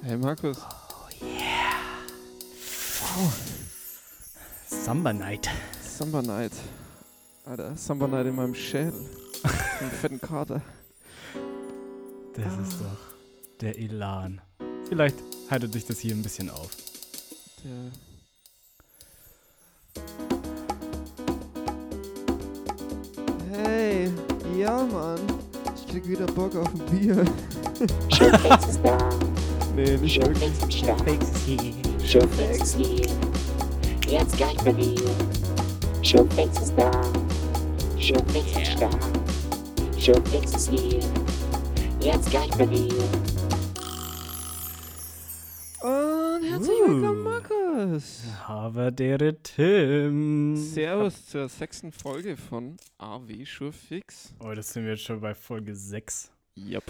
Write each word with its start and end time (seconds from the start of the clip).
Hey 0.00 0.16
Markus. 0.16 0.58
Oh 0.62 1.08
yeah. 1.20 1.74
Wow. 3.02 3.32
Samba 4.66 5.12
Night. 5.12 5.50
Samba 5.82 6.22
Night. 6.22 6.52
Alter, 7.44 7.76
Samba 7.76 8.06
Night 8.06 8.26
in 8.26 8.36
meinem 8.36 8.54
Schädel. 8.54 9.04
Einen 9.80 9.90
fetten 9.90 10.20
Kater. 10.20 10.62
Das 12.34 12.46
ah. 12.46 12.62
ist 12.62 12.74
doch 12.74 13.60
der 13.60 13.76
Elan. 13.76 14.40
Vielleicht 14.88 15.16
haltet 15.50 15.74
dich 15.74 15.84
das 15.84 15.98
hier 15.98 16.14
ein 16.14 16.22
bisschen 16.22 16.48
auf. 16.48 16.70
Der 17.64 17.90
Hey, 23.50 24.12
ja 24.56 24.84
Mann. 24.84 25.18
Ich 25.74 25.88
krieg 25.88 26.06
wieder 26.06 26.26
Bock 26.26 26.54
auf 26.54 26.68
ein 26.68 26.86
Bier. 26.86 27.24
Hier. 29.78 30.08
Showfix 32.04 32.58
ist 32.62 32.76
hier. 32.76 33.06
Jetzt 34.08 34.36
gleich 34.36 34.56
bei 34.56 34.72
dir. 34.72 34.96
Showfix 36.02 36.62
ist 36.62 36.74
da. 36.76 36.90
Showfix 37.96 38.56
ist 38.60 38.80
da. 38.80 38.90
Showfix 39.96 40.54
ist 40.56 40.70
hier. 40.70 41.00
Jetzt 42.00 42.28
gleich 42.28 42.50
bei 42.58 42.66
dir. 42.66 42.92
Und 45.80 46.42
herzlich 46.42 46.78
willkommen, 46.84 47.22
Markus. 47.22 48.24
Aber 48.48 48.90
der 48.90 49.40
Tim. 49.44 50.56
Servus 50.56 51.26
zur 51.26 51.48
sechsten 51.48 51.92
Folge 51.92 52.36
von 52.36 52.78
AW 52.98 53.46
Showfix. 53.46 54.34
Oh, 54.40 54.52
das 54.52 54.72
sind 54.72 54.82
wir 54.82 54.94
jetzt 54.94 55.04
schon 55.04 55.20
bei 55.20 55.36
Folge 55.36 55.76
6. 55.76 56.32
Yep. 56.56 56.82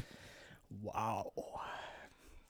Wow. 0.71 1.35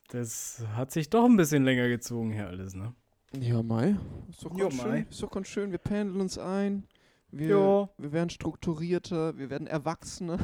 Das 0.09 0.65
hat 0.75 0.91
sich 0.91 1.11
doch 1.11 1.25
ein 1.27 1.37
bisschen 1.37 1.65
länger 1.65 1.89
gezogen 1.89 2.33
hier 2.33 2.49
alles, 2.49 2.75
ne? 2.75 2.95
Ja, 3.39 3.63
Mai. 3.63 3.97
Ist 4.31 4.45
doch 4.45 4.57
ganz, 4.57 4.81
schön. 4.81 5.07
Ist 5.09 5.23
doch 5.23 5.31
ganz 5.31 5.49
schön. 5.49 5.71
Wir 5.71 5.79
pendeln 5.79 6.21
uns 6.21 6.39
ein. 6.39 6.85
Wir, 7.31 7.49
ja. 7.49 7.89
wir 7.99 8.13
werden 8.13 8.31
strukturierter, 8.31 9.37
wir 9.37 9.51
werden 9.51 9.67
erwachsener. 9.67 10.39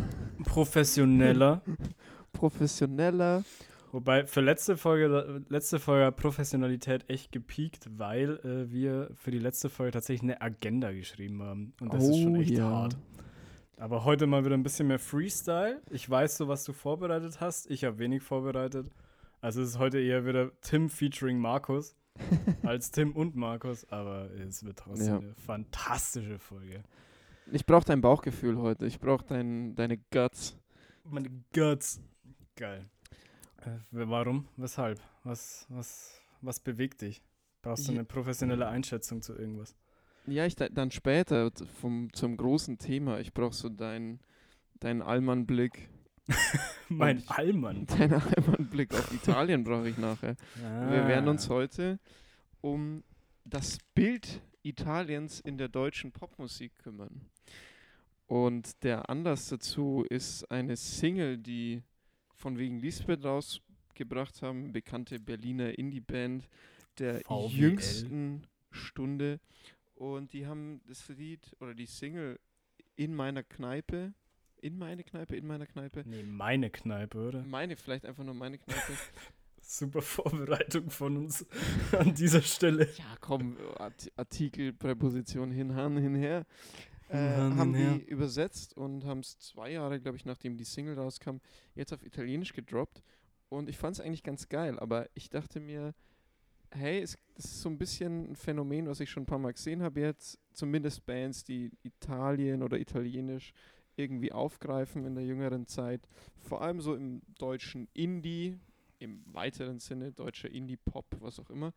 Professioneller. 0.45 1.62
Professioneller. 2.33 3.43
Wobei 3.91 4.27
für 4.27 4.43
letzte 4.43 4.77
Folge, 4.77 5.43
letzte 5.48 5.78
Folge 5.78 6.12
Professionalität 6.12 7.09
echt 7.09 7.33
gepiekt, 7.33 7.89
weil 7.97 8.39
äh, 8.41 8.71
wir 8.71 9.11
für 9.15 9.31
die 9.31 9.39
letzte 9.39 9.71
Folge 9.71 9.93
tatsächlich 9.93 10.25
eine 10.25 10.43
Agenda 10.43 10.93
geschrieben 10.93 11.43
haben. 11.43 11.73
Und 11.81 11.95
das 11.95 12.05
oh, 12.05 12.11
ist 12.11 12.23
schon 12.23 12.37
oh, 12.37 12.41
echt 12.41 12.51
ja. 12.51 12.65
hart. 12.69 12.99
Aber 13.78 14.05
heute 14.05 14.27
mal 14.27 14.45
wieder 14.45 14.56
ein 14.56 14.62
bisschen 14.62 14.89
mehr 14.89 14.99
Freestyle. 14.99 15.81
Ich 15.91 16.09
weiß 16.11 16.37
so, 16.37 16.49
was 16.49 16.65
du 16.65 16.75
vorbereitet 16.75 17.41
hast. 17.41 17.71
Ich 17.71 17.84
habe 17.84 17.99
wenig 17.99 18.23
vorbereitet. 18.23 18.89
Also 19.45 19.61
es 19.61 19.73
ist 19.73 19.78
heute 19.78 20.00
eher 20.00 20.25
wieder 20.25 20.59
Tim 20.62 20.89
featuring 20.89 21.39
Markus 21.39 21.95
als 22.62 22.91
Tim 22.91 23.12
und 23.12 23.37
Markus, 23.37 23.87
aber 23.92 24.31
es 24.31 24.64
wird 24.64 24.78
trotzdem 24.78 25.06
ja. 25.06 25.19
eine 25.19 25.34
fantastische 25.34 26.39
Folge. 26.39 26.83
Ich 27.53 27.67
brauche 27.67 27.84
dein 27.84 28.00
Bauchgefühl 28.00 28.56
heute. 28.56 28.87
Ich 28.87 28.98
brauche 28.98 29.22
dein, 29.27 29.75
deine 29.75 29.98
Guts. 30.11 30.56
Meine 31.05 31.28
Guts. 31.53 32.00
Geil. 32.56 32.87
Äh, 33.67 33.81
warum? 33.91 34.48
Weshalb? 34.56 34.98
Was, 35.25 35.67
was, 35.69 36.22
was 36.41 36.59
bewegt 36.59 37.03
dich? 37.03 37.20
Brauchst 37.61 37.87
du 37.87 37.92
eine 37.92 38.05
professionelle 38.05 38.67
Einschätzung 38.67 39.20
zu 39.20 39.37
irgendwas? 39.37 39.77
Ja, 40.27 40.47
ich 40.47 40.56
dann 40.56 40.91
später 40.91 41.50
vom, 41.83 42.11
zum 42.15 42.39
großen 42.39 42.78
Thema. 42.78 43.20
Ich 43.20 43.34
brauche 43.34 43.53
so 43.53 43.69
deinen 43.69 44.20
dein 44.81 45.03
Allmann-Blick 45.03 45.91
mein 46.89 47.27
Allmann. 47.28 47.86
Dein 47.98 48.12
Allmann-Blick 48.12 48.94
auf 48.94 49.12
Italien 49.12 49.65
brauche 49.65 49.88
ich 49.88 49.99
nachher. 49.99 50.37
Ah. 50.62 50.91
Wir 50.91 51.06
werden 51.06 51.28
uns 51.28 51.49
heute 51.49 51.99
um 52.60 53.04
das 53.44 53.78
Bild 53.94 54.41
Italiens 54.62 55.41
in 55.41 55.59
der 55.59 55.69
deutschen 55.69 56.12
Popmusik 56.12 56.75
kümmern. 56.76 57.21
Und 58.26 58.82
der 58.82 59.10
Anlass 59.10 59.49
dazu 59.49 60.04
ist 60.09 60.50
eine 60.50 60.76
Single, 60.76 61.37
die 61.37 61.82
von 62.34 62.59
wegen 62.59 62.78
Lisbeth 62.78 63.22
rausgebracht 63.22 64.41
haben, 64.41 64.72
bekannte 64.72 65.20
Berliner 65.20 65.78
Indie-Band 65.78 66.49
der 66.99 67.20
VWL. 67.20 67.50
jüngsten 67.50 68.47
Stunde. 68.70 69.41
Und 69.94 70.32
die 70.32 70.47
haben 70.47 70.81
das 70.87 71.09
Lied 71.09 71.54
oder 71.60 71.75
die 71.75 71.87
Single 71.87 72.41
in 72.97 73.15
meiner 73.15 73.43
Kneipe 73.43 74.15
in 74.64 74.78
meine 74.78 75.04
Kneipe, 75.04 75.36
in 75.36 75.47
meiner 75.47 75.66
Kneipe. 75.66 76.04
Nee, 76.06 76.22
meine 76.22 76.70
Kneipe, 76.70 77.19
oder? 77.19 77.42
Meine, 77.42 77.76
vielleicht 77.76 78.06
einfach 78.06 78.25
nur 78.25 78.34
meine 78.34 78.56
Kneipe. 78.56 78.92
Super 79.60 80.00
Vorbereitung 80.00 80.88
von 80.88 81.19
uns 81.19 81.47
an 81.98 82.14
dieser 82.14 82.41
Stelle. 82.41 82.88
Ja, 82.97 83.16
komm, 83.20 83.58
Artikel, 84.16 84.72
Präposition 84.72 85.50
hin, 85.50 85.75
han, 85.75 85.98
hinher. 85.98 86.47
Äh, 87.10 87.19
haben 87.19 87.75
hinher. 87.75 87.98
die 87.98 88.04
übersetzt 88.04 88.75
und 88.75 89.04
haben 89.04 89.20
es 89.20 89.38
zwei 89.38 89.72
Jahre, 89.72 90.00
glaube 90.00 90.16
ich, 90.16 90.25
nachdem 90.25 90.56
die 90.56 90.64
Single 90.64 90.98
rauskam, 90.98 91.36
jetzt 91.75 91.92
auf 91.92 92.02
Italienisch 92.02 92.54
gedroppt. 92.54 93.02
Und 93.50 93.69
ich 93.69 93.76
fand 93.76 93.96
es 93.96 94.00
eigentlich 94.00 94.22
ganz 94.22 94.48
geil, 94.48 94.78
aber 94.78 95.08
ich 95.12 95.28
dachte 95.28 95.60
mir, 95.60 95.94
hey, 96.70 97.02
es, 97.02 97.19
das 97.34 97.44
ist 97.44 97.60
so 97.60 97.69
ein 97.69 97.76
bisschen 97.76 98.32
ein 98.32 98.36
Phänomen, 98.36 98.86
was 98.86 99.00
ich 99.00 99.10
schon 99.10 99.25
ein 99.25 99.26
paar 99.26 99.38
Mal 99.38 99.52
gesehen 99.52 99.82
habe 99.82 100.00
jetzt. 100.00 100.38
Zumindest 100.54 101.04
Bands, 101.04 101.44
die 101.44 101.70
Italien 101.82 102.62
oder 102.62 102.78
Italienisch 102.78 103.52
irgendwie 103.97 104.32
aufgreifen 104.32 105.05
in 105.05 105.15
der 105.15 105.25
jüngeren 105.25 105.66
Zeit. 105.66 106.09
Vor 106.41 106.62
allem 106.62 106.81
so 106.81 106.94
im 106.94 107.22
deutschen 107.38 107.88
Indie, 107.94 108.59
im 108.99 109.22
weiteren 109.27 109.78
Sinne, 109.78 110.12
deutscher 110.12 110.50
Indie-Pop, 110.50 111.06
was 111.21 111.38
auch 111.38 111.50
immer. 111.50 111.72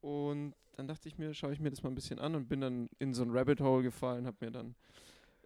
Und 0.00 0.54
dann 0.76 0.86
dachte 0.86 1.08
ich 1.08 1.18
mir, 1.18 1.34
schaue 1.34 1.52
ich 1.52 1.60
mir 1.60 1.70
das 1.70 1.82
mal 1.82 1.90
ein 1.90 1.94
bisschen 1.94 2.18
an 2.18 2.34
und 2.34 2.48
bin 2.48 2.60
dann 2.60 2.88
in 2.98 3.12
so 3.12 3.22
ein 3.22 3.30
Rabbit 3.30 3.60
Hole 3.60 3.82
gefallen, 3.82 4.26
habe 4.26 4.36
mir 4.40 4.50
dann, 4.52 4.74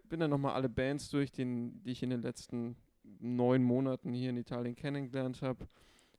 bin 0.09 0.21
dann 0.21 0.31
nochmal 0.31 0.55
alle 0.55 0.69
Bands 0.69 1.09
durch, 1.09 1.33
den, 1.33 1.83
die 1.83 1.93
ich 1.93 2.03
in 2.03 2.11
den 2.11 2.23
letzten 2.23 2.77
neun 3.19 3.63
Monaten 3.63 4.13
hier 4.13 4.31
in 4.31 4.37
Italien 4.37 4.75
kennengelernt 4.75 5.41
habe. 5.43 5.67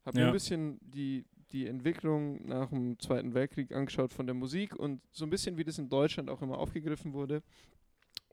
Habe 0.06 0.18
ja. 0.18 0.24
mir 0.24 0.30
ein 0.32 0.34
bisschen 0.34 0.80
die, 0.82 1.26
die 1.52 1.68
Entwicklung 1.68 2.46
nach 2.48 2.70
dem 2.70 2.98
Zweiten 3.00 3.34
Weltkrieg 3.34 3.72
angeschaut 3.72 4.12
von 4.12 4.26
der 4.26 4.34
Musik 4.34 4.76
und 4.76 5.02
so 5.12 5.26
ein 5.26 5.30
bisschen, 5.30 5.58
wie 5.58 5.64
das 5.64 5.78
in 5.78 5.90
Deutschland 5.90 6.30
auch 6.30 6.42
immer 6.42 6.58
aufgegriffen 6.58 7.14
wurde. 7.14 7.44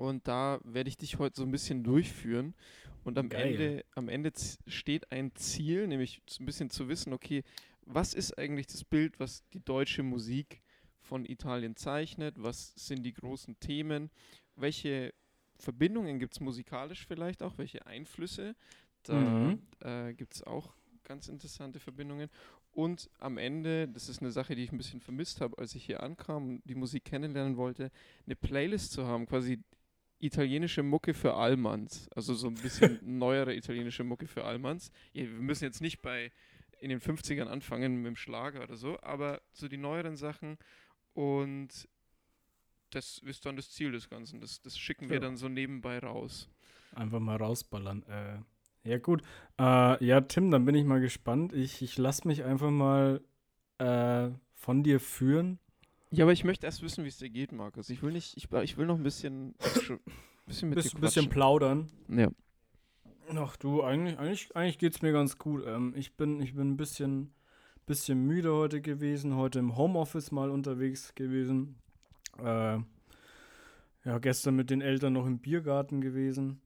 Und 0.01 0.27
da 0.29 0.61
werde 0.65 0.89
ich 0.89 0.97
dich 0.97 1.19
heute 1.19 1.37
so 1.37 1.43
ein 1.43 1.51
bisschen 1.51 1.85
durchführen. 1.85 2.55
Und 3.05 3.19
am 3.19 3.31
Ende, 3.31 3.85
am 3.95 4.09
Ende 4.09 4.33
steht 4.67 5.13
ein 5.13 5.35
Ziel, 5.35 5.87
nämlich 5.87 6.23
so 6.27 6.43
ein 6.43 6.47
bisschen 6.47 6.71
zu 6.71 6.89
wissen, 6.89 7.13
okay, 7.13 7.43
was 7.83 8.15
ist 8.15 8.39
eigentlich 8.39 8.67
das 8.67 8.83
Bild, 8.83 9.21
was 9.21 9.47
die 9.51 9.63
deutsche 9.63 10.03
Musik 10.03 10.63
von 11.01 11.27
Italien 11.27 11.77
zeichnet? 11.77 12.37
Was 12.39 12.73
sind 12.77 13.03
die 13.03 13.13
großen 13.13 13.61
Themen? 13.61 14.11
Welche 14.57 15.13
Verbindungen 15.59 16.19
gibt 16.19 16.33
es 16.33 16.41
musikalisch 16.41 17.07
vielleicht 17.07 17.43
auch? 17.43 17.59
Welche 17.59 17.87
Einflüsse? 17.87 18.57
Da 19.03 19.21
mhm. 19.21 19.63
äh, 19.81 20.15
gibt 20.15 20.37
es 20.37 20.43
auch 20.43 20.73
ganz 21.05 21.29
interessante 21.29 21.79
Verbindungen. 21.79 22.31
Und 22.73 23.11
am 23.19 23.37
Ende, 23.37 23.87
das 23.87 24.09
ist 24.09 24.23
eine 24.23 24.31
Sache, 24.31 24.55
die 24.55 24.65
ich 24.65 24.73
ein 24.73 24.79
bisschen 24.79 25.03
vermisst 25.03 25.43
habe, 25.43 25.59
als 25.59 25.75
ich 25.75 25.85
hier 25.85 26.03
ankam 26.03 26.49
und 26.49 26.63
die 26.65 26.75
Musik 26.75 27.05
kennenlernen 27.05 27.59
wollte, 27.59 27.91
eine 28.25 28.37
Playlist 28.37 28.93
zu 28.93 29.07
haben, 29.07 29.27
quasi 29.27 29.63
italienische 30.21 30.83
Mucke 30.83 31.15
für 31.15 31.35
Allmanns. 31.35 32.09
Also 32.15 32.35
so 32.35 32.49
ein 32.49 32.55
bisschen 32.55 32.99
neuere 33.19 33.55
italienische 33.55 34.05
Mucke 34.05 34.27
für 34.27 34.45
Allmanns. 34.45 34.93
Wir 35.13 35.27
müssen 35.29 35.65
jetzt 35.65 35.81
nicht 35.81 36.03
bei 36.03 36.31
in 36.79 36.89
den 36.89 37.01
50ern 37.01 37.47
anfangen 37.47 37.97
mit 37.97 38.07
dem 38.07 38.17
Schlager 38.17 38.63
oder 38.63 38.77
so, 38.77 38.99
aber 39.03 39.43
so 39.53 39.69
die 39.69 39.77
neueren 39.77 40.17
Sachen 40.17 40.57
und 41.13 41.89
das 42.91 43.19
ist 43.19 43.47
dann 43.47 43.57
das 43.57 43.71
Ziel 43.71 43.93
des 43.93 44.09
Ganzen. 44.09 44.41
Das, 44.41 44.63
das 44.63 44.79
schicken 44.79 45.05
ja. 45.05 45.11
wir 45.11 45.21
dann 45.21 45.37
so 45.37 45.49
nebenbei 45.49 45.99
raus. 45.99 46.49
Einfach 46.95 47.21
mal 47.21 47.37
rausballern. 47.37 48.03
Äh, 48.05 48.89
ja, 48.89 48.99
gut. 48.99 49.23
Äh, 49.59 50.05
ja, 50.05 50.21
Tim, 50.23 50.51
dann 50.51 50.65
bin 50.65 50.75
ich 50.75 50.85
mal 50.85 51.01
gespannt. 51.01 51.53
Ich, 51.53 51.83
ich 51.83 51.99
lasse 51.99 52.27
mich 52.27 52.43
einfach 52.45 52.71
mal 52.71 53.21
äh, 53.79 54.31
von 54.55 54.83
dir 54.83 54.99
führen 54.99 55.59
ja, 56.11 56.25
aber 56.25 56.33
ich 56.33 56.45
möchte 56.45 56.67
erst 56.67 56.83
wissen, 56.83 57.05
wie 57.05 57.09
es 57.09 57.19
dir 57.19 57.31
geht, 57.31 57.53
Markus. 57.53 57.89
Ich 57.91 58.03
will 58.03 58.13
nicht, 58.13 58.37
ich, 58.37 58.51
ich 58.53 58.77
will 58.77 58.87
noch 58.87 58.97
ein 58.97 59.03
bisschen, 59.03 59.55
bisschen 60.47 60.69
mit 60.69 60.77
Biss, 60.77 60.93
dir 60.93 61.01
bisschen 61.01 61.29
plaudern. 61.29 61.89
Ja. 62.09 62.31
Ach 63.37 63.57
du, 63.57 63.83
eigentlich, 63.83 64.19
eigentlich, 64.19 64.55
eigentlich 64.57 64.79
geht 64.79 64.95
es 64.95 65.03
mir 65.03 65.13
ganz 65.13 65.39
gut. 65.39 65.65
Ähm, 65.67 65.95
ich, 65.97 66.17
bin, 66.17 66.41
ich 66.41 66.55
bin 66.55 66.73
ein 66.73 66.77
bisschen, 66.77 67.33
bisschen 67.87 68.27
müde 68.27 68.53
heute 68.53 68.81
gewesen, 68.81 69.37
heute 69.37 69.61
im 69.61 69.77
Homeoffice 69.77 70.33
mal 70.33 70.51
unterwegs 70.51 71.15
gewesen. 71.15 71.77
Äh, 72.39 72.79
ja, 74.05 74.19
gestern 74.21 74.57
mit 74.57 74.71
den 74.71 74.81
Eltern 74.81 75.13
noch 75.13 75.27
im 75.27 75.39
Biergarten 75.39 76.01
gewesen. 76.01 76.61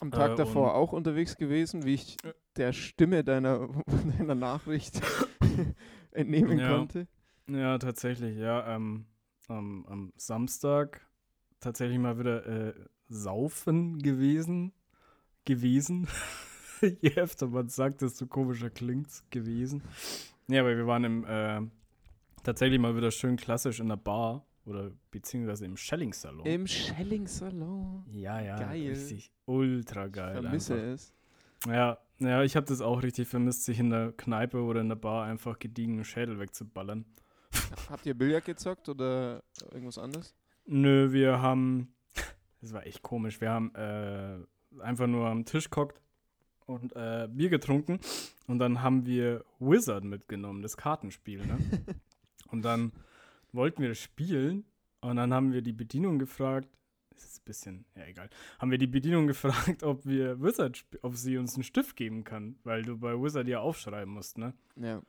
Am 0.00 0.10
Tag 0.10 0.32
äh, 0.32 0.36
davor 0.36 0.74
auch 0.74 0.92
unterwegs 0.92 1.36
gewesen, 1.36 1.84
wie 1.84 1.94
ich 1.94 2.16
der 2.56 2.72
Stimme 2.72 3.24
deiner, 3.24 3.68
deiner 4.18 4.34
Nachricht 4.34 5.02
entnehmen 6.12 6.58
ja. 6.58 6.76
konnte. 6.76 7.06
Ja, 7.48 7.78
tatsächlich, 7.78 8.36
ja. 8.36 8.74
Ähm, 8.74 9.06
am, 9.48 9.84
am 9.86 10.12
Samstag 10.16 11.06
tatsächlich 11.60 11.98
mal 11.98 12.18
wieder 12.18 12.46
äh, 12.46 12.74
saufen 13.08 13.98
gewesen. 13.98 14.72
Gewesen. 15.44 16.08
je 17.00 17.14
öfter 17.16 17.48
man 17.48 17.68
sagt, 17.68 18.02
desto 18.02 18.26
komischer 18.26 18.70
klingt's 18.70 19.24
gewesen. 19.30 19.82
Ja, 20.48 20.60
aber 20.60 20.76
wir 20.76 20.86
waren 20.86 21.04
im, 21.04 21.24
äh, 21.24 21.60
tatsächlich 22.42 22.78
mal 22.78 22.96
wieder 22.96 23.10
schön 23.10 23.36
klassisch 23.36 23.80
in 23.80 23.88
der 23.88 23.96
Bar 23.96 24.46
oder 24.64 24.90
beziehungsweise 25.10 25.66
im 25.66 25.76
Schelling-Salon. 25.76 26.46
Im 26.46 26.66
Schelling-Salon. 26.66 28.04
Ja, 28.10 28.40
ja. 28.40 28.56
Geil. 28.56 28.88
Richtig 28.88 29.30
ultra 29.46 30.08
geil. 30.08 30.36
Ich 30.36 30.42
vermisse 30.42 30.74
einfach. 30.74 30.86
es. 30.86 31.14
Ja, 31.66 31.98
ja, 32.18 32.42
ich 32.42 32.56
habe 32.56 32.66
das 32.66 32.80
auch 32.80 33.02
richtig 33.02 33.28
vermisst, 33.28 33.64
sich 33.64 33.78
in 33.78 33.90
der 33.90 34.12
Kneipe 34.12 34.62
oder 34.62 34.80
in 34.80 34.88
der 34.88 34.96
Bar 34.96 35.24
einfach 35.26 35.58
gediegenen 35.58 36.04
Schädel 36.04 36.38
wegzuballern. 36.38 37.04
Habt 37.90 38.06
ihr 38.06 38.14
Billard 38.14 38.44
gezockt 38.44 38.88
oder 38.88 39.42
irgendwas 39.72 39.98
anderes? 39.98 40.34
Nö, 40.66 41.12
wir 41.12 41.40
haben, 41.40 41.94
das 42.60 42.72
war 42.72 42.86
echt 42.86 43.02
komisch, 43.02 43.40
wir 43.40 43.50
haben 43.50 43.74
äh, 43.74 44.38
einfach 44.80 45.06
nur 45.06 45.28
am 45.28 45.44
Tisch 45.44 45.70
gehockt 45.70 46.00
und 46.66 46.94
äh, 46.96 47.28
Bier 47.30 47.50
getrunken 47.50 48.00
und 48.46 48.58
dann 48.58 48.82
haben 48.82 49.06
wir 49.06 49.44
Wizard 49.58 50.04
mitgenommen, 50.04 50.62
das 50.62 50.76
Kartenspiel, 50.76 51.44
ne? 51.44 51.58
und 52.50 52.62
dann 52.62 52.92
wollten 53.52 53.82
wir 53.82 53.90
das 53.90 53.98
spielen 53.98 54.64
und 55.00 55.16
dann 55.16 55.34
haben 55.34 55.52
wir 55.52 55.62
die 55.62 55.72
Bedienung 55.72 56.18
gefragt, 56.18 56.68
das 57.10 57.24
ist 57.24 57.42
ein 57.42 57.44
bisschen, 57.44 57.84
ja 57.96 58.04
egal, 58.06 58.30
haben 58.58 58.70
wir 58.70 58.78
die 58.78 58.86
Bedienung 58.86 59.26
gefragt, 59.28 59.82
ob 59.82 60.06
wir 60.06 60.40
Wizard, 60.40 60.84
ob 61.02 61.16
sie 61.16 61.36
uns 61.36 61.54
einen 61.54 61.64
Stift 61.64 61.96
geben 61.96 62.24
kann, 62.24 62.56
weil 62.64 62.82
du 62.82 62.98
bei 62.98 63.12
Wizard 63.12 63.48
ja 63.48 63.60
aufschreiben 63.60 64.12
musst, 64.12 64.38
ne? 64.38 64.54
Ja. 64.76 65.02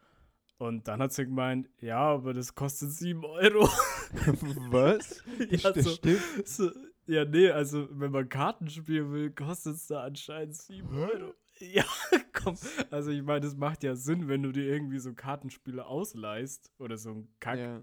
Und 0.57 0.87
dann 0.87 1.01
hat 1.01 1.11
sie 1.11 1.25
gemeint, 1.25 1.69
ja, 1.81 1.99
aber 1.99 2.33
das 2.33 2.55
kostet 2.55 2.91
7 2.91 3.23
Euro. 3.25 3.65
Was? 4.71 5.23
ja, 5.49 5.73
so, 5.73 5.97
so, 6.45 6.71
ja, 7.07 7.25
nee, 7.25 7.49
also 7.49 7.87
wenn 7.91 8.11
man 8.11 8.29
Karten 8.29 8.69
spielen 8.69 9.11
will, 9.11 9.31
kostet 9.31 9.75
es 9.75 9.87
da 9.87 10.03
anscheinend 10.03 10.55
7 10.55 10.87
Euro. 10.97 11.33
Ja, 11.59 11.83
komm. 12.33 12.55
Also 12.91 13.11
ich 13.11 13.21
meine, 13.21 13.41
das 13.41 13.55
macht 13.55 13.83
ja 13.83 13.95
Sinn, 13.95 14.27
wenn 14.27 14.43
du 14.43 14.51
dir 14.51 14.63
irgendwie 14.65 14.99
so 14.99 15.13
Kartenspiele 15.13 15.85
ausleihst 15.85 16.71
oder 16.79 16.97
so 16.97 17.11
ein 17.11 17.27
Kack. 17.39 17.59
Ja. 17.59 17.81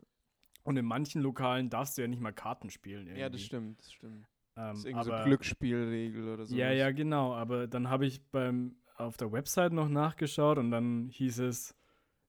Und 0.64 0.76
in 0.76 0.84
manchen 0.84 1.22
Lokalen 1.22 1.68
darfst 1.70 1.98
du 1.98 2.02
ja 2.02 2.08
nicht 2.08 2.20
mal 2.20 2.32
Karten 2.32 2.70
spielen. 2.70 3.02
Irgendwie. 3.06 3.20
ja, 3.20 3.28
das 3.28 3.42
stimmt, 3.42 3.80
das 3.80 3.92
stimmt. 3.92 4.26
Ähm, 4.56 4.68
Das 4.70 4.78
ist 4.78 4.84
irgendwie 4.86 5.04
so 5.04 5.12
aber- 5.12 5.24
Glücksspielregel 5.24 6.28
oder 6.28 6.46
so. 6.46 6.54
Ja, 6.54 6.70
ja, 6.70 6.90
genau. 6.90 7.34
Aber 7.34 7.66
dann 7.66 7.88
habe 7.90 8.06
ich 8.06 8.22
beim 8.30 8.76
auf 8.96 9.16
der 9.16 9.32
Website 9.32 9.72
noch 9.72 9.88
nachgeschaut 9.88 10.58
und 10.58 10.70
dann 10.70 11.08
hieß 11.08 11.40
es, 11.40 11.74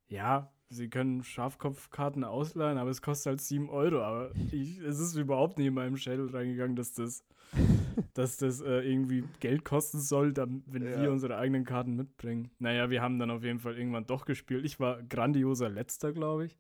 ja, 0.08 0.52
sie 0.70 0.90
können 0.90 1.24
Schafkopfkarten 1.24 2.24
ausleihen, 2.24 2.78
aber 2.78 2.90
es 2.90 3.02
kostet 3.02 3.28
halt 3.32 3.42
7 3.42 3.70
Euro. 3.70 4.02
Aber 4.04 4.32
ich, 4.52 4.80
es 4.80 5.00
ist 5.00 5.16
überhaupt 5.16 5.58
nicht 5.58 5.68
in 5.68 5.74
meinem 5.74 5.98
Schädel 5.98 6.30
reingegangen, 6.30 6.76
dass 6.76 6.94
das, 6.94 7.24
dass 8.14 8.38
das 8.38 8.62
äh, 8.62 8.80
irgendwie 8.82 9.24
Geld 9.40 9.66
kosten 9.66 10.00
soll, 10.00 10.34
dann, 10.34 10.64
wenn 10.66 10.84
Ja. 10.84 11.02
wir 11.02 11.12
unsere 11.12 11.38
eigenen 11.38 11.64
Karten 11.66 11.96
mitbringen. 11.96 12.50
Naja, 12.60 12.90
wir 12.90 13.02
haben 13.02 13.20
dann 13.20 13.30
auf 13.32 13.44
jeden 13.44 13.60
Fall 13.60 13.78
irgendwann 13.78 14.06
doch 14.08 14.26
gespielt. 14.26 14.66
Ich 14.66 14.80
war 14.80 15.02
grandioser 15.04 15.70
Letzter, 15.70 16.12
glaube 16.14 16.46
ich, 16.46 16.58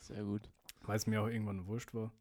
Sehr 0.00 0.22
gut. 0.22 0.48
weil 0.84 0.96
es 0.96 1.06
mir 1.06 1.22
auch 1.22 1.28
irgendwann 1.28 1.66
wurscht 1.66 1.92
war. 1.94 2.12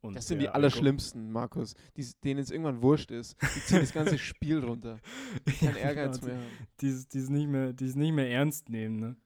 Und 0.00 0.16
Das 0.16 0.26
sind 0.26 0.40
die 0.40 0.48
Allerschlimmsten, 0.48 1.30
Markus. 1.30 1.74
Die, 1.96 2.04
denen 2.24 2.40
es 2.40 2.50
irgendwann 2.50 2.82
wurscht 2.82 3.12
ist. 3.12 3.36
Die 3.40 3.60
ziehen 3.60 3.78
das 3.80 3.92
ganze 3.92 4.18
Spiel 4.18 4.58
runter. 4.58 4.98
Kein 5.60 5.76
Ehrgeiz 5.76 6.20
genau, 6.20 6.34
mehr, 6.34 6.42
die 6.80 6.88
es 7.86 7.94
nicht 7.96 8.12
mehr 8.12 8.30
ernst 8.30 8.68
nehmen, 8.68 8.96
ne? 8.96 9.16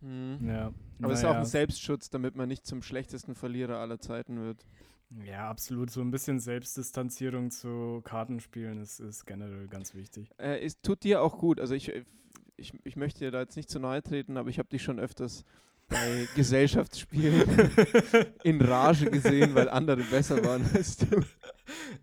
Mhm. 0.00 0.48
Ja. 0.48 0.72
Aber 1.00 1.12
es 1.12 1.20
ist 1.20 1.24
auch 1.24 1.30
naja. 1.30 1.40
ein 1.40 1.46
Selbstschutz, 1.46 2.10
damit 2.10 2.36
man 2.36 2.48
nicht 2.48 2.66
zum 2.66 2.82
schlechtesten 2.82 3.34
Verlierer 3.34 3.78
aller 3.78 4.00
Zeiten 4.00 4.40
wird. 4.40 4.66
Ja, 5.24 5.48
absolut. 5.48 5.90
So 5.90 6.00
ein 6.00 6.10
bisschen 6.10 6.40
Selbstdistanzierung 6.40 7.50
zu 7.50 8.00
Kartenspielen 8.04 8.80
ist, 8.80 8.98
ist 9.00 9.24
generell 9.24 9.68
ganz 9.68 9.94
wichtig. 9.94 10.30
Äh, 10.38 10.64
es 10.64 10.80
tut 10.80 11.04
dir 11.04 11.22
auch 11.22 11.38
gut. 11.38 11.60
Also 11.60 11.74
ich, 11.74 11.92
ich, 12.56 12.72
ich 12.84 12.96
möchte 12.96 13.20
dir 13.20 13.30
da 13.30 13.40
jetzt 13.40 13.56
nicht 13.56 13.70
zu 13.70 13.78
nahe 13.78 14.02
treten, 14.02 14.36
aber 14.36 14.50
ich 14.50 14.58
habe 14.58 14.68
dich 14.68 14.82
schon 14.82 14.98
öfters 14.98 15.44
bei 15.88 16.26
Gesellschaftsspielen 16.34 17.70
in 18.42 18.60
Rage 18.60 19.10
gesehen, 19.10 19.54
weil 19.54 19.68
andere 19.68 20.02
besser 20.02 20.44
waren 20.44 20.64
als 20.74 20.96
du. 20.96 21.20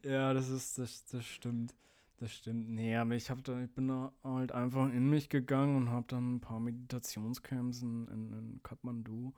Ja, 0.03 0.33
das 0.33 0.49
ist, 0.49 0.77
das, 0.77 1.05
das 1.05 1.25
stimmt. 1.25 1.73
Das 2.23 2.31
stimmt. 2.31 2.69
Nee, 2.69 2.95
aber 2.95 3.15
ich, 3.15 3.29
hab 3.29 3.43
da, 3.43 3.59
ich 3.61 3.69
bin 3.73 3.89
da 3.89 4.13
halt 4.23 4.53
einfach 4.53 4.85
in 4.89 5.09
mich 5.09 5.27
gegangen 5.27 5.75
und 5.75 5.89
habe 5.89 6.05
dann 6.07 6.35
ein 6.35 6.39
paar 6.39 6.61
Meditationscamps 6.61 7.81
in, 7.81 8.07
in, 8.07 8.31
in 8.31 8.59
Kathmandu 8.63 9.33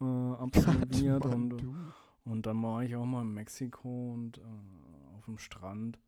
äh, 0.00 0.04
absolviert. 0.42 1.24
und, 1.24 1.50
Kathmandu. 1.50 1.74
und 2.24 2.46
dann 2.46 2.60
war 2.64 2.82
ich 2.82 2.96
auch 2.96 3.04
mal 3.06 3.22
in 3.22 3.32
Mexiko 3.32 4.12
und 4.14 4.38
äh, 4.38 4.42
auf 5.16 5.24
dem 5.26 5.38
Strand. 5.38 6.00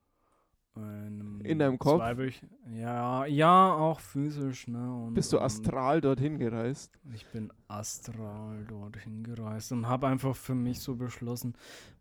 einem 0.75 1.41
In 1.43 1.61
deinem 1.61 1.79
Kopf? 1.79 2.01
zweiwöch- 2.01 2.43
Ja, 2.73 3.25
ja, 3.27 3.73
auch 3.75 4.01
physisch, 4.01 4.67
ne? 4.67 4.93
Und, 4.93 5.15
Bist 5.15 5.33
du 5.33 5.37
und 5.39 5.45
astral 5.45 6.01
dorthin 6.01 6.39
gereist? 6.39 6.99
Ich 7.15 7.27
bin 7.29 7.53
astral 7.69 8.65
dorthin 8.65 9.23
gereist 9.23 9.71
und 9.71 9.87
habe 9.87 10.09
einfach 10.09 10.35
für 10.35 10.57
mich 10.57 10.81
so 10.81 10.97
beschlossen, 10.97 11.55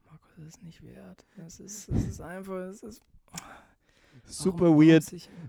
Markus, 0.10 0.32
es 0.40 0.48
ist 0.56 0.64
nicht 0.64 0.82
wert. 0.84 1.24
Es 1.46 1.60
ist, 1.60 1.88
es 1.90 2.08
ist 2.08 2.22
einfach, 2.22 2.56
es 2.70 2.82
ist 2.82 3.04
Super 4.30 4.66
warum 4.66 4.82
weird. 4.82 5.04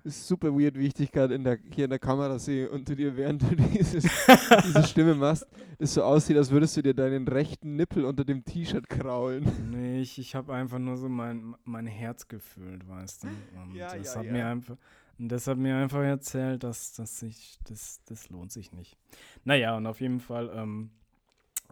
super 0.05 0.53
weird, 0.53 0.79
wie 0.79 0.87
ich 0.87 0.95
dich 0.95 1.11
gerade 1.11 1.35
hier 1.75 1.85
in 1.85 1.91
der 1.91 1.99
Kamera 1.99 2.39
sehe 2.39 2.71
und 2.71 2.89
du 2.89 2.95
dir, 2.95 3.17
während 3.17 3.43
du 3.43 3.57
dieses, 3.57 4.05
diese 4.65 4.85
Stimme 4.85 5.15
machst, 5.15 5.47
es 5.79 5.95
so 5.95 6.03
aussieht, 6.03 6.37
als 6.37 6.51
würdest 6.51 6.77
du 6.77 6.83
dir 6.83 6.95
deinen 6.95 7.27
rechten 7.27 7.75
Nippel 7.77 8.05
unter 8.05 8.25
dem 8.25 8.45
T-Shirt 8.45 8.89
kraulen. 8.89 9.45
Nee, 9.71 10.01
ich, 10.01 10.19
ich 10.19 10.35
habe 10.35 10.55
einfach 10.55 10.79
nur 10.79 10.97
so 10.97 11.09
mein, 11.09 11.57
mein 11.65 11.87
Herz 11.87 12.29
gefühlt, 12.29 12.89
weißt 12.89 13.25
du. 13.25 13.29
Und 13.61 13.75
Ja, 13.75 13.97
das 13.97 14.15
ja, 14.15 14.21
hat 14.21 14.27
ja. 14.27 14.33
mir 14.33 14.47
einfach. 14.47 14.77
Und 15.19 15.29
das 15.31 15.49
hat 15.49 15.59
mir 15.59 15.77
einfach 15.77 16.03
erzählt, 16.03 16.63
dass, 16.63 16.93
dass 16.93 17.23
ich, 17.23 17.59
das, 17.69 18.01
das 18.05 18.31
lohnt 18.31 18.53
sich 18.53 18.73
nicht. 18.73 18.97
Naja, 19.45 19.77
und 19.77 19.87
auf 19.89 20.01
jeden 20.01 20.21
Fall, 20.21 20.51
ähm, 20.55 20.91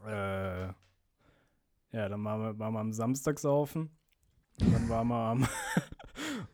äh, 0.05 0.67
ja, 0.67 2.09
dann 2.09 2.25
waren 2.25 2.41
wir, 2.41 2.59
waren 2.59 2.75
wir 2.75 2.81
am 2.81 2.93
Samstag 2.93 3.39
saufen. 3.39 3.91
Und 4.61 4.73
dann 4.73 4.89
waren 4.89 5.09
wir 5.09 5.15
am, 5.15 5.47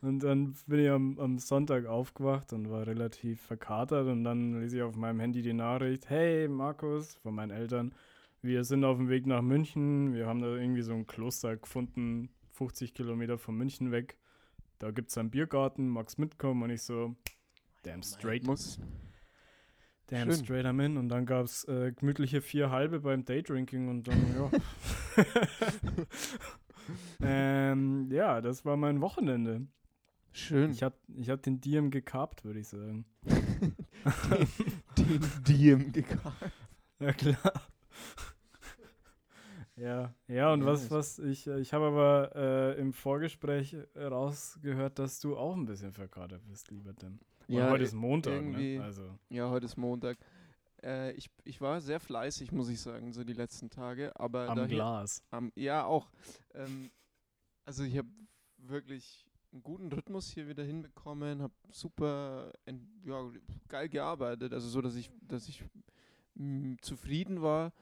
und 0.03 0.23
dann 0.23 0.55
bin 0.67 0.81
ich 0.81 0.91
am, 0.91 1.19
am 1.19 1.39
Sonntag 1.39 1.87
aufgewacht 1.87 2.53
und 2.53 2.69
war 2.71 2.87
relativ 2.87 3.41
verkatert 3.41 4.09
und 4.09 4.25
dann 4.25 4.61
lese 4.61 4.79
ich 4.79 4.83
auf 4.83 4.97
meinem 4.97 5.21
Handy 5.21 5.43
die 5.43 5.53
Nachricht, 5.53 6.11
hey 6.11 6.49
Markus, 6.49 7.15
von 7.23 7.35
meinen 7.35 7.51
Eltern, 7.51 7.95
wir 8.43 8.65
sind 8.65 8.85
auf 8.85 8.97
dem 8.97 9.09
Weg 9.09 9.27
nach 9.27 9.43
München, 9.43 10.13
wir 10.15 10.27
haben 10.27 10.43
da 10.43 10.49
irgendwie 10.49 10.83
so 10.83 10.93
ein 10.93 11.07
Kloster 11.07 11.57
gefunden, 11.57 12.29
50 12.51 12.95
Kilometer 12.95 13.39
von 13.39 13.57
München 13.57 13.93
weg. 13.93 14.19
Da 14.81 14.91
gibt 14.91 15.11
es 15.11 15.19
einen 15.19 15.31
Biergarten, 15.31 15.89
magst 15.89 16.19
mitkommen? 16.19 16.65
Und 16.65 16.71
ich 16.71 16.83
so, 16.83 17.15
damn 17.85 18.03
straight, 18.03 18.45
Muss. 18.45 18.81
damn 20.09 20.33
schön. 20.33 20.45
straight 20.45 20.67
am 20.67 20.81
in. 20.81 20.97
Und 20.97 21.09
dann 21.09 21.25
gab 21.25 21.45
es 21.45 21.63
äh, 21.69 21.93
gemütliche 21.93 22.41
vier 22.41 22.71
halbe 22.71 22.99
beim 22.99 23.25
Daydrinking 23.25 23.89
und 23.89 24.09
dann, 24.09 24.35
ja. 24.35 24.51
ähm, 27.23 28.09
ja, 28.11 28.41
das 28.41 28.65
war 28.65 28.77
mein 28.77 29.01
Wochenende. 29.01 29.69
Schön. 30.33 30.71
Ich 30.73 30.83
hab, 30.83 30.95
ich 31.17 31.29
hab 31.31 31.43
den 31.43 31.61
Diem 31.61 31.91
gekarbt, 31.91 32.45
würde 32.45 32.61
ich 32.61 32.69
sagen. 32.69 33.05
den 34.99 35.21
Diem 35.47 35.93
gekauft. 35.93 36.37
Ja, 37.01 37.13
klar. 37.13 37.53
Ja, 39.77 40.15
ja, 40.29 40.53
und 40.53 40.65
was, 40.67 40.91
was, 40.91 41.19
ich, 41.19 41.47
äh, 41.47 41.59
ich 41.61 41.73
habe 41.73 41.87
aber 41.87 42.33
äh, 42.77 42.81
im 42.81 42.93
Vorgespräch 42.93 43.75
rausgehört, 43.97 44.99
dass 44.99 45.19
du 45.21 45.37
auch 45.37 45.57
ein 45.57 45.65
bisschen 45.65 45.93
verkatert 45.93 46.43
bist, 46.47 46.71
lieber 46.71 46.95
Tim. 46.95 47.19
Und 47.49 47.55
Ja, 47.55 47.71
heute 47.71 47.85
ist 47.85 47.95
Montag, 47.95 48.43
ne? 48.45 48.81
Also, 48.83 49.19
Ja, 49.31 49.49
heute 49.51 49.67
ist 49.67 49.77
Montag. 49.77 50.19
Äh, 50.83 51.13
ich, 51.13 51.31
ich 51.45 51.61
war 51.61 51.81
sehr 51.81 52.01
fleißig, 52.01 52.53
muss 52.53 52.69
ich 52.69 52.81
sagen, 52.81 53.13
so 53.13 53.25
die 53.25 53.33
letzten 53.33 53.71
Tage. 53.71 54.13
Aber 54.21 54.49
am 54.49 54.57
da 54.57 54.67
hier- 54.67 54.77
Glas. 54.77 55.23
Am, 55.31 55.53
ja, 55.57 55.85
auch. 55.85 56.11
Ähm, 56.55 56.91
also 57.65 57.83
ich 57.83 57.97
habe 57.97 58.09
wirklich 58.59 59.27
einen 59.53 59.63
guten 59.63 59.93
Rhythmus 59.93 60.31
hier 60.31 60.49
wieder 60.49 60.65
hinbekommen, 60.65 61.43
habe 61.43 61.53
super 61.71 62.53
ja, 63.05 63.31
geil 63.69 63.89
gearbeitet, 63.89 64.53
also 64.53 64.69
so, 64.69 64.81
dass 64.81 64.95
ich, 64.95 65.11
dass 65.29 65.49
ich 65.49 65.63
mh, 66.35 66.77
zufrieden 66.81 67.43
war. 67.43 67.73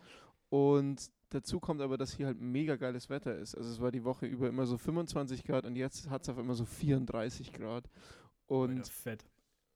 Und 0.49 1.11
dazu 1.31 1.61
kommt 1.61 1.81
aber, 1.81 1.97
dass 1.97 2.13
hier 2.13 2.27
halt 2.27 2.41
mega 2.41 2.77
geiles 2.77 3.09
Wetter 3.09 3.37
ist. 3.37 3.55
Also 3.55 3.71
es 3.71 3.81
war 3.81 3.93
die 3.93 4.05
Woche 4.05 4.27
über 4.27 4.49
immer 4.49 4.67
so 4.67 4.79
25 4.79 5.45
Grad 5.45 5.65
und 5.65 5.77
jetzt 5.77 6.11
hat 6.11 6.23
es 6.23 6.29
auf 6.29 6.39
einmal 6.39 6.57
so 6.57 6.65
34 6.65 7.53
Grad. 7.53 7.89
Und 8.47 8.89
fett. 8.89 9.25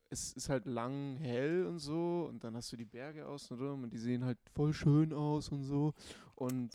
es 0.09 0.33
ist 0.33 0.49
halt 0.49 0.65
lang 0.65 1.15
hell 1.15 1.65
und 1.65 1.79
so 1.79 2.27
und 2.29 2.43
dann 2.43 2.57
hast 2.57 2.73
du 2.73 2.75
die 2.75 2.85
Berge 2.85 3.25
außenrum 3.25 3.83
und 3.83 3.93
die 3.93 3.97
sehen 3.97 4.25
halt 4.25 4.37
voll 4.53 4.73
schön 4.73 5.13
aus 5.13 5.47
und 5.47 5.63
so 5.63 5.93
und 6.35 6.73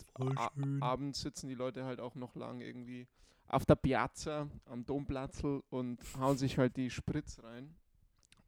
schön. 0.55 0.83
abends 0.83 1.21
sitzen 1.21 1.49
die 1.49 1.55
Leute 1.55 1.85
halt 1.85 2.01
auch 2.01 2.15
noch 2.15 2.35
lang 2.37 2.63
irgendwie 2.63 3.07
auf 3.51 3.67
der 3.67 3.75
Piazza 3.77 4.49
am 4.67 4.85
Domplatzl 4.87 5.63
und 5.71 5.99
hauen 6.19 6.39
sich 6.39 6.57
halt 6.59 6.77
die 6.77 6.91
Spritz 6.91 7.39
rein 7.43 7.75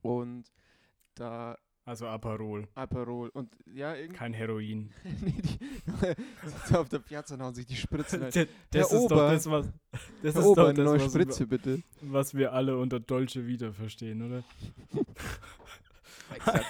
und 0.00 0.44
da 1.14 1.56
Also 1.84 2.06
Aperol. 2.06 2.68
Aperol. 2.74 3.28
Und 3.30 3.50
ja, 3.66 3.94
irgendwie. 3.94 4.16
Kein 4.16 4.32
Heroin. 4.32 4.90
nee, 5.20 5.34
die 5.42 6.74
auf 6.76 6.88
der 6.88 7.00
Piazza 7.00 7.34
und 7.34 7.42
hauen 7.42 7.54
sich 7.54 7.66
die 7.66 7.76
Spritzen. 7.76 8.22
Halt. 8.22 8.34
das 8.36 8.48
Herr 8.72 8.82
ist 8.82 8.92
Ober, 8.92 9.16
doch 9.16 9.30
das, 9.30 9.50
was. 9.50 9.66
Das 10.22 10.34
Herr 10.34 10.40
ist 10.42 10.46
Ober, 10.46 10.62
doch 10.62 10.68
eine 10.68 10.74
das, 10.74 10.84
neue 10.86 11.00
was, 11.04 11.12
Spritze, 11.12 11.46
bitte. 11.46 11.76
wir- 12.00 12.12
was 12.12 12.34
wir 12.34 12.52
alle 12.52 12.78
unter 12.78 13.00
Dolce 13.00 13.46
Vita 13.46 13.72
verstehen, 13.72 14.22
oder? 14.22 14.44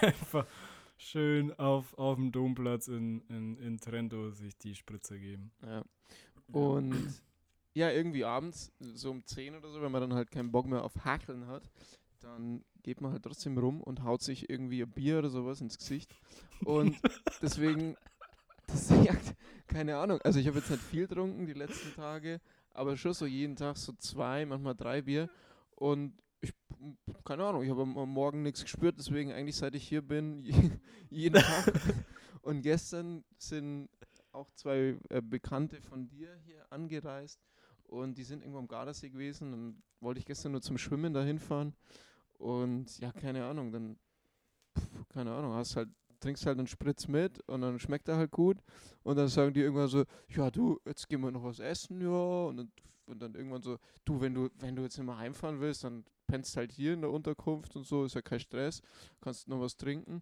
Einfach 0.01 0.45
schön 0.97 1.51
auf, 1.59 1.97
auf 1.97 2.15
dem 2.17 2.31
Domplatz 2.31 2.87
in, 2.87 3.21
in, 3.29 3.57
in 3.57 3.79
Trento 3.79 4.31
sich 4.31 4.57
die 4.57 4.75
Spritze 4.75 5.19
geben. 5.19 5.51
Ja. 5.65 5.83
Und 6.51 7.21
ja, 7.73 7.89
irgendwie 7.91 8.23
abends, 8.25 8.71
so 8.79 9.11
um 9.11 9.25
10 9.25 9.55
oder 9.55 9.69
so, 9.71 9.81
wenn 9.81 9.91
man 9.91 10.01
dann 10.01 10.13
halt 10.13 10.31
keinen 10.31 10.51
Bock 10.51 10.65
mehr 10.67 10.83
auf 10.83 10.93
Hackeln 11.05 11.47
hat, 11.47 11.63
dann 12.19 12.63
geht 12.83 13.01
man 13.01 13.11
halt 13.11 13.23
trotzdem 13.23 13.57
rum 13.57 13.81
und 13.81 14.03
haut 14.03 14.21
sich 14.21 14.49
irgendwie 14.49 14.81
ein 14.83 14.91
Bier 14.91 15.19
oder 15.19 15.29
sowas 15.29 15.61
ins 15.61 15.77
Gesicht. 15.77 16.15
Und 16.63 16.95
deswegen, 17.41 17.95
das 18.67 18.89
jagt, 19.03 19.35
keine 19.67 19.97
Ahnung. 19.97 20.19
Also 20.23 20.39
ich 20.39 20.47
habe 20.47 20.59
jetzt 20.59 20.69
nicht 20.69 20.83
viel 20.83 21.07
getrunken 21.07 21.45
die 21.47 21.53
letzten 21.53 21.93
Tage, 21.95 22.39
aber 22.73 22.95
schon 22.97 23.13
so 23.13 23.25
jeden 23.25 23.55
Tag 23.55 23.77
so 23.77 23.93
zwei, 23.93 24.45
manchmal 24.45 24.75
drei 24.75 25.01
Bier. 25.01 25.29
Und 25.75 26.13
ich, 26.41 26.53
keine 27.25 27.45
Ahnung, 27.45 27.63
ich 27.63 27.69
habe 27.69 27.81
am 27.81 28.09
Morgen 28.09 28.43
nichts 28.43 28.61
gespürt, 28.63 28.95
deswegen 28.97 29.31
eigentlich 29.31 29.55
seit 29.55 29.75
ich 29.75 29.87
hier 29.87 30.01
bin, 30.01 30.39
je- 30.43 30.71
jeden 31.09 31.41
Tag. 31.41 31.73
Und 32.41 32.61
gestern 32.61 33.23
sind 33.37 33.89
auch 34.31 34.49
zwei 34.55 34.97
äh, 35.09 35.21
Bekannte 35.21 35.81
von 35.81 36.07
dir 36.07 36.35
hier 36.45 36.65
angereist 36.71 37.39
und 37.93 38.17
die 38.17 38.23
sind 38.23 38.41
irgendwo 38.41 38.59
am 38.59 38.67
Gardasee 38.67 39.09
gewesen. 39.09 39.51
Dann 39.51 39.83
wollte 39.99 40.19
ich 40.19 40.25
gestern 40.25 40.51
nur 40.53 40.61
zum 40.61 40.77
Schwimmen 40.77 41.13
dahin 41.13 41.39
fahren 41.39 41.75
und 42.39 42.99
ja, 42.99 43.11
keine 43.11 43.45
Ahnung, 43.45 43.71
dann, 43.71 43.97
pf, 44.77 45.07
keine 45.09 45.31
Ahnung, 45.33 45.53
hast 45.53 45.75
halt, 45.75 45.89
trinkst 46.19 46.45
halt 46.45 46.57
einen 46.57 46.67
Spritz 46.67 47.07
mit 47.07 47.39
und 47.47 47.61
dann 47.61 47.79
schmeckt 47.79 48.07
er 48.07 48.17
halt 48.17 48.31
gut 48.31 48.57
und 49.03 49.15
dann 49.15 49.27
sagen 49.27 49.53
die 49.53 49.61
irgendwann 49.61 49.87
so, 49.87 50.03
ja 50.29 50.49
du, 50.49 50.79
jetzt 50.85 51.07
gehen 51.07 51.21
wir 51.21 51.31
noch 51.31 51.43
was 51.43 51.59
essen, 51.59 52.01
ja, 52.01 52.09
und 52.09 52.57
dann, 52.57 52.71
und 53.05 53.21
dann 53.21 53.35
irgendwann 53.35 53.61
so, 53.61 53.77
du, 54.05 54.19
wenn 54.19 54.33
du, 54.33 54.49
wenn 54.55 54.75
du 54.75 54.83
jetzt 54.83 54.97
immer 54.97 55.17
heimfahren 55.17 55.59
willst, 55.59 55.83
dann 55.83 56.03
pennst 56.27 56.57
halt 56.57 56.71
hier 56.71 56.93
in 56.93 57.01
der 57.01 57.11
Unterkunft 57.11 57.75
und 57.75 57.85
so, 57.85 58.05
ist 58.05 58.15
ja 58.15 58.21
kein 58.21 58.39
Stress, 58.39 58.81
kannst 59.21 59.47
noch 59.47 59.59
was 59.59 59.77
trinken. 59.77 60.21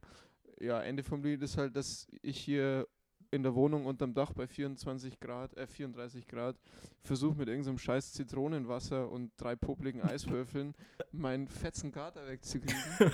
Ja, 0.59 0.81
Ende 0.81 1.03
vom 1.03 1.23
Lied 1.23 1.41
ist 1.41 1.57
halt, 1.57 1.75
dass 1.75 2.07
ich 2.21 2.39
hier 2.39 2.87
in 3.31 3.43
der 3.43 3.55
Wohnung 3.55 3.85
unterm 3.85 4.13
Dach 4.13 4.33
bei 4.33 4.45
24 4.45 5.19
Grad, 5.19 5.55
äh 5.57 5.65
34 5.65 6.27
Grad, 6.27 6.57
versuche 7.01 7.37
mit 7.37 7.47
irgendeinem 7.47 7.77
scheiß 7.77 8.13
Zitronenwasser 8.13 9.09
und 9.09 9.31
drei 9.37 9.55
popligen 9.55 10.01
Eiswürfeln 10.01 10.75
meinen 11.11 11.47
fetzen 11.47 11.91
Kater 11.91 12.27
wegzukriegen. 12.27 12.75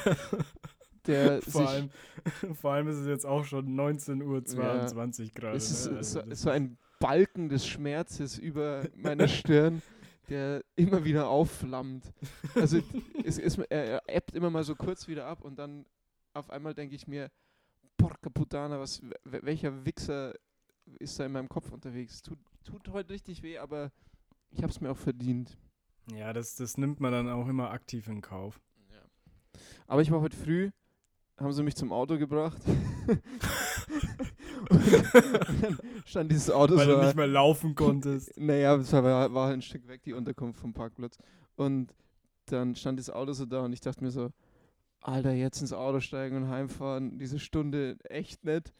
Der 1.06 1.42
Vor 1.42 1.70
allem, 1.70 1.90
vor 2.54 2.74
allem 2.74 2.90
ist 2.90 2.98
es 2.98 3.08
jetzt 3.08 3.26
auch 3.26 3.46
schon 3.46 3.76
19.22 3.80 4.24
Uhr 4.24 5.32
gerade. 5.34 5.56
es 5.56 5.72
ist 5.72 5.86
ne? 5.86 6.04
so, 6.04 6.20
Also 6.20 6.22
das 6.24 6.42
so 6.42 6.50
ein 6.50 6.78
Balken 7.00 7.48
des 7.48 7.66
Schmerzes 7.66 8.38
über 8.38 8.84
meiner 8.96 9.30
Stirn, 9.30 9.82
der 10.30 10.64
immer 10.76 11.06
wieder 11.06 11.30
aufflammt. 11.30 12.12
Also 12.56 12.82
es, 13.24 13.38
er, 13.38 13.70
er 13.70 14.02
ebbt 14.08 14.36
immer 14.36 14.50
mal 14.50 14.64
so 14.64 14.76
kurz 14.76 15.08
wieder 15.08 15.26
ab 15.26 15.46
und 15.46 15.58
dann 15.58 15.86
auf 16.34 16.50
einmal 16.50 16.74
denke 16.74 16.96
ich 16.96 17.08
mir, 17.08 17.32
porca 17.98 18.30
putana, 18.30 18.80
was, 18.80 19.02
w- 19.02 19.12
welcher 19.42 19.86
Wichser 19.86 20.34
ist 21.00 21.20
da 21.20 21.26
in 21.26 21.32
meinem 21.34 21.50
Kopf 21.50 21.72
unterwegs? 21.72 22.22
Tut, 22.22 22.40
tut 22.64 22.88
heute 22.90 23.14
richtig 23.14 23.42
weh, 23.44 23.58
aber 23.58 23.92
ich 24.52 24.62
habe 24.64 24.72
es 24.72 24.80
mir 24.82 24.92
auch 24.92 24.98
verdient. 24.98 25.58
Ja, 26.14 26.32
das, 26.34 26.56
das 26.56 26.78
nimmt 26.78 27.00
man 27.02 27.12
dann 27.12 27.30
auch 27.30 27.48
immer 27.48 27.72
aktiv 27.72 28.08
in 28.08 28.22
Kauf. 28.22 28.62
Aber 29.88 30.02
ich 30.02 30.12
war 30.12 30.22
heute 30.22 30.38
früh, 30.38 30.70
haben 31.40 31.52
sie 31.54 31.64
mich 31.64 31.76
zum 31.76 31.92
Auto 31.92 32.18
gebracht. 32.18 32.62
und 34.70 34.94
dann 35.14 35.78
stand 36.06 36.32
dieses 36.32 36.50
Auto 36.50 36.76
Weil 36.76 36.86
so. 36.88 36.96
du 36.98 37.04
nicht 37.06 37.16
mehr 37.16 37.28
laufen 37.28 37.76
konntest. 37.76 38.32
Naja, 38.38 38.76
es 38.76 38.92
war, 38.94 39.34
war 39.34 39.48
halt 39.48 39.58
ein 39.58 39.62
Stück 39.62 39.88
weg, 39.88 40.04
die 40.04 40.14
Unterkunft 40.14 40.60
vom 40.60 40.74
Parkplatz. 40.74 41.18
Und 41.56 41.94
dann 42.46 42.76
stand 42.76 43.00
das 43.00 43.10
Auto 43.10 43.34
so 43.34 43.46
da 43.46 43.62
und 43.62 43.74
ich 43.74 43.82
dachte 43.82 44.04
mir 44.04 44.12
so, 44.12 44.30
Alter, 45.02 45.32
jetzt 45.34 45.62
ins 45.62 45.74
Auto 45.74 46.00
steigen 46.00 46.36
und 46.38 46.50
heimfahren, 46.50 47.18
diese 47.18 47.40
Stunde 47.40 47.98
echt 48.06 48.44
nett. 48.44 48.74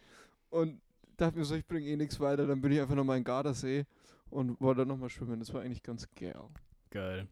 Und 0.50 0.82
dachte 1.18 1.38
mir 1.38 1.46
so, 1.46 1.56
ich 1.56 1.66
bringe 1.66 1.88
eh 1.88 1.96
nichts 1.96 2.20
weiter, 2.20 2.46
dann 2.48 2.62
bin 2.62 2.72
ich 2.72 2.82
einfach 2.82 2.96
nochmal 2.96 3.18
in 3.18 3.24
Gardasee 3.24 3.86
und 4.30 4.60
wollte 4.60 4.86
nochmal 4.86 5.10
schwimmen. 5.10 5.40
Das 5.40 5.54
war 5.54 5.62
eigentlich 5.62 5.84
ganz 5.84 6.08
geil. 6.16 6.36
Geil. 6.90 7.28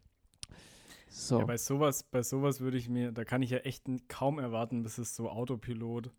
So. 1.08 1.40
Ja, 1.40 1.44
bei 1.46 1.56
sowas, 1.56 2.02
bei 2.02 2.22
sowas 2.22 2.60
würde 2.60 2.76
ich 2.76 2.88
mir, 2.88 3.12
da 3.12 3.24
kann 3.24 3.42
ich 3.42 3.50
ja 3.50 3.58
echt 3.58 3.84
kaum 4.08 4.38
erwarten, 4.38 4.82
bis 4.82 4.98
es 4.98 5.14
so 5.16 5.30
Autopilot 5.30 6.10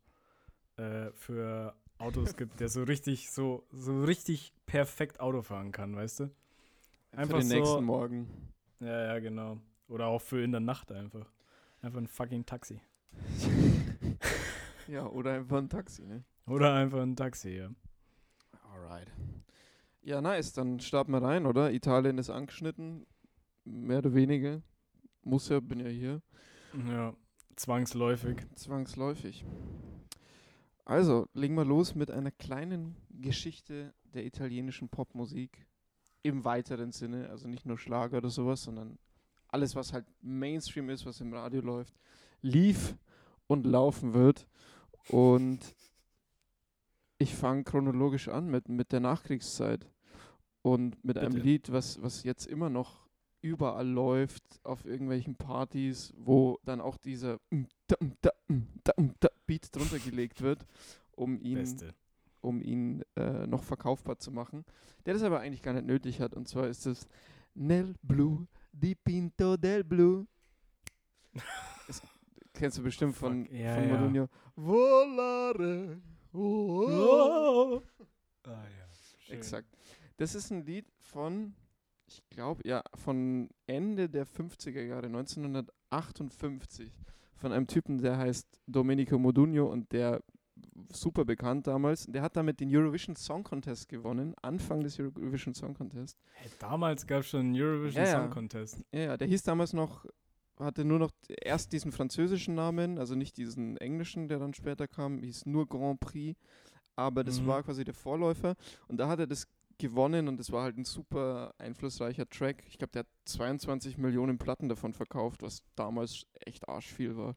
äh, 0.78 1.12
für 1.12 1.76
Autos 1.98 2.36
gibt, 2.38 2.60
der 2.60 2.70
so 2.70 2.84
richtig, 2.84 3.32
so, 3.32 3.66
so 3.72 4.04
richtig 4.04 4.54
perfekt 4.66 5.20
Auto 5.20 5.42
fahren 5.42 5.72
kann, 5.72 5.96
weißt 5.96 6.22
du? 6.22 6.32
einfach 7.12 7.36
für 7.38 7.42
den 7.42 7.50
so- 7.50 7.56
nächsten 7.56 7.84
Morgen. 7.84 8.28
Ja, 8.80 9.14
ja, 9.14 9.20
genau. 9.20 9.58
Oder 9.88 10.08
auch 10.08 10.22
für 10.22 10.44
in 10.44 10.52
der 10.52 10.62
Nacht 10.62 10.92
einfach. 10.92 11.26
Einfach 11.82 12.00
ein 12.00 12.08
fucking 12.08 12.46
Taxi. 12.46 12.82
ja, 14.88 15.06
oder 15.08 15.34
einfach 15.34 15.58
ein 15.58 15.70
Taxi, 15.70 16.06
ne? 16.06 16.24
Oder 16.48 16.74
einfach 16.74 17.02
ein 17.02 17.16
Taxi, 17.16 17.50
ja. 17.50 17.70
Alright. 18.72 19.12
Ja, 20.02 20.22
nice. 20.22 20.54
Dann 20.54 20.80
starten 20.80 21.12
wir 21.12 21.22
rein, 21.22 21.46
oder? 21.46 21.72
Italien 21.72 22.18
ist 22.18 22.30
angeschnitten. 22.30 23.06
Mehr 23.66 24.00
oder 24.00 24.14
weniger. 24.14 24.62
Muss 25.24 25.50
ja, 25.50 25.60
bin 25.60 25.80
ja 25.80 25.90
hier. 25.90 26.22
Ja, 26.88 27.14
zwangsläufig. 27.56 28.38
Zwangsläufig. 28.56 29.46
Also, 30.86 31.28
legen 31.34 31.56
wir 31.56 31.66
los 31.66 31.96
mit 31.96 32.10
einer 32.10 32.32
kleinen 32.32 32.96
Geschichte 33.10 33.94
der 34.14 34.26
italienischen 34.26 34.88
Popmusik. 34.88 35.68
Im 36.24 36.46
weiteren 36.46 36.92
Sinne. 36.92 37.30
Also 37.30 37.48
nicht 37.48 37.66
nur 37.66 37.78
Schlager 37.78 38.18
oder 38.18 38.30
sowas, 38.30 38.64
sondern 38.64 38.98
alles, 39.50 39.76
was 39.76 39.94
halt 39.94 40.06
Mainstream 40.22 40.90
ist, 40.90 41.06
was 41.06 41.22
im 41.22 41.34
Radio 41.34 41.62
läuft, 41.62 41.94
lief 42.42 42.96
und 43.48 43.66
laufen 43.66 44.14
wird. 44.14 44.48
Und 45.10 45.60
ich 47.18 47.34
fange 47.34 47.64
chronologisch 47.64 48.28
an 48.28 48.48
mit, 48.48 48.70
mit 48.70 48.92
der 48.92 49.00
Nachkriegszeit. 49.00 49.90
Und 50.62 51.04
mit 51.04 51.18
einem 51.18 51.34
Bitte. 51.34 51.46
Lied, 51.46 51.72
was, 51.72 52.02
was 52.02 52.24
jetzt 52.24 52.46
immer 52.46 52.70
noch 52.70 53.08
überall 53.42 53.88
läuft, 53.88 54.44
auf 54.64 54.86
irgendwelchen 54.86 55.36
Partys, 55.36 56.14
wo 56.18 56.60
dann 56.66 56.82
auch 56.82 56.98
dieser 56.98 57.40
Beat 59.46 59.76
drunter 59.76 60.00
gelegt 60.00 60.42
wird, 60.42 60.66
um 61.16 61.40
ihn, 61.40 61.60
Beste. 61.60 61.94
um 62.42 62.62
ihn 62.62 63.04
äh, 63.16 63.48
noch 63.48 63.64
verkaufbar 63.64 64.20
zu 64.20 64.32
machen. 64.32 64.66
Der 65.06 65.14
das 65.14 65.24
aber 65.24 65.40
eigentlich 65.40 65.62
gar 65.62 65.74
nicht 65.74 65.88
nötig 65.88 66.20
hat. 66.20 66.34
Und 66.34 66.48
zwar 66.48 66.68
ist 66.68 66.86
es 66.86 67.08
Nel 67.54 67.96
Blu, 68.02 68.46
di 68.80 68.96
Pinto 68.96 69.58
del 69.58 69.84
Blu. 69.84 70.26
Das 71.88 72.02
kennst 72.54 72.78
du 72.78 72.84
bestimmt 72.84 73.16
von, 73.16 73.46
Fuck, 73.46 73.54
ja, 73.54 73.76
von 73.76 73.88
ja. 73.88 73.98
Modugno. 73.98 74.30
Volare. 74.56 76.02
Oh. 76.34 77.82
Ah, 78.44 78.50
ja. 78.50 78.88
Schön. 79.20 79.36
Exakt. 79.36 79.68
Das 80.18 80.36
ist 80.36 80.52
ein 80.52 80.66
Lied 80.66 80.86
von, 81.00 81.56
ich 82.08 82.22
glaube, 82.30 82.62
ja, 82.66 82.84
von 82.96 83.50
Ende 83.68 84.10
der 84.10 84.26
50er 84.26 84.82
Jahre, 84.82 85.08
1958, 85.08 86.92
von 87.36 87.52
einem 87.52 87.68
Typen, 87.68 88.00
der 88.00 88.18
heißt 88.18 88.62
Domenico 88.66 89.18
Modugno 89.20 89.72
und 89.72 89.92
der 89.92 90.24
super 90.92 91.26
bekannt 91.26 91.68
damals. 91.68 92.06
Der 92.08 92.22
hat 92.22 92.36
damit 92.36 92.60
den 92.60 92.76
Eurovision 92.76 93.16
Song 93.16 93.44
Contest 93.44 93.90
gewonnen, 93.90 94.34
Anfang 94.42 94.82
des 94.82 95.00
Eurovision 95.00 95.54
Song 95.54 95.74
Contest. 95.74 96.18
Hey, 96.34 96.50
damals 96.60 97.06
gab 97.08 97.22
es 97.22 97.30
schon 97.30 97.40
einen 97.42 97.56
Eurovision 97.56 98.06
Ja. 98.06 98.22
Song 98.22 98.30
Contest. 98.30 98.84
Ja, 98.92 99.00
ja, 99.00 99.18
der 99.18 99.28
hieß 99.28 99.44
damals 99.44 99.74
noch, 99.74 100.06
hatte 100.60 100.86
nur 100.86 101.00
noch 101.00 101.12
erst 101.28 101.72
diesen 101.74 101.92
französischen 101.92 102.56
Namen, 102.56 102.98
also 102.98 103.16
nicht 103.16 103.38
diesen 103.38 103.78
englischen, 103.78 104.28
der 104.28 104.40
dann 104.40 104.54
später 104.54 104.88
kam, 104.88 105.22
hieß 105.24 105.46
nur 105.46 105.68
Grand 105.68 106.00
Prix, 106.00 106.40
aber 106.96 107.24
das 107.24 107.42
Mhm. 107.42 107.48
war 107.48 107.64
quasi 107.64 107.84
der 107.84 107.94
Vorläufer 107.94 108.56
und 108.88 108.98
da 108.98 109.08
hat 109.08 109.20
er 109.20 109.28
das 109.28 109.48
gewonnen 109.80 110.28
und 110.28 110.38
das 110.40 110.52
war 110.52 110.64
halt 110.64 110.78
ein 110.78 110.86
super 110.86 111.54
einflussreicher 111.60 112.28
Track. 112.28 112.64
Ich 112.68 112.80
glaube, 112.80 112.92
der 112.94 113.02
hat 113.02 113.08
22 113.26 114.00
Millionen 114.00 114.40
Platten 114.40 114.70
davon 114.70 114.94
verkauft, 114.94 115.44
was 115.44 115.62
damals 115.76 116.26
echt 116.46 116.68
arschviel 116.68 117.16
war. 117.16 117.36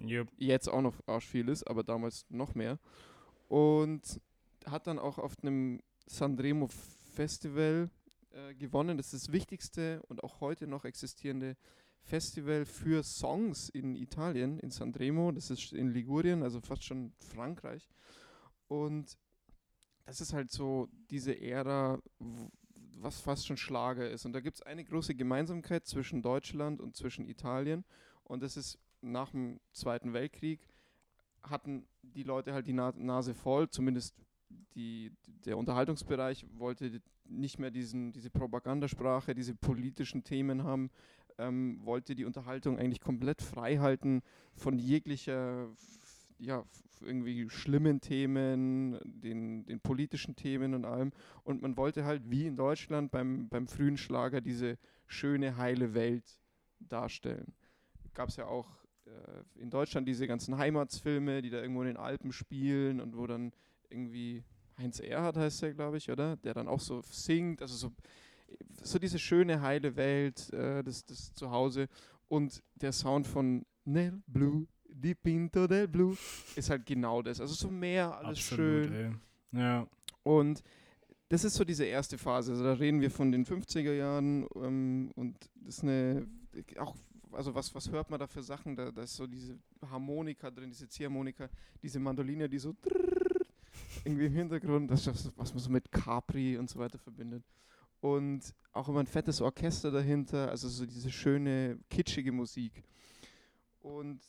Yep. 0.00 0.28
Jetzt 0.36 0.68
auch 0.68 0.82
noch 0.82 0.94
arschviel 1.06 1.48
ist, 1.48 1.64
aber 1.64 1.82
damals 1.82 2.26
noch 2.28 2.54
mehr. 2.54 2.78
Und 3.48 4.20
hat 4.66 4.86
dann 4.86 4.98
auch 4.98 5.18
auf 5.18 5.34
einem 5.42 5.80
Sanremo 6.06 6.68
Festival 7.14 7.90
äh, 8.30 8.54
gewonnen. 8.54 8.96
Das 8.96 9.12
ist 9.12 9.28
das 9.28 9.32
wichtigste 9.32 10.02
und 10.08 10.22
auch 10.22 10.40
heute 10.40 10.66
noch 10.66 10.84
existierende 10.84 11.56
Festival 12.02 12.64
für 12.64 13.02
Songs 13.02 13.68
in 13.68 13.96
Italien, 13.96 14.58
in 14.60 14.70
Sanremo. 14.70 15.32
Das 15.32 15.50
ist 15.50 15.72
in 15.72 15.90
Ligurien, 15.90 16.42
also 16.42 16.60
fast 16.60 16.84
schon 16.84 17.12
Frankreich. 17.18 17.88
Und 18.68 19.16
das 20.04 20.20
ist 20.20 20.32
halt 20.32 20.50
so 20.50 20.88
diese 21.10 21.40
Ära, 21.40 22.00
was 22.98 23.20
fast 23.20 23.46
schon 23.46 23.56
Schlager 23.56 24.08
ist. 24.08 24.24
Und 24.24 24.32
da 24.32 24.40
gibt 24.40 24.56
es 24.56 24.62
eine 24.62 24.84
große 24.84 25.14
Gemeinsamkeit 25.14 25.86
zwischen 25.86 26.22
Deutschland 26.22 26.80
und 26.80 26.94
zwischen 26.94 27.26
Italien. 27.26 27.84
Und 28.22 28.42
das 28.42 28.56
ist 28.56 28.78
nach 29.00 29.30
dem 29.30 29.60
Zweiten 29.72 30.12
Weltkrieg 30.12 30.60
hatten 31.42 31.86
die 32.02 32.22
Leute 32.22 32.52
halt 32.52 32.66
die 32.66 32.72
Na 32.72 32.92
Nase 32.96 33.34
voll, 33.34 33.68
zumindest 33.68 34.16
die, 34.74 35.12
der 35.44 35.58
Unterhaltungsbereich 35.58 36.46
wollte 36.56 37.00
nicht 37.24 37.58
mehr 37.58 37.70
diesen, 37.70 38.12
diese 38.12 38.30
Propagandasprache, 38.30 39.34
diese 39.34 39.54
politischen 39.54 40.22
Themen 40.22 40.62
haben, 40.64 40.90
ähm, 41.38 41.80
wollte 41.84 42.14
die 42.14 42.24
Unterhaltung 42.24 42.78
eigentlich 42.78 43.00
komplett 43.00 43.42
frei 43.42 43.78
halten 43.78 44.22
von 44.54 44.78
jeglicher, 44.78 45.68
ja, 46.38 46.64
irgendwie 47.00 47.50
schlimmen 47.50 48.00
Themen, 48.00 48.98
den, 49.04 49.66
den 49.66 49.80
politischen 49.80 50.34
Themen 50.34 50.74
und 50.74 50.84
allem. 50.84 51.12
Und 51.42 51.60
man 51.60 51.76
wollte 51.76 52.04
halt, 52.04 52.30
wie 52.30 52.46
in 52.46 52.56
Deutschland 52.56 53.10
beim, 53.10 53.48
beim 53.48 53.66
frühen 53.66 53.98
Schlager, 53.98 54.40
diese 54.40 54.78
schöne, 55.06 55.56
heile 55.56 55.94
Welt 55.94 56.40
darstellen. 56.78 57.54
Gab 58.14 58.30
es 58.30 58.36
ja 58.36 58.46
auch 58.46 58.85
in 59.56 59.70
Deutschland 59.70 60.08
diese 60.08 60.26
ganzen 60.26 60.58
Heimatsfilme, 60.58 61.42
die 61.42 61.50
da 61.50 61.60
irgendwo 61.60 61.82
in 61.82 61.88
den 61.88 61.96
Alpen 61.96 62.32
spielen 62.32 63.00
und 63.00 63.16
wo 63.16 63.26
dann 63.26 63.52
irgendwie 63.88 64.42
Heinz 64.78 65.00
Erhardt 65.00 65.36
heißt 65.36 65.62
der, 65.62 65.74
glaube 65.74 65.96
ich, 65.96 66.10
oder? 66.10 66.36
Der 66.36 66.54
dann 66.54 66.68
auch 66.68 66.80
so 66.80 67.02
singt, 67.02 67.62
also 67.62 67.74
so, 67.74 67.92
so 68.82 68.98
diese 68.98 69.18
schöne, 69.18 69.62
heile 69.62 69.96
Welt, 69.96 70.52
äh, 70.52 70.82
das, 70.82 71.04
das 71.04 71.32
Zuhause. 71.34 71.88
Und 72.28 72.62
der 72.74 72.92
Sound 72.92 73.26
von 73.26 73.64
Nel 73.84 74.20
Blue, 74.26 74.66
Di 74.88 75.14
Pinto 75.14 75.66
del 75.66 75.88
Blue, 75.88 76.16
ist 76.56 76.70
halt 76.70 76.84
genau 76.84 77.22
das. 77.22 77.40
Also 77.40 77.54
so 77.54 77.70
mehr, 77.70 78.16
alles 78.18 78.38
Absolut, 78.38 78.86
schön. 78.86 78.92
Ey. 79.52 79.60
Ja. 79.60 79.86
Und 80.22 80.62
das 81.28 81.44
ist 81.44 81.54
so 81.54 81.64
diese 81.64 81.84
erste 81.84 82.18
Phase. 82.18 82.52
Also 82.52 82.64
da 82.64 82.74
reden 82.74 83.00
wir 83.00 83.10
von 83.10 83.32
den 83.32 83.44
50er 83.44 83.92
Jahren 83.92 84.46
ähm, 84.56 85.10
und 85.14 85.36
das 85.54 85.78
ist 85.78 85.82
eine, 85.82 86.26
auch, 86.78 86.94
also 87.36 87.54
was, 87.54 87.74
was 87.74 87.90
hört 87.90 88.10
man 88.10 88.18
da 88.18 88.26
für 88.26 88.42
Sachen? 88.42 88.74
Da, 88.74 88.90
da 88.90 89.02
ist 89.02 89.14
so 89.14 89.26
diese 89.26 89.58
Harmonika 89.82 90.50
drin, 90.50 90.70
diese 90.70 90.88
Ziehharmonika, 90.88 91.48
diese 91.82 92.00
Mandoline, 92.00 92.48
die 92.48 92.58
so 92.58 92.74
irgendwie 94.04 94.26
im 94.26 94.32
Hintergrund, 94.32 94.90
das 94.90 95.06
ist 95.06 95.32
was 95.36 95.52
man 95.52 95.60
so 95.60 95.70
mit 95.70 95.92
Capri 95.92 96.56
und 96.56 96.70
so 96.70 96.78
weiter 96.78 96.98
verbindet. 96.98 97.44
Und 98.00 98.54
auch 98.72 98.88
immer 98.88 99.00
ein 99.00 99.06
fettes 99.06 99.40
Orchester 99.40 99.90
dahinter, 99.90 100.50
also 100.50 100.68
so 100.68 100.86
diese 100.86 101.10
schöne, 101.10 101.78
kitschige 101.90 102.32
Musik. 102.32 102.84
Und 103.80 104.20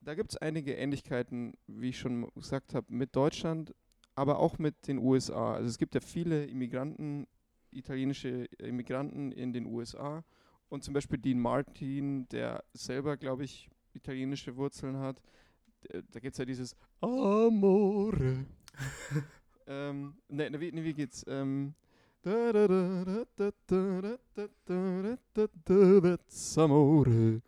da 0.00 0.14
gibt 0.14 0.32
es 0.32 0.36
einige 0.36 0.74
Ähnlichkeiten, 0.74 1.54
wie 1.66 1.90
ich 1.90 1.98
schon 1.98 2.30
gesagt 2.34 2.74
habe, 2.74 2.86
mit 2.92 3.14
Deutschland, 3.16 3.74
aber 4.14 4.38
auch 4.38 4.58
mit 4.58 4.88
den 4.88 4.98
USA. 4.98 5.54
Also 5.54 5.68
es 5.68 5.78
gibt 5.78 5.94
ja 5.94 6.00
viele 6.00 6.44
Immigranten, 6.46 7.26
italienische 7.70 8.44
Immigranten 8.58 9.32
in 9.32 9.52
den 9.52 9.66
USA. 9.66 10.24
Und 10.68 10.82
zum 10.82 10.94
Beispiel 10.94 11.18
Dean 11.18 11.38
Martin, 11.38 12.28
der 12.28 12.64
selber, 12.72 13.16
glaube 13.16 13.44
ich, 13.44 13.70
italienische 13.92 14.56
Wurzeln 14.56 14.98
hat. 14.98 15.20
Da 16.10 16.20
gibt 16.20 16.32
es 16.32 16.38
ja 16.38 16.44
dieses 16.44 16.76
Amore. 17.00 18.44
ähm, 19.66 20.14
ne, 20.28 20.50
ne, 20.50 20.60
wie, 20.60 20.72
ne, 20.72 20.84
wie 20.84 20.94
geht's? 20.94 21.24
Ähm, 21.28 21.74
Amore. 26.58 27.40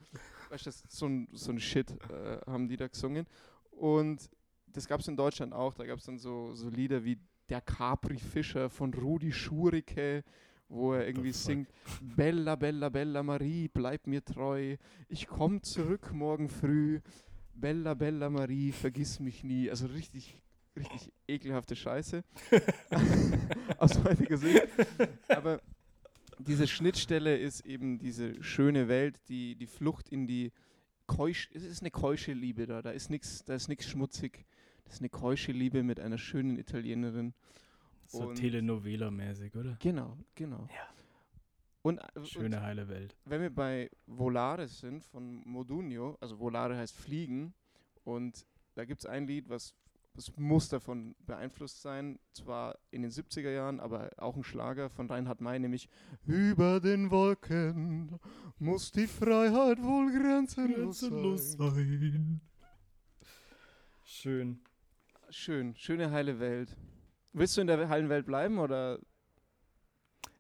Weißt 0.51 0.67
du, 0.67 0.71
so 0.89 1.07
ein, 1.07 1.29
so 1.33 1.51
ein 1.53 1.61
Shit 1.61 1.91
äh, 2.11 2.39
haben 2.47 2.69
die 2.69 2.77
da 2.77 2.87
gesungen. 2.87 3.27
Und 3.73 4.31
das 4.67 4.87
gab 4.87 5.01
es 5.01 5.09
in 5.09 5.17
Deutschland 5.17 5.53
auch. 5.53 5.75
Da 5.75 5.85
gab 5.85 5.99
es 5.99 6.05
dann 6.05 6.19
so, 6.19 6.55
so 6.55 6.69
Lieder 6.69 7.05
wie 7.05 7.19
Der 7.49 7.61
Capri-Fischer 7.61 8.71
von 8.71 8.95
Rudi 8.95 9.33
Schurike, 9.33 10.23
wo 10.69 10.95
er 10.95 11.07
irgendwie 11.07 11.33
singt: 11.33 11.69
Bella, 12.01 12.57
Bella, 12.57 12.89
Bella 12.89 13.23
Marie, 13.23 13.69
bleib 13.69 14.07
mir 14.07 14.25
treu. 14.25 14.77
Ich 15.09 15.27
komm 15.27 15.63
zurück 15.63 16.13
morgen 16.13 16.49
früh. 16.49 17.01
Bella, 17.55 17.95
Bella 17.95 18.31
Marie, 18.31 18.73
vergiss 18.73 19.21
mich 19.21 19.43
nie. 19.45 19.69
Also 19.69 19.87
richtig 19.87 20.41
richtig 20.79 21.13
ekelhafte 21.27 21.77
Scheiße. 21.77 22.23
Aus 23.79 24.03
heutiger 24.05 24.37
Sicht. 24.37 24.63
Aber 25.29 25.61
diese 26.39 26.67
Schnittstelle 26.67 27.37
ist 27.37 27.67
eben 27.67 27.99
diese 27.99 28.43
schöne 28.43 28.89
Welt, 28.89 29.21
die, 29.29 29.57
die 29.57 29.67
Flucht 29.67 30.09
in 30.09 30.27
die 30.27 30.53
keusch, 31.07 31.51
es 31.55 31.65
ist 31.65 31.83
eine 31.83 31.91
keusche 31.91 32.33
Liebe 32.33 32.67
da, 32.67 32.83
da 32.83 32.91
ist 32.91 33.11
nichts, 33.11 33.45
da 33.45 33.55
ist 33.55 33.69
nichts 33.69 33.87
schmutzig. 33.87 34.45
Das 34.85 34.95
ist 34.95 35.01
eine 35.01 35.11
keusche 35.11 35.53
Liebe 35.53 35.83
mit 35.83 36.01
einer 36.01 36.17
schönen 36.17 36.59
Italienerin. 36.59 37.35
So 38.11 38.33
Telenovela-mäßig, 38.33 39.55
oder? 39.55 39.77
Genau, 39.81 40.17
genau. 40.35 40.69
Ja. 40.75 40.89
Und, 41.83 41.99
äh, 41.99 42.25
Schöne 42.25 42.57
und 42.57 42.63
heile 42.63 42.89
Welt. 42.89 43.17
Wenn 43.25 43.43
wir 43.43 43.55
bei 43.55 43.91
Volare 44.07 44.67
sind 44.67 45.05
von 45.05 45.43
Modugno, 45.47 46.17
also 46.21 46.39
Volare 46.39 46.77
heißt 46.77 46.97
Fliegen, 46.97 47.55
und 48.05 48.47
da 48.75 48.85
gibt 48.85 49.01
es 49.01 49.07
ein 49.07 49.27
Lied, 49.27 49.49
was 49.49 49.75
das 50.15 50.37
muss 50.37 50.69
davon 50.69 51.15
beeinflusst 51.27 51.81
sein, 51.81 52.19
zwar 52.33 52.77
in 52.91 53.03
den 53.03 53.11
70er 53.13 53.51
Jahren, 53.51 53.79
aber 53.79 54.11
auch 54.17 54.35
ein 54.35 54.43
Schlager 54.43 54.91
von 54.91 55.07
Reinhard 55.09 55.41
May, 55.41 55.61
nämlich 55.61 55.89
Über 56.27 56.81
den 56.81 57.13
Wolken 57.13 58.19
muss 58.59 58.91
die 58.91 59.07
Freiheit 59.07 59.81
wohl 59.81 60.11
grenzenlos, 60.11 61.01
grenzenlos 61.01 61.53
sein. 61.53 61.69
sein. 61.69 62.41
Schön. 64.03 64.61
Schön, 65.31 65.77
schöne 65.77 66.11
heile 66.11 66.41
Welt. 66.41 66.77
Willst 67.39 67.57
du 67.57 67.61
in 67.61 67.67
der 67.69 67.89
heilen 67.89 68.09
Welt 68.09 68.27
bleiben 68.27 68.59
oder? 68.59 68.99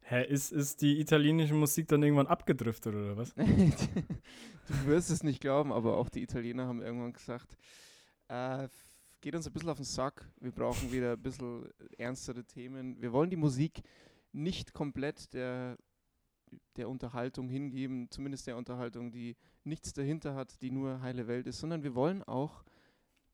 Hä, 0.02 0.24
ist, 0.24 0.52
ist 0.52 0.80
die 0.80 1.00
italienische 1.00 1.54
Musik 1.54 1.86
dann 1.88 2.02
irgendwann 2.02 2.26
abgedriftet 2.26 2.94
oder 2.94 3.16
was? 3.16 3.34
du 3.34 4.86
wirst 4.86 5.10
es 5.10 5.22
nicht 5.22 5.40
glauben, 5.40 5.72
aber 5.72 5.96
auch 5.96 6.08
die 6.08 6.22
Italiener 6.22 6.66
haben 6.66 6.82
irgendwann 6.82 7.12
gesagt, 7.12 7.56
äh, 8.28 8.68
geht 9.20 9.34
uns 9.34 9.46
ein 9.46 9.52
bisschen 9.52 9.68
auf 9.68 9.76
den 9.76 9.84
Sack. 9.84 10.28
Wir 10.40 10.50
brauchen 10.50 10.90
wieder 10.90 11.12
ein 11.12 11.22
bisschen 11.22 11.68
ernstere 11.98 12.44
Themen. 12.44 13.00
Wir 13.00 13.12
wollen 13.12 13.30
die 13.30 13.36
Musik 13.36 13.82
nicht 14.32 14.72
komplett 14.72 15.32
der, 15.34 15.76
der 16.76 16.88
Unterhaltung 16.88 17.48
hingeben, 17.48 18.10
zumindest 18.10 18.46
der 18.46 18.56
Unterhaltung, 18.56 19.12
die 19.12 19.36
nichts 19.62 19.92
dahinter 19.92 20.34
hat, 20.34 20.60
die 20.62 20.70
nur 20.70 21.00
heile 21.00 21.28
Welt 21.28 21.46
ist, 21.46 21.60
sondern 21.60 21.82
wir 21.82 21.94
wollen 21.94 22.22
auch 22.24 22.64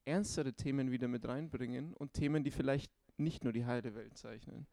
ernstere 0.05 0.53
Themen 0.53 0.91
wieder 0.91 1.09
mit 1.09 1.27
reinbringen 1.27 1.95
und 1.95 2.13
Themen, 2.13 2.45
die 2.45 2.51
vielleicht 2.51 2.93
nicht 3.17 3.45
nur 3.45 3.53
die 3.53 3.67
heile 3.67 3.95
Welt 3.95 4.17
zeichnen. 4.17 4.67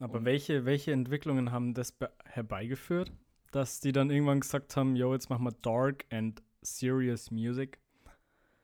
Aber 0.00 0.24
welche, 0.24 0.64
welche 0.64 0.92
Entwicklungen 0.92 1.50
haben 1.50 1.74
das 1.74 1.94
herbeigeführt, 2.24 3.12
dass 3.50 3.80
die 3.80 3.92
dann 3.92 4.10
irgendwann 4.10 4.40
gesagt 4.40 4.76
haben, 4.76 4.94
yo, 4.94 5.12
jetzt 5.12 5.28
machen 5.28 5.44
wir 5.44 5.52
Dark 5.62 6.04
and 6.10 6.42
Serious 6.62 7.30
Music? 7.30 7.80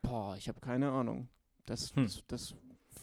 Boah, 0.02 0.36
ich 0.36 0.48
habe 0.48 0.60
keine 0.60 0.90
Ahnung. 0.90 1.28
Das, 1.66 1.94
hm. 1.96 2.04
das, 2.04 2.22
das, 2.28 2.54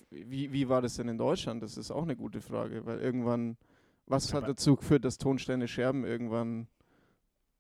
wie, 0.09 0.53
wie 0.53 0.69
war 0.69 0.81
das 0.81 0.95
denn 0.95 1.09
in 1.09 1.17
Deutschland? 1.17 1.61
Das 1.63 1.77
ist 1.77 1.91
auch 1.91 2.03
eine 2.03 2.15
gute 2.15 2.41
Frage, 2.41 2.85
weil 2.85 2.99
irgendwann, 2.99 3.57
was 4.05 4.33
hat 4.33 4.47
dazu 4.47 4.75
geführt, 4.75 5.03
dass 5.03 5.17
Tonsteine 5.17 5.67
Scherben 5.67 6.05
irgendwann 6.05 6.67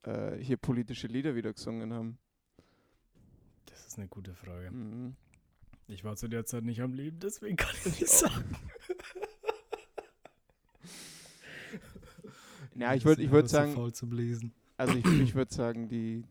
äh, 0.03 0.37
hier 0.37 0.57
politische 0.57 1.07
Lieder 1.07 1.35
wieder 1.35 1.53
gesungen 1.53 1.91
haben? 1.93 2.17
Das 3.65 3.87
ist 3.87 3.97
eine 3.97 4.07
gute 4.07 4.33
Frage. 4.33 4.71
Mhm. 4.71 5.15
Ich 5.91 6.05
war 6.05 6.15
zu 6.15 6.29
der 6.29 6.45
Zeit 6.45 6.63
nicht 6.63 6.81
am 6.81 6.93
Leben, 6.93 7.19
deswegen 7.19 7.57
kann 7.57 7.75
ich 7.85 7.99
nicht 7.99 8.07
sagen. 8.07 8.55
ja, 12.75 12.93
ich 12.93 13.03
würde 13.03 13.21
ich 13.21 13.29
würd 13.29 13.49
sagen, 13.49 13.73
faul 13.73 13.93
zum 13.93 14.13
Lesen. 14.13 14.53
also 14.77 14.95
ich, 14.95 15.05
ich 15.05 15.35
würde 15.35 15.53
sagen, 15.53 15.89
die, 15.89 16.23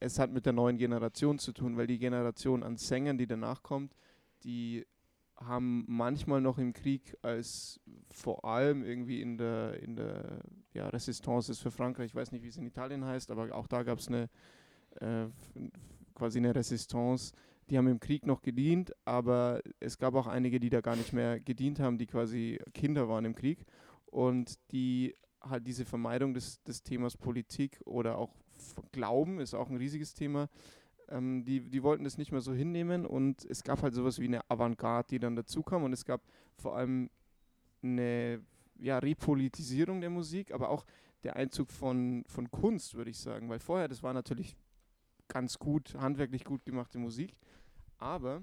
es 0.00 0.18
hat 0.18 0.32
mit 0.32 0.44
der 0.44 0.52
neuen 0.52 0.76
Generation 0.76 1.38
zu 1.38 1.52
tun, 1.52 1.78
weil 1.78 1.86
die 1.86 1.98
Generation 1.98 2.62
an 2.62 2.76
Sängern, 2.76 3.16
die 3.16 3.26
danach 3.26 3.62
kommt, 3.62 3.94
die 4.44 4.86
haben 5.36 5.84
manchmal 5.88 6.42
noch 6.42 6.58
im 6.58 6.74
Krieg 6.74 7.16
als 7.22 7.80
vor 8.10 8.44
allem 8.44 8.84
irgendwie 8.84 9.22
in 9.22 9.38
der, 9.38 9.82
in 9.82 9.96
der 9.96 10.40
ja, 10.74 10.88
Resistance 10.88 11.50
ist 11.52 11.60
für 11.60 11.70
Frankreich, 11.70 12.06
ich 12.06 12.14
weiß 12.14 12.32
nicht, 12.32 12.42
wie 12.42 12.48
es 12.48 12.56
in 12.58 12.66
Italien 12.66 13.04
heißt, 13.04 13.30
aber 13.30 13.54
auch 13.54 13.66
da 13.66 13.82
gab 13.82 13.98
es 13.98 14.08
eine 14.08 14.28
äh, 15.00 15.26
quasi 16.14 16.38
eine 16.38 16.54
Resistance. 16.54 17.32
Die 17.68 17.78
haben 17.78 17.88
im 17.88 18.00
Krieg 18.00 18.26
noch 18.26 18.42
gedient, 18.42 18.92
aber 19.04 19.60
es 19.80 19.98
gab 19.98 20.14
auch 20.14 20.26
einige, 20.26 20.60
die 20.60 20.70
da 20.70 20.80
gar 20.80 20.96
nicht 20.96 21.12
mehr 21.12 21.40
gedient 21.40 21.80
haben, 21.80 21.98
die 21.98 22.06
quasi 22.06 22.60
Kinder 22.74 23.08
waren 23.08 23.24
im 23.24 23.34
Krieg. 23.34 23.64
Und 24.06 24.58
die 24.70 25.16
halt 25.42 25.66
diese 25.66 25.84
Vermeidung 25.84 26.34
des, 26.34 26.62
des 26.62 26.82
Themas 26.82 27.16
Politik 27.16 27.80
oder 27.84 28.18
auch 28.18 28.34
Glauben 28.92 29.40
ist 29.40 29.54
auch 29.54 29.68
ein 29.68 29.76
riesiges 29.76 30.14
Thema, 30.14 30.48
ähm, 31.08 31.44
die, 31.44 31.60
die 31.60 31.82
wollten 31.82 32.04
das 32.04 32.18
nicht 32.18 32.32
mehr 32.32 32.40
so 32.40 32.52
hinnehmen 32.52 33.06
und 33.06 33.44
es 33.44 33.62
gab 33.62 33.82
halt 33.82 33.94
sowas 33.94 34.18
wie 34.18 34.26
eine 34.26 34.48
Avantgarde, 34.50 35.08
die 35.10 35.18
dann 35.18 35.36
dazu 35.36 35.62
kam 35.62 35.84
und 35.84 35.92
es 35.92 36.04
gab 36.04 36.22
vor 36.56 36.76
allem 36.76 37.10
eine 37.82 38.42
ja, 38.78 38.98
Repolitisierung 38.98 40.00
der 40.00 40.10
Musik, 40.10 40.52
aber 40.52 40.70
auch 40.70 40.84
der 41.22 41.36
Einzug 41.36 41.70
von, 41.70 42.24
von 42.26 42.50
Kunst, 42.50 42.94
würde 42.94 43.10
ich 43.10 43.18
sagen, 43.18 43.48
weil 43.48 43.58
vorher, 43.58 43.88
das 43.88 44.02
war 44.02 44.12
natürlich 44.12 44.56
ganz 45.28 45.58
gut, 45.58 45.94
handwerklich 45.94 46.44
gut 46.44 46.64
gemachte 46.64 46.98
Musik, 46.98 47.34
aber 47.98 48.42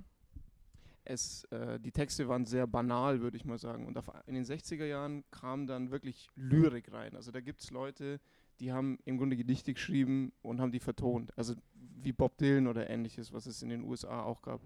es, 1.06 1.44
äh, 1.46 1.80
die 1.80 1.92
Texte 1.92 2.28
waren 2.28 2.46
sehr 2.46 2.68
banal, 2.68 3.22
würde 3.22 3.38
ich 3.38 3.46
mal 3.46 3.58
sagen. 3.58 3.86
Und 3.86 3.98
auf, 3.98 4.10
in 4.26 4.36
den 4.36 4.46
60er 4.46 4.86
Jahren 4.86 5.24
kam 5.32 5.68
dann 5.68 5.92
wirklich 5.92 6.30
Lyrik 6.36 6.92
rein. 6.92 7.16
Also 7.16 7.32
da 7.32 7.42
gibt 7.42 7.62
es 7.62 7.72
Leute, 7.72 8.20
die 8.60 8.72
haben 8.72 9.00
im 9.06 9.18
Grunde 9.18 9.36
Gedichte 9.36 9.74
geschrieben 9.74 10.32
und 10.42 10.62
haben 10.62 10.72
die 10.72 10.80
vertont. 10.80 11.38
Also 11.38 11.56
wie 11.74 12.14
Bob 12.14 12.38
Dylan 12.38 12.68
oder 12.68 12.90
ähnliches, 12.90 13.34
was 13.34 13.46
es 13.46 13.62
in 13.62 13.70
den 13.70 13.84
USA 13.84 14.24
auch 14.24 14.42
gab. 14.42 14.62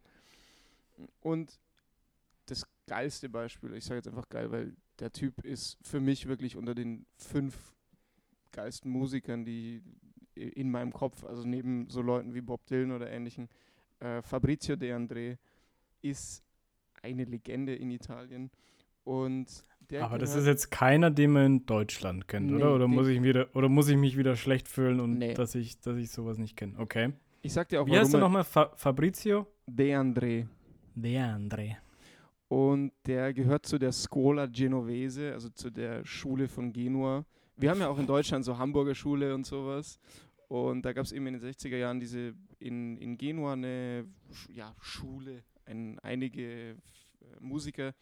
Und 1.21 1.59
das 2.45 2.65
geilste 2.85 3.29
Beispiel, 3.29 3.73
ich 3.73 3.85
sage 3.85 3.97
jetzt 3.97 4.07
einfach 4.07 4.29
geil, 4.29 4.51
weil 4.51 4.75
der 4.99 5.11
Typ 5.11 5.43
ist 5.43 5.77
für 5.81 5.99
mich 5.99 6.27
wirklich 6.27 6.55
unter 6.55 6.73
den 6.73 7.05
fünf 7.17 7.75
geilsten 8.51 8.91
Musikern, 8.91 9.45
die 9.45 9.83
in 10.37 10.71
meinem 10.71 10.93
Kopf, 10.93 11.23
also 11.23 11.43
neben 11.43 11.89
so 11.89 12.01
Leuten 12.01 12.33
wie 12.33 12.41
Bob 12.41 12.65
Dylan 12.65 12.91
oder 12.91 13.09
ähnlichen, 13.09 13.49
äh, 13.99 14.21
Fabrizio 14.21 14.75
De 14.75 14.91
André 14.93 15.37
ist 16.01 16.43
eine 17.01 17.23
Legende 17.25 17.75
in 17.75 17.91
Italien. 17.91 18.51
Und 19.03 19.63
Aber 19.99 20.17
das 20.17 20.35
ist 20.35 20.45
jetzt 20.45 20.69
keiner, 20.69 21.09
den 21.09 21.31
man 21.31 21.45
in 21.45 21.65
Deutschland 21.65 22.27
kennt, 22.27 22.47
nee, 22.47 22.55
oder? 22.55 22.75
Oder 22.75 22.87
muss, 22.87 23.07
ich 23.07 23.23
wieder, 23.23 23.47
oder 23.55 23.69
muss 23.69 23.87
ich 23.87 23.97
mich 23.97 24.17
wieder 24.17 24.35
schlecht 24.35 24.67
fühlen 24.67 24.99
und 24.99 25.17
nee. 25.17 25.33
dass, 25.33 25.55
ich, 25.55 25.79
dass 25.79 25.97
ich 25.97 26.11
sowas 26.11 26.37
nicht 26.37 26.57
kenne? 26.57 26.73
Okay. 26.77 27.13
Ich 27.41 27.53
sag 27.53 27.69
dir 27.69 27.81
auch, 27.81 27.87
Wie 27.87 27.97
heißt 27.97 28.13
du 28.13 28.17
nochmal? 28.17 28.43
Fa 28.43 28.71
Fabrizio? 28.75 29.47
De 29.65 29.93
André. 29.95 30.47
De 30.95 31.17
André. 31.17 31.77
Und 32.49 32.91
der 33.05 33.33
gehört 33.33 33.65
zu 33.65 33.77
der 33.77 33.91
Scuola 33.91 34.45
Genovese, 34.45 35.33
also 35.33 35.49
zu 35.49 35.69
der 35.69 36.05
Schule 36.05 36.47
von 36.47 36.71
Genua. 36.71 37.25
Wir 37.55 37.69
haben 37.71 37.79
ja 37.79 37.89
auch 37.89 37.99
in 37.99 38.07
Deutschland 38.07 38.45
so 38.45 38.57
Hamburger 38.57 38.95
Schule 38.95 39.33
und 39.33 39.45
sowas. 39.45 39.99
Und 40.47 40.83
da 40.83 40.93
gab 40.93 41.05
es 41.05 41.11
eben 41.11 41.27
in 41.27 41.39
den 41.39 41.43
60er 41.43 41.75
Jahren 41.75 41.99
diese 41.99 42.33
in, 42.59 42.97
in 42.97 43.17
Genua 43.17 43.53
eine 43.53 44.07
ja, 44.49 44.75
Schule, 44.79 45.43
ein, 45.65 45.99
einige 45.99 46.71
äh, 46.71 46.75
Musiker, 47.39 47.93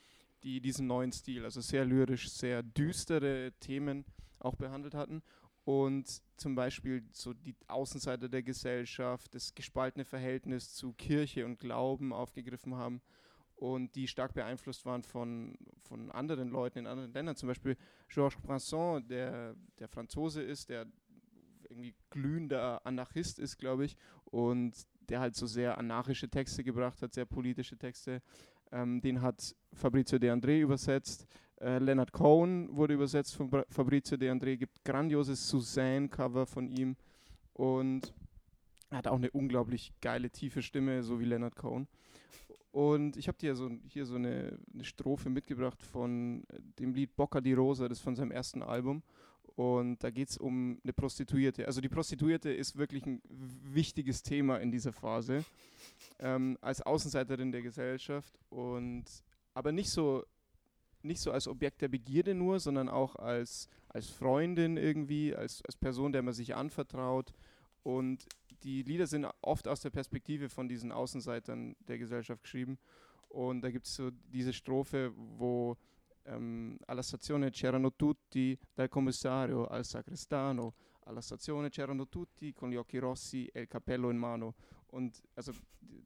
die 0.43 0.61
diesen 0.61 0.85
neuen 0.85 1.11
Stil, 1.11 1.43
also 1.43 1.59
sehr 1.59 1.85
lyrisch, 1.85 2.29
sehr 2.29 2.61
düstere 2.61 3.51
Themen 3.59 4.05
auch 4.39 4.55
behandelt 4.55 4.93
hatten. 4.93 5.23
Und 5.63 6.21
zum 6.37 6.53
Beispiel 6.53 7.03
so 7.11 7.33
die 7.33 7.55
Außenseite 7.67 8.29
der 8.29 8.43
Gesellschaft, 8.43 9.33
das 9.33 9.55
gespaltene 9.55 10.05
Verhältnis 10.05 10.75
zu 10.75 10.93
Kirche 10.93 11.45
und 11.45 11.59
Glauben 11.59 12.13
aufgegriffen 12.13 12.75
haben 12.75 13.01
und 13.55 13.95
die 13.95 14.07
stark 14.07 14.33
beeinflusst 14.33 14.85
waren 14.85 15.01
von, 15.01 15.57
von 15.81 16.11
anderen 16.11 16.49
Leuten 16.49 16.79
in 16.79 16.87
anderen 16.87 17.13
Ländern. 17.13 17.35
Zum 17.35 17.47
Beispiel 17.47 17.77
Georges 18.09 18.39
Brassens, 18.41 19.07
der, 19.07 19.55
der 19.79 19.87
Franzose 19.87 20.43
ist, 20.43 20.69
der 20.69 20.85
irgendwie 21.75 21.93
glühender 22.09 22.85
Anarchist 22.85 23.37
ist, 23.39 23.57
glaube 23.57 23.85
ich, 23.85 23.97
und 24.25 24.73
der 25.09 25.19
halt 25.19 25.35
so 25.35 25.45
sehr 25.45 25.77
anarchische 25.77 26.29
Texte 26.29 26.63
gebracht 26.63 27.01
hat, 27.01 27.13
sehr 27.13 27.25
politische 27.25 27.77
Texte. 27.77 28.21
Ähm, 28.71 29.01
den 29.01 29.21
hat 29.21 29.55
Fabrizio 29.73 30.17
De 30.17 30.31
André 30.31 30.59
übersetzt. 30.59 31.27
Äh, 31.59 31.79
Leonard 31.79 32.11
Cohen 32.11 32.75
wurde 32.75 32.93
übersetzt 32.93 33.35
von 33.35 33.49
Bra 33.49 33.65
Fabrizio 33.69 34.17
De 34.17 34.29
André. 34.29 34.57
Gibt 34.57 34.83
grandioses 34.83 35.47
Suzanne-Cover 35.49 36.45
von 36.45 36.67
ihm 36.67 36.95
und 37.53 38.13
hat 38.91 39.07
auch 39.07 39.17
eine 39.17 39.31
unglaublich 39.31 39.93
geile, 40.01 40.29
tiefe 40.29 40.61
Stimme, 40.61 41.03
so 41.03 41.19
wie 41.19 41.25
Leonard 41.25 41.55
Cohen. 41.55 41.87
Und 42.71 43.15
ich 43.15 43.27
habe 43.27 43.37
dir 43.37 43.55
so, 43.55 43.69
hier 43.87 44.05
so 44.05 44.15
eine, 44.15 44.57
eine, 44.73 44.83
Strophe 44.83 45.29
mitgebracht 45.29 45.81
von 45.81 46.43
äh, 46.49 46.59
dem 46.79 46.93
Lied 46.93 47.15
Bocca 47.15 47.39
di 47.41 47.53
Rosa, 47.53 47.87
das 47.87 47.99
ist 47.99 48.03
von 48.03 48.15
seinem 48.15 48.31
ersten 48.31 48.61
Album. 48.61 49.03
Und 49.55 50.03
da 50.03 50.09
geht 50.09 50.29
es 50.29 50.37
um 50.37 50.79
eine 50.83 50.91
Prostituierte. 50.91 51.65
Also 51.65 51.79
die 51.79 51.87
Prostituierte 51.89 52.51
ist 52.51 52.75
wirklich 52.75 53.05
ein 53.05 53.21
wichtiges 53.29 54.21
Thema 54.21 54.57
in 54.57 54.69
dieser 54.69 54.91
Phase, 54.91 55.45
ähm, 56.19 56.57
als 56.61 56.81
Außenseiterin 56.81 57.53
der 57.53 57.61
Gesellschaft. 57.61 58.37
Und 58.49 59.05
aber 59.53 59.71
nicht 59.71 59.89
so, 59.89 60.25
nicht 61.03 61.21
so 61.21 61.31
als 61.31 61.47
Objekt 61.47 61.81
der 61.81 61.87
Begierde 61.87 62.33
nur, 62.33 62.59
sondern 62.59 62.89
auch 62.89 63.15
als, 63.15 63.69
als 63.87 64.09
Freundin 64.09 64.75
irgendwie, 64.75 65.33
als, 65.33 65.63
als 65.63 65.77
Person, 65.77 66.11
der 66.11 66.21
man 66.21 66.33
sich 66.33 66.53
anvertraut. 66.55 67.33
Und 67.83 68.27
die 68.63 68.83
Lieder 68.83 69.07
sind 69.07 69.25
oft 69.41 69.69
aus 69.69 69.79
der 69.79 69.89
Perspektive 69.89 70.49
von 70.49 70.67
diesen 70.67 70.91
Außenseitern 70.91 71.77
der 71.87 71.97
Gesellschaft 71.97 72.41
geschrieben. 72.41 72.77
Und 73.29 73.61
da 73.61 73.71
gibt 73.71 73.85
es 73.85 73.95
so 73.95 74.11
diese 74.33 74.51
Strophe, 74.51 75.13
wo 75.15 75.77
ähm, 76.25 76.77
alla 76.87 77.01
stazione 77.01 77.51
c'erano 77.51 77.93
tutti, 77.93 78.57
dal 78.73 78.89
commissario 78.89 79.65
al 79.65 79.85
sacrestano, 79.85 80.75
alla 81.05 81.21
stazione 81.21 81.69
c'erano 81.69 82.07
tutti 82.07 82.51
con 82.53 82.69
gli 82.69 82.75
occhi 82.75 82.97
rossi 82.97 83.45
e 83.47 83.61
il 83.61 83.67
cappello 83.67 84.09
in 84.09 84.17
mano. 84.17 84.55
Und 84.87 85.21
also 85.35 85.51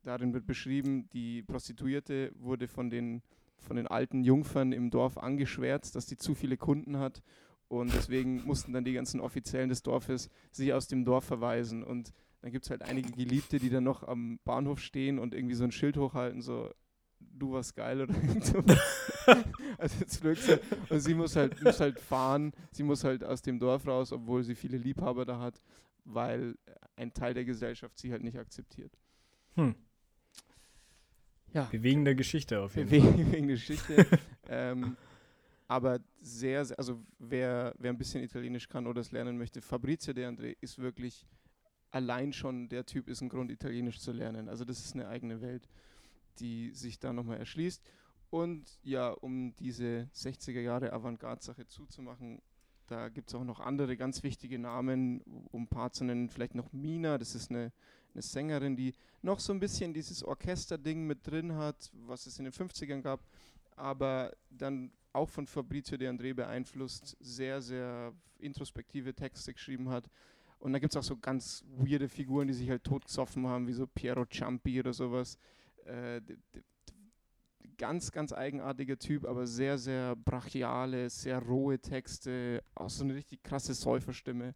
darin 0.02 0.34
wird 0.34 0.46
beschrieben, 0.46 1.10
die 1.10 1.44
Prostituierte 1.44 2.32
wurde 2.36 2.68
von 2.68 2.90
den, 2.90 3.22
von 3.58 3.76
den 3.76 3.88
alten 3.88 4.24
Jungfern 4.24 4.72
im 4.72 4.90
Dorf 4.90 5.18
angeschwärzt, 5.18 5.96
dass 5.96 6.06
die 6.06 6.18
zu 6.18 6.36
viele 6.36 6.58
Kunden 6.58 6.98
hat. 6.98 7.22
Und 7.68 7.94
deswegen 7.94 8.44
mussten 8.46 8.74
dann 8.74 8.84
die 8.84 8.94
ganzen 8.94 9.22
Offiziellen 9.22 9.70
des 9.70 9.84
Dorfes 9.84 10.30
sich 10.52 10.74
aus 10.74 10.88
dem 10.88 11.06
Dorf 11.06 11.26
verweisen. 11.26 11.84
Und 11.84 12.12
dann 12.42 12.52
gibt 12.52 12.66
es 12.66 12.72
halt 12.72 12.82
einige 12.82 13.12
Geliebte, 13.12 13.60
die 13.60 13.70
dann 13.70 13.84
noch 13.84 14.04
am 14.04 14.40
Bahnhof 14.44 14.80
stehen 14.80 15.20
und 15.20 15.34
irgendwie 15.34 15.56
so 15.56 15.64
ein 15.64 15.72
Schild 15.72 15.98
hochhalten, 15.98 16.42
so 16.42 16.72
du 17.20 17.52
warst 17.52 17.76
geil 17.76 18.02
oder 18.02 18.14
so. 18.42 18.64
also 19.78 19.96
jetzt 20.00 20.24
wirklich, 20.24 20.60
und 20.90 21.00
sie 21.00 21.14
muss 21.14 21.36
halt, 21.36 21.62
muss 21.64 21.80
halt 21.80 22.00
fahren, 22.00 22.54
sie 22.72 22.84
muss 22.84 23.04
halt 23.04 23.24
aus 23.24 23.42
dem 23.42 23.60
Dorf 23.60 23.88
raus, 23.88 24.12
obwohl 24.12 24.44
sie 24.44 24.56
viele 24.56 24.78
Liebhaber 24.78 25.26
da 25.26 25.40
hat, 25.40 25.62
weil 26.06 26.56
ein 26.96 27.14
Teil 27.14 27.34
der 27.34 27.46
Gesellschaft 27.46 27.98
sie 27.98 28.12
halt 28.12 28.24
nicht 28.24 28.38
akzeptiert. 28.38 28.98
Hm. 29.56 29.76
Ja. 31.54 31.64
Bewegende 31.66 32.16
Geschichte 32.16 32.62
auf 32.62 32.76
jeden 32.76 32.90
Fall. 32.90 33.00
Bewegende 33.14 33.54
Geschichte. 33.54 34.06
ähm, 34.48 34.96
aber 35.68 36.00
sehr, 36.22 36.66
sehr, 36.66 36.78
also 36.78 37.02
wer, 37.18 37.74
wer 37.78 37.92
ein 37.92 37.98
bisschen 37.98 38.24
Italienisch 38.24 38.68
kann 38.68 38.88
oder 38.88 39.02
es 39.02 39.12
lernen 39.12 39.38
möchte, 39.38 39.62
Fabrizio 39.62 40.14
De 40.14 40.26
André 40.26 40.56
ist 40.62 40.80
wirklich 40.80 41.26
allein 41.92 42.34
schon 42.34 42.70
der 42.70 42.86
Typ 42.86 43.10
ist 43.10 43.22
ein 43.22 43.30
Grund, 43.30 43.52
Italienisch 43.52 44.00
zu 44.00 44.12
lernen. 44.12 44.48
Also 44.48 44.64
das 44.64 44.80
ist 44.80 44.94
eine 44.94 45.08
eigene 45.08 45.42
Welt 45.42 45.68
die 46.40 46.72
sich 46.72 47.00
da 47.00 47.14
nochmal 47.14 47.38
erschließt. 47.38 47.84
Und 48.30 48.80
ja, 48.84 49.10
um 49.10 49.56
diese 49.58 50.08
60er 50.14 50.62
Jahre 50.62 50.94
Avantgarde-Sache 50.94 51.66
zuzumachen, 51.68 52.42
da 52.88 53.10
gibt 53.10 53.30
es 53.30 53.36
auch 53.36 53.44
noch 53.44 53.60
andere 53.60 53.98
ganz 53.98 54.24
wichtige 54.24 54.60
Namen, 54.60 55.22
um 55.52 55.64
ein 55.64 55.68
paar 55.68 55.92
zu 55.92 56.04
nennen. 56.04 56.30
Vielleicht 56.30 56.56
noch 56.56 56.72
Mina, 56.72 57.18
das 57.18 57.36
ist 57.36 57.52
eine, 57.52 57.72
eine 58.14 58.22
Sängerin, 58.22 58.76
die 58.76 58.94
noch 59.22 59.40
so 59.40 59.54
ein 59.54 59.60
bisschen 59.60 59.94
dieses 59.94 60.24
Orchester-Ding 60.24 61.06
mit 61.06 61.26
drin 61.26 61.56
hat, 61.56 61.92
was 61.94 62.26
es 62.26 62.40
in 62.40 62.46
den 62.46 62.54
50ern 62.54 63.02
gab, 63.02 63.24
aber 63.76 64.36
dann 64.50 64.92
auch 65.14 65.30
von 65.30 65.48
Fabrizio 65.48 65.98
De 65.98 66.08
André 66.08 66.34
beeinflusst, 66.34 67.18
sehr, 67.20 67.62
sehr 67.62 68.14
introspektive 68.40 69.14
Texte 69.14 69.54
geschrieben 69.54 69.90
hat. 69.90 70.10
Und 70.60 70.74
da 70.74 70.80
gibt 70.80 70.94
es 70.94 70.98
auch 70.98 71.04
so 71.04 71.18
ganz 71.18 71.64
weirde 71.78 72.10
Figuren, 72.10 72.48
die 72.48 72.54
sich 72.54 72.70
halt 72.70 72.84
totgesoffen 72.84 73.48
haben, 73.48 73.68
wie 73.68 73.74
so 73.74 73.88
Piero 73.88 74.26
Ciampi 74.26 74.80
oder 74.80 74.94
sowas 74.94 75.38
äh, 75.86 76.22
ganz, 77.80 78.12
ganz 78.12 78.32
eigenartiger 78.32 79.00
Typ, 79.00 79.26
aber 79.26 79.48
sehr, 79.48 79.80
sehr 79.80 80.16
brachiale, 80.16 81.10
sehr 81.10 81.40
rohe 81.40 81.80
Texte, 81.80 82.64
auch 82.76 82.92
so 82.92 83.04
eine 83.04 83.16
richtig 83.16 83.42
krasse 83.42 83.74
Säuferstimme, 83.74 84.54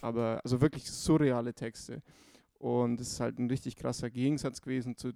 aber 0.00 0.40
also 0.44 0.60
wirklich 0.60 0.88
surreale 0.88 1.52
Texte. 1.52 2.02
Und 2.58 3.00
es 3.00 3.14
ist 3.14 3.20
halt 3.20 3.38
ein 3.38 3.48
richtig 3.48 3.74
krasser 3.74 4.10
Gegensatz 4.10 4.60
gewesen 4.60 4.96
zu 4.96 5.12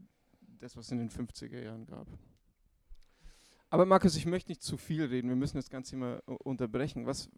das, 0.59 0.77
was 0.77 0.87
es 0.87 0.93
in 0.93 0.99
den 0.99 1.11
50er 1.11 1.63
Jahren 1.63 1.87
gab. 1.87 2.09
Aber 3.69 3.85
Markus, 3.87 4.17
ich 4.17 4.25
möchte 4.25 4.51
nicht 4.51 4.63
zu 4.63 4.77
viel 4.77 5.05
reden, 5.05 5.29
wir 5.29 5.37
müssen 5.37 5.59
das 5.59 5.69
Ganze 5.69 5.97
immer 5.97 6.23
unterbrechen. 6.27 7.07
Was, 7.07 7.29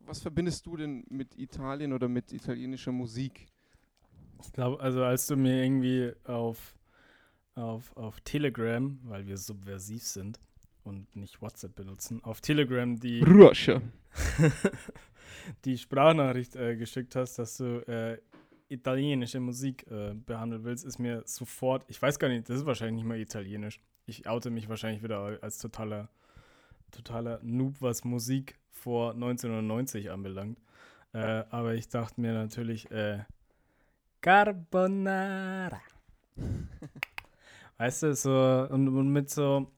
was 0.00 0.20
verbindest 0.20 0.66
du 0.66 0.76
denn 0.76 1.04
mit 1.08 1.38
Italien 1.38 1.92
oder 1.92 2.08
mit 2.08 2.32
italienischer 2.32 2.92
Musik? 2.92 3.46
Ich 4.42 4.52
glaube, 4.52 4.80
also 4.80 5.02
als 5.02 5.26
du 5.26 5.36
mir 5.36 5.62
irgendwie 5.64 6.12
auf 6.24 6.75
auf, 7.56 7.96
auf 7.96 8.20
Telegram, 8.20 8.98
weil 9.04 9.26
wir 9.26 9.36
subversiv 9.36 10.02
sind 10.02 10.38
und 10.84 11.16
nicht 11.16 11.42
WhatsApp 11.42 11.74
benutzen, 11.74 12.22
auf 12.22 12.40
Telegram 12.40 12.98
die, 12.98 13.22
Russia. 13.22 13.82
die 15.64 15.76
Sprachnachricht 15.76 16.54
äh, 16.56 16.76
geschickt 16.76 17.16
hast, 17.16 17.38
dass 17.38 17.56
du 17.56 17.80
äh, 17.88 18.18
italienische 18.68 19.40
Musik 19.40 19.86
äh, 19.90 20.14
behandeln 20.14 20.64
willst, 20.64 20.84
ist 20.84 20.98
mir 20.98 21.22
sofort, 21.26 21.84
ich 21.88 22.00
weiß 22.00 22.18
gar 22.18 22.28
nicht, 22.28 22.48
das 22.48 22.58
ist 22.58 22.66
wahrscheinlich 22.66 22.96
nicht 22.96 23.08
mal 23.08 23.18
italienisch. 23.18 23.80
Ich 24.06 24.28
oute 24.28 24.50
mich 24.50 24.68
wahrscheinlich 24.68 25.02
wieder 25.02 25.38
als 25.40 25.58
totaler, 25.58 26.08
totaler 26.92 27.40
Noob, 27.42 27.76
was 27.80 28.04
Musik 28.04 28.56
vor 28.70 29.12
1990 29.12 30.10
anbelangt. 30.10 30.60
Äh, 31.12 31.44
aber 31.50 31.74
ich 31.74 31.88
dachte 31.88 32.20
mir 32.20 32.32
natürlich, 32.32 32.90
äh, 32.90 33.24
Carbonara. 34.20 35.80
Weißt 37.78 38.04
du, 38.04 38.14
so, 38.14 38.30
und, 38.70 38.88
und 38.88 39.12
mit 39.12 39.30
so, 39.30 39.70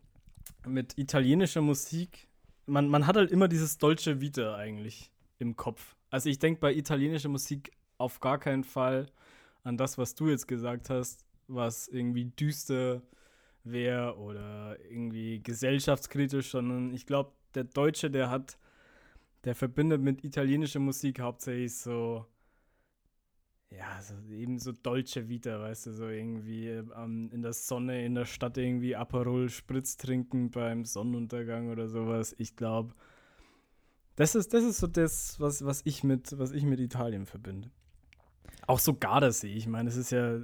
mit 0.67 0.97
italienischer 0.99 1.61
Musik, 1.61 2.29
man, 2.67 2.89
man 2.89 3.07
hat 3.07 3.17
halt 3.17 3.33
immer 3.33 3.49
dieses 3.49 3.79
Dolce 3.79 4.21
Vita 4.21 4.55
eigentlich 4.57 5.11
im 5.39 5.57
Kopf. 5.57 5.97
Also 6.11 6.29
ich 6.29 6.39
denke 6.39 6.61
bei 6.61 6.75
italienischer 6.75 7.29
Musik 7.29 7.73
auf 7.97 8.21
gar 8.21 8.39
keinen 8.39 8.65
Fall 8.65 9.07
an 9.65 9.77
das, 9.77 9.99
was 9.99 10.15
du 10.15 10.29
jetzt 10.29 10.47
gesagt 10.47 10.91
hast, 10.91 11.25
was 11.49 11.89
irgendwie 11.89 12.27
düster 12.27 13.03
wäre 13.65 14.17
oder 14.17 14.79
irgendwie 14.89 15.43
gesellschaftskritisch, 15.43 16.51
sondern 16.51 16.93
ich 16.95 17.07
glaube, 17.07 17.33
der 17.55 17.65
Deutsche, 17.65 18.11
der 18.11 18.31
hat, 18.31 18.59
der 19.45 19.55
verbindet 19.55 20.01
mit 20.01 20.25
italienischer 20.25 20.81
Musik 20.81 21.21
hauptsächlich 21.21 21.77
so, 21.77 22.27
ja, 23.71 24.01
so, 24.01 24.15
eben 24.33 24.59
so 24.59 24.73
Dolce 24.73 25.29
Vita, 25.29 25.61
weißt 25.61 25.87
du, 25.87 25.93
so 25.93 26.09
irgendwie 26.09 26.69
ähm, 26.69 27.31
in 27.33 27.43
der 27.43 27.53
Sonne 27.53 28.05
in 28.05 28.15
der 28.15 28.25
Stadt 28.25 28.57
irgendwie 28.57 28.97
Aperol 28.97 29.51
Spritz 29.51 29.97
trinken 29.97 30.51
beim 30.51 30.85
Sonnenuntergang 30.85 31.71
oder 31.71 31.89
sowas. 31.89 32.35
Ich 32.39 32.57
glaube, 32.57 32.95
das 34.17 34.35
ist, 34.35 34.55
das 34.55 34.65
ist 34.65 34.79
so 34.79 34.87
das, 34.87 35.39
was, 35.39 35.65
was, 35.65 35.83
ich 35.85 36.03
mit, 36.03 36.39
was 36.39 36.53
ich 36.53 36.65
mit 36.65 36.81
Italien 36.81 37.27
verbinde. 37.27 37.71
Auch 38.67 38.79
so 38.79 38.95
Gardasee, 38.95 39.53
ich 39.53 39.67
meine, 39.67 39.89
es 39.89 39.97
ist 39.97 40.11
ja, 40.11 40.41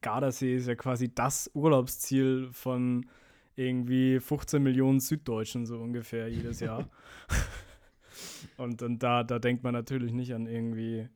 Gardasee 0.00 0.56
ist 0.56 0.66
ja 0.66 0.74
quasi 0.74 1.14
das 1.14 1.50
Urlaubsziel 1.54 2.48
von 2.52 3.08
irgendwie 3.56 4.18
15 4.18 4.62
Millionen 4.62 5.00
Süddeutschen 5.00 5.66
so 5.66 5.78
ungefähr 5.78 6.28
jedes 6.28 6.58
Jahr. 6.60 6.88
und, 8.56 8.82
und 8.82 9.02
da, 9.02 9.22
da 9.22 9.38
denkt 9.38 9.62
man 9.62 9.72
natürlich 9.72 10.12
nicht 10.12 10.34
an 10.34 10.46
irgendwie 10.46 11.08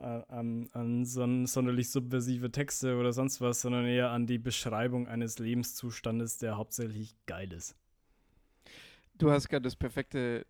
an, 0.00 0.68
an 0.72 1.04
son 1.04 1.46
sonderlich 1.46 1.90
subversive 1.90 2.50
Texte 2.50 2.96
oder 2.96 3.12
sonst 3.12 3.40
was, 3.40 3.60
sondern 3.60 3.86
eher 3.86 4.10
an 4.10 4.26
die 4.26 4.38
Beschreibung 4.38 5.06
eines 5.06 5.38
Lebenszustandes, 5.38 6.38
der 6.38 6.56
hauptsächlich 6.56 7.14
geil 7.26 7.52
ist. 7.52 7.76
Du 9.16 9.30
hast 9.30 9.48
gerade 9.48 9.62
das 9.62 9.76
perfekte 9.76 10.46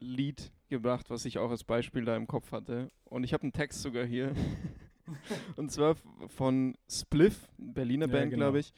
Lied 0.00 0.52
gebracht, 0.68 1.10
was 1.10 1.24
ich 1.24 1.38
auch 1.38 1.50
als 1.50 1.64
Beispiel 1.64 2.04
da 2.04 2.16
im 2.16 2.26
Kopf 2.26 2.52
hatte. 2.52 2.90
Und 3.04 3.24
ich 3.24 3.32
habe 3.32 3.44
einen 3.44 3.52
Text 3.52 3.82
sogar 3.82 4.04
hier. 4.04 4.34
Und 5.56 5.70
zwar 5.70 5.96
von 6.26 6.76
Spliff, 6.90 7.48
Berliner 7.56 8.06
ja, 8.06 8.12
Band, 8.12 8.30
genau. 8.30 8.46
glaube 8.46 8.58
ich, 8.58 8.72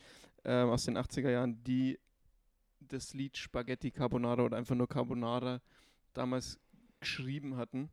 äh, 0.45 0.53
aus 0.53 0.85
den 0.85 0.97
80er 0.97 1.31
Jahren, 1.31 1.63
die 1.65 1.99
das 2.81 3.15
Lied 3.15 3.37
Spaghetti 3.37 3.91
Carbonara 3.91 4.43
oder 4.43 4.57
einfach 4.57 4.75
nur 4.75 4.89
Carbonara 4.89 5.61
damals 6.13 6.59
geschrieben 7.01 7.57
hatten. 7.57 7.91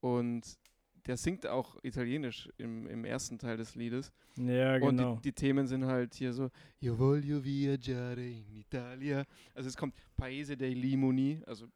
Und 0.00 0.58
der 1.06 1.16
singt 1.16 1.46
auch 1.46 1.76
Italienisch 1.82 2.48
im, 2.56 2.86
im 2.86 3.04
ersten 3.04 3.38
Teil 3.38 3.56
des 3.56 3.74
Liedes. 3.74 4.12
Ja, 4.36 4.78
genau. 4.78 4.88
Und 4.88 4.96
die, 4.96 5.02
genau. 5.02 5.20
die, 5.22 5.32
Themen 5.32 5.66
sind 5.66 5.84
halt 5.84 6.14
hier 6.14 6.32
so, 6.32 6.50
Io 6.80 6.96
voglio 6.96 7.44
viaggiare 7.44 8.24
in 8.26 8.56
Italia. 8.56 9.24
Also 9.54 9.68
es 9.68 9.76
kommt 9.76 9.94
Paese 10.16 10.56
dei 10.56 10.70
Limoni, 10.70 11.42
also 11.46 11.66
äh, 11.66 11.68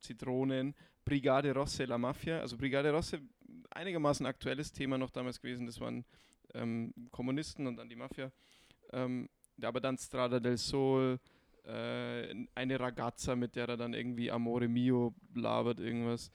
Zitronen, 0.00 0.74
Brigade 1.04 1.54
Rosse 1.54 1.84
la 1.84 1.96
Mafia. 1.96 2.40
Also 2.40 2.56
Brigade 2.56 2.90
Rosse, 2.90 3.20
einigermaßen 3.70 4.26
aktuelles 4.26 4.72
Thema 4.72 4.98
noch 4.98 5.10
damals 5.10 5.40
gewesen. 5.40 5.66
Das 5.66 5.80
waren 5.80 6.04
ähm, 6.54 6.92
Kommunisten 7.10 7.66
und 7.66 7.76
dann 7.76 7.88
die 7.88 7.96
Mafia. 7.96 8.32
Ähm, 8.92 9.28
aber 9.62 9.80
dann 9.80 9.96
Strada 9.96 10.40
del 10.40 10.56
Sol, 10.58 11.18
äh, 11.64 12.46
eine 12.54 12.80
Ragazza, 12.80 13.36
mit 13.36 13.56
der 13.56 13.68
er 13.68 13.76
dann 13.76 13.94
irgendwie 13.94 14.30
Amore 14.30 14.68
Mio 14.68 15.14
labert, 15.34 15.80
irgendwas 15.80 16.30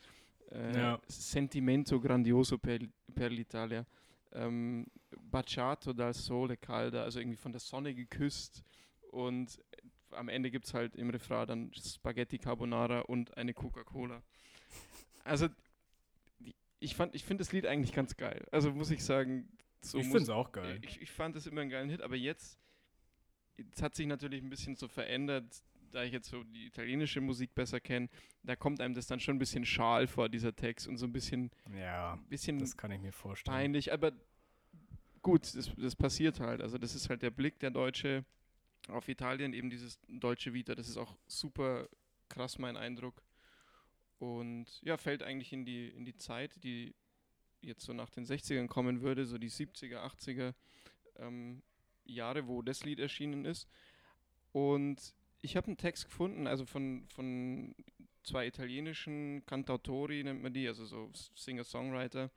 äh, 0.51 0.77
ja. 0.77 1.01
Sentimento 1.07 1.99
grandioso 1.99 2.57
per, 2.57 2.79
per 3.13 3.31
l'Italia. 3.31 3.85
Ähm, 4.33 4.85
Baciato 5.19 5.93
dal 5.93 6.13
sole 6.13 6.57
calda, 6.57 7.03
also 7.03 7.19
irgendwie 7.19 7.37
von 7.37 7.51
der 7.51 7.59
Sonne 7.59 7.93
geküsst. 7.93 8.63
Und 9.11 9.59
am 10.11 10.29
Ende 10.29 10.51
gibt 10.51 10.65
es 10.65 10.73
halt 10.73 10.95
im 10.95 11.09
Refrain 11.09 11.47
dann 11.47 11.71
Spaghetti 11.73 12.37
Carbonara 12.37 13.01
und 13.01 13.35
eine 13.37 13.53
Coca-Cola. 13.53 14.21
Also 15.23 15.47
ich 16.79 16.97
ich 17.13 17.23
finde 17.23 17.41
das 17.41 17.51
Lied 17.51 17.65
eigentlich 17.65 17.93
ganz 17.93 18.15
geil. 18.17 18.45
Also 18.51 18.71
muss 18.71 18.91
ich 18.91 19.03
sagen, 19.03 19.47
so 19.81 19.99
ich 19.99 20.05
finde 20.05 20.19
es 20.19 20.29
auch 20.29 20.51
geil. 20.51 20.79
Ich, 20.81 21.01
ich 21.01 21.11
fand 21.11 21.35
es 21.35 21.47
immer 21.47 21.61
einen 21.61 21.69
geilen 21.69 21.89
Hit, 21.89 22.01
aber 22.01 22.15
jetzt, 22.15 22.59
jetzt 23.57 23.81
hat 23.81 23.95
sich 23.95 24.07
natürlich 24.07 24.41
ein 24.41 24.49
bisschen 24.49 24.75
so 24.75 24.87
verändert 24.87 25.61
da 25.91 26.04
ich 26.04 26.12
jetzt 26.12 26.30
so 26.30 26.43
die 26.43 26.65
italienische 26.67 27.21
Musik 27.21 27.54
besser 27.54 27.80
kenne, 27.80 28.10
da 28.43 28.56
kommt 28.56 28.82
einem 28.82 28.93
das 28.93 29.08
dann 29.08 29.19
schon 29.19 29.36
ein 29.36 29.39
bisschen 29.39 29.65
schal 29.65 30.08
vor, 30.08 30.30
dieser 30.30 30.56
Text 30.56 30.88
und 30.88 30.97
so 30.97 31.06
ein 31.06 31.13
bisschen, 31.13 31.51
ja, 31.77 32.15
bisschen 32.30 32.60
das 32.60 32.75
kann 32.75 32.91
ich 32.91 32.99
mir 32.99 33.12
vorstellen. 33.12 33.56
peinlich, 33.56 33.93
aber 33.93 34.12
gut, 35.21 35.56
das, 35.56 35.71
das 35.77 35.95
passiert 35.95 36.39
halt. 36.39 36.62
Also 36.62 36.77
das 36.77 36.95
ist 36.95 37.10
halt 37.10 37.21
der 37.21 37.32
Blick 37.32 37.60
der 37.60 37.71
Deutsche 37.71 38.25
auf 38.88 39.08
Italien, 39.08 39.54
eben 39.54 39.69
dieses 39.69 39.99
deutsche 40.08 40.54
Vita, 40.54 40.75
das 40.75 40.89
ist 40.89 40.97
auch 40.97 41.15
super 41.27 41.88
krass 42.30 42.58
mein 42.58 42.77
Eindruck. 42.77 43.21
Und 44.19 44.65
ja, 44.82 44.97
fällt 44.97 45.23
eigentlich 45.23 45.51
in 45.51 45.65
die, 45.65 45.88
in 45.89 46.06
die 46.06 46.15
Zeit, 46.15 46.63
die 46.63 46.93
jetzt 47.62 47.84
so 47.84 47.93
nach 47.93 48.10
den 48.10 48.25
60ern 48.25 48.67
kommen 48.67 49.01
würde, 49.01 49.25
so 49.25 49.38
die 49.38 49.49
70er, 49.49 49.97
80er 49.97 50.54
ähm, 51.17 51.62
Jahre, 52.06 52.47
wo 52.47 52.62
das 52.62 52.84
Lied 52.84 52.99
erschienen 52.99 53.45
ist. 53.45 53.67
Und 54.51 55.13
ich 55.41 55.56
habe 55.56 55.67
einen 55.67 55.77
Text 55.77 56.06
gefunden, 56.06 56.47
also 56.47 56.65
von, 56.65 57.06
von 57.08 57.75
zwei 58.23 58.47
italienischen 58.47 59.43
Cantautori 59.45 60.23
nennt 60.23 60.43
man 60.43 60.54
die, 60.54 60.67
also 60.67 60.86
so 60.86 61.10
Singer-Songwriter, 61.36 62.32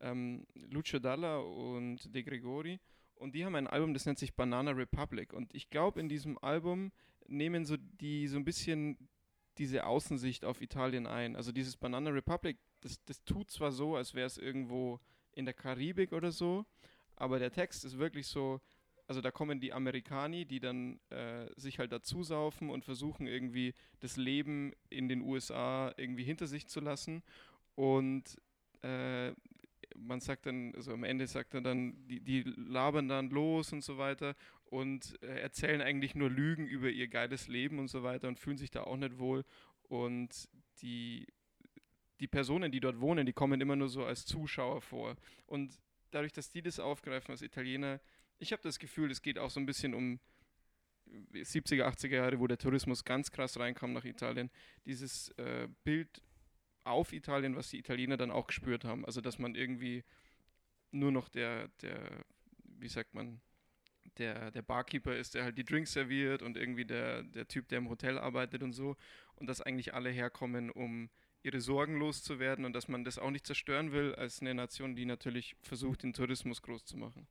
ähm, 0.00 0.46
Lucio 0.54 0.98
Dalla 0.98 1.38
und 1.38 2.14
De 2.14 2.22
Gregori. 2.22 2.78
Und 3.14 3.34
die 3.34 3.44
haben 3.44 3.54
ein 3.54 3.66
Album, 3.66 3.94
das 3.94 4.04
nennt 4.04 4.18
sich 4.18 4.34
Banana 4.34 4.72
Republic. 4.72 5.32
Und 5.32 5.54
ich 5.54 5.70
glaube, 5.70 6.00
in 6.00 6.08
diesem 6.08 6.38
Album 6.38 6.92
nehmen 7.26 7.64
so 7.64 7.76
die 7.76 8.26
so 8.26 8.36
ein 8.36 8.44
bisschen 8.44 9.08
diese 9.58 9.86
Außensicht 9.86 10.44
auf 10.44 10.60
Italien 10.60 11.06
ein. 11.06 11.36
Also 11.36 11.52
dieses 11.52 11.76
Banana 11.76 12.10
Republic, 12.10 12.58
das, 12.80 13.02
das 13.04 13.22
tut 13.24 13.50
zwar 13.50 13.70
so, 13.70 13.96
als 13.96 14.14
wäre 14.14 14.26
es 14.26 14.38
irgendwo 14.38 14.98
in 15.32 15.44
der 15.44 15.54
Karibik 15.54 16.12
oder 16.12 16.32
so, 16.32 16.66
aber 17.16 17.38
der 17.38 17.52
Text 17.52 17.84
ist 17.84 17.98
wirklich 17.98 18.26
so, 18.26 18.60
also 19.06 19.20
da 19.20 19.30
kommen 19.30 19.60
die 19.60 19.72
Amerikaner, 19.72 20.44
die 20.44 20.60
dann 20.60 21.00
äh, 21.10 21.48
sich 21.56 21.78
halt 21.78 21.92
dazu 21.92 22.22
saufen 22.22 22.70
und 22.70 22.84
versuchen 22.84 23.26
irgendwie 23.26 23.74
das 24.00 24.16
Leben 24.16 24.72
in 24.90 25.08
den 25.08 25.22
USA 25.22 25.92
irgendwie 25.96 26.24
hinter 26.24 26.46
sich 26.46 26.66
zu 26.66 26.80
lassen. 26.80 27.22
Und 27.74 28.40
äh, 28.82 29.32
man 29.96 30.20
sagt 30.20 30.46
dann, 30.46 30.74
also 30.74 30.92
am 30.92 31.04
Ende 31.04 31.26
sagt 31.26 31.54
er 31.54 31.60
dann, 31.60 32.06
die, 32.06 32.20
die 32.20 32.42
labern 32.42 33.08
dann 33.08 33.30
los 33.30 33.72
und 33.72 33.82
so 33.82 33.98
weiter 33.98 34.34
und 34.64 35.22
äh, 35.22 35.40
erzählen 35.40 35.82
eigentlich 35.82 36.14
nur 36.14 36.30
Lügen 36.30 36.66
über 36.66 36.88
ihr 36.88 37.08
geiles 37.08 37.48
Leben 37.48 37.78
und 37.78 37.88
so 37.88 38.02
weiter 38.02 38.28
und 38.28 38.38
fühlen 38.38 38.56
sich 38.56 38.70
da 38.70 38.84
auch 38.84 38.96
nicht 38.96 39.18
wohl. 39.18 39.44
Und 39.88 40.48
die, 40.80 41.26
die 42.20 42.28
Personen, 42.28 42.72
die 42.72 42.80
dort 42.80 43.00
wohnen, 43.00 43.26
die 43.26 43.32
kommen 43.32 43.60
immer 43.60 43.76
nur 43.76 43.88
so 43.88 44.04
als 44.04 44.24
Zuschauer 44.24 44.80
vor. 44.80 45.16
Und 45.46 45.78
dadurch, 46.10 46.32
dass 46.32 46.50
die 46.50 46.62
das 46.62 46.80
aufgreifen 46.80 47.32
als 47.32 47.42
Italiener, 47.42 48.00
ich 48.42 48.52
habe 48.52 48.62
das 48.62 48.80
Gefühl, 48.80 49.10
es 49.10 49.22
geht 49.22 49.38
auch 49.38 49.50
so 49.50 49.60
ein 49.60 49.66
bisschen 49.66 49.94
um 49.94 50.18
70er, 51.32 51.84
80er 51.84 52.16
Jahre, 52.16 52.40
wo 52.40 52.46
der 52.48 52.58
Tourismus 52.58 53.04
ganz 53.04 53.30
krass 53.30 53.58
reinkam 53.58 53.92
nach 53.92 54.04
Italien. 54.04 54.50
Dieses 54.84 55.28
äh, 55.38 55.68
Bild 55.84 56.22
auf 56.84 57.12
Italien, 57.12 57.54
was 57.54 57.70
die 57.70 57.78
Italiener 57.78 58.16
dann 58.16 58.32
auch 58.32 58.48
gespürt 58.48 58.84
haben. 58.84 59.04
Also, 59.04 59.20
dass 59.20 59.38
man 59.38 59.54
irgendwie 59.54 60.02
nur 60.90 61.12
noch 61.12 61.28
der, 61.28 61.68
der, 61.82 62.24
wie 62.64 62.88
sagt 62.88 63.14
man, 63.14 63.40
der, 64.18 64.50
der 64.50 64.62
Barkeeper 64.62 65.14
ist, 65.14 65.34
der 65.34 65.44
halt 65.44 65.56
die 65.56 65.64
Drinks 65.64 65.92
serviert 65.92 66.42
und 66.42 66.56
irgendwie 66.56 66.84
der, 66.84 67.22
der 67.22 67.46
Typ, 67.46 67.68
der 67.68 67.78
im 67.78 67.88
Hotel 67.88 68.18
arbeitet 68.18 68.64
und 68.64 68.72
so. 68.72 68.96
Und 69.36 69.46
dass 69.46 69.60
eigentlich 69.60 69.94
alle 69.94 70.10
herkommen, 70.10 70.70
um 70.70 71.10
ihre 71.44 71.60
Sorgen 71.60 71.96
loszuwerden 71.96 72.64
und 72.64 72.72
dass 72.72 72.88
man 72.88 73.04
das 73.04 73.18
auch 73.18 73.30
nicht 73.30 73.46
zerstören 73.46 73.92
will 73.92 74.16
als 74.16 74.40
eine 74.40 74.54
Nation, 74.54 74.96
die 74.96 75.06
natürlich 75.06 75.56
versucht, 75.62 76.02
den 76.02 76.12
Tourismus 76.12 76.62
groß 76.62 76.84
zu 76.84 76.96
machen. 76.96 77.28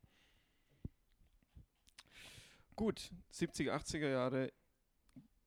Gut, 2.76 3.10
70er, 3.32 3.72
80er 3.72 4.08
Jahre, 4.08 4.52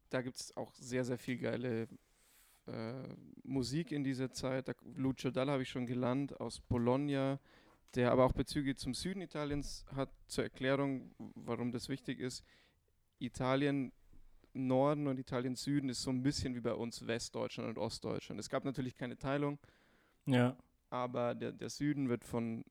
da 0.09 0.21
gibt 0.21 0.37
es 0.37 0.55
auch 0.55 0.73
sehr, 0.75 1.03
sehr 1.03 1.17
viel 1.17 1.37
geile 1.37 1.87
äh, 2.67 2.93
Musik 3.43 3.91
in 3.91 4.03
dieser 4.03 4.31
Zeit. 4.31 4.67
Da, 4.67 4.73
Lucio 4.95 5.31
Dalla 5.31 5.53
habe 5.53 5.63
ich 5.63 5.69
schon 5.69 5.85
gelernt, 5.85 6.39
aus 6.39 6.59
Bologna, 6.59 7.39
der 7.95 8.11
aber 8.11 8.25
auch 8.25 8.33
Bezüge 8.33 8.75
zum 8.75 8.93
Süden 8.93 9.21
Italiens 9.21 9.85
hat. 9.95 10.09
Zur 10.27 10.43
Erklärung, 10.43 11.13
warum 11.35 11.71
das 11.71 11.89
wichtig 11.89 12.19
ist. 12.19 12.43
Italien 13.19 13.91
Norden 14.53 15.07
und 15.07 15.19
Italien 15.19 15.55
Süden 15.55 15.89
ist 15.89 16.01
so 16.01 16.09
ein 16.11 16.23
bisschen 16.23 16.55
wie 16.55 16.61
bei 16.61 16.73
uns 16.73 17.05
Westdeutschland 17.05 17.69
und 17.69 17.77
Ostdeutschland. 17.77 18.39
Es 18.39 18.49
gab 18.49 18.63
natürlich 18.65 18.95
keine 18.95 19.17
Teilung. 19.17 19.59
Ja. 20.25 20.55
Aber 20.89 21.35
der, 21.35 21.51
der 21.51 21.69
Süden 21.69 22.09
wird 22.09 22.23
von 22.23 22.63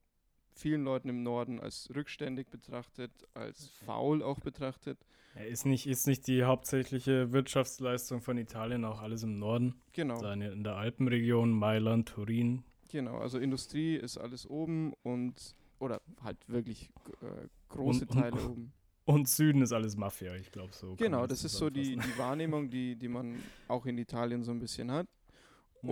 vielen 0.55 0.85
Leuten 0.85 1.09
im 1.09 1.23
Norden 1.23 1.61
als 1.61 1.90
rückständig 1.95 2.49
betrachtet, 2.49 3.11
als 3.35 3.69
faul 3.85 4.23
auch 4.23 4.40
betrachtet. 4.40 4.99
Ja, 5.35 5.43
ist, 5.43 5.67
nicht, 5.67 5.87
ist 5.87 6.07
nicht 6.07 6.27
die 6.27 6.45
hauptsächliche 6.45 7.33
Wirtschaftsleistung 7.33 8.21
von 8.21 8.38
Italien 8.38 8.85
auch 8.85 9.03
alles 9.03 9.25
im 9.25 9.38
Norden? 9.38 9.75
Genau. 9.93 10.17
Seine 10.17 10.51
in 10.51 10.62
der 10.62 10.77
Alpenregion, 10.77 11.51
Mailand, 11.51 12.09
Turin. 12.09 12.62
Genau, 12.88 13.19
also 13.19 13.38
Industrie 13.38 13.97
ist 13.97 14.17
alles 14.17 14.49
oben 14.49 14.93
und, 15.03 15.57
oder 15.81 16.01
halt 16.23 16.37
wirklich 16.49 16.90
äh, 17.23 17.49
große 17.69 18.07
und, 18.07 18.12
Teile 18.12 18.40
und, 18.40 18.47
oben. 18.51 18.73
Und 19.07 19.29
Süden 19.29 19.62
ist 19.62 19.73
alles 19.73 19.97
Mafia, 19.97 20.35
ich 20.37 20.53
glaube 20.53 20.73
so. 20.73 20.95
Genau, 20.95 21.27
das 21.27 21.45
ist 21.45 21.55
so 21.55 21.69
die, 21.69 21.97
die 21.97 22.19
Wahrnehmung, 22.19 22.71
die, 22.71 22.97
die 22.97 23.09
man 23.09 23.38
auch 23.69 23.85
in 23.87 23.99
Italien 23.99 24.45
so 24.45 24.53
ein 24.53 24.61
bisschen 24.61 24.90
hat. 24.90 25.07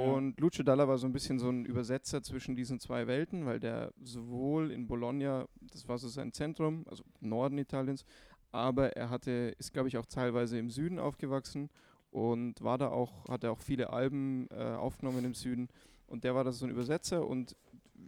Und 0.00 0.40
Lucio 0.40 0.64
Dalla 0.64 0.88
war 0.88 0.98
so 0.98 1.06
ein 1.06 1.12
bisschen 1.12 1.38
so 1.38 1.48
ein 1.48 1.64
Übersetzer 1.64 2.22
zwischen 2.22 2.56
diesen 2.56 2.80
zwei 2.80 3.06
Welten, 3.06 3.46
weil 3.46 3.60
der 3.60 3.92
sowohl 4.02 4.70
in 4.70 4.86
Bologna, 4.86 5.46
das 5.60 5.88
war 5.88 5.98
so 5.98 6.08
sein 6.08 6.32
Zentrum, 6.32 6.84
also 6.88 7.04
Norden 7.20 7.58
Italiens, 7.58 8.04
aber 8.50 8.96
er 8.96 9.10
hatte, 9.10 9.54
ist 9.58 9.72
glaube 9.72 9.88
ich 9.88 9.96
auch 9.98 10.06
teilweise 10.06 10.58
im 10.58 10.70
Süden 10.70 10.98
aufgewachsen 10.98 11.70
und 12.10 12.62
war 12.62 12.78
da 12.78 12.88
auch, 12.88 13.28
hatte 13.28 13.50
auch 13.50 13.60
viele 13.60 13.90
Alben 13.90 14.48
äh, 14.50 14.62
aufgenommen 14.62 15.24
im 15.24 15.34
Süden. 15.34 15.68
Und 16.06 16.24
der 16.24 16.34
war 16.34 16.44
da 16.44 16.52
so 16.52 16.66
ein 16.66 16.70
Übersetzer 16.70 17.26
und 17.26 17.56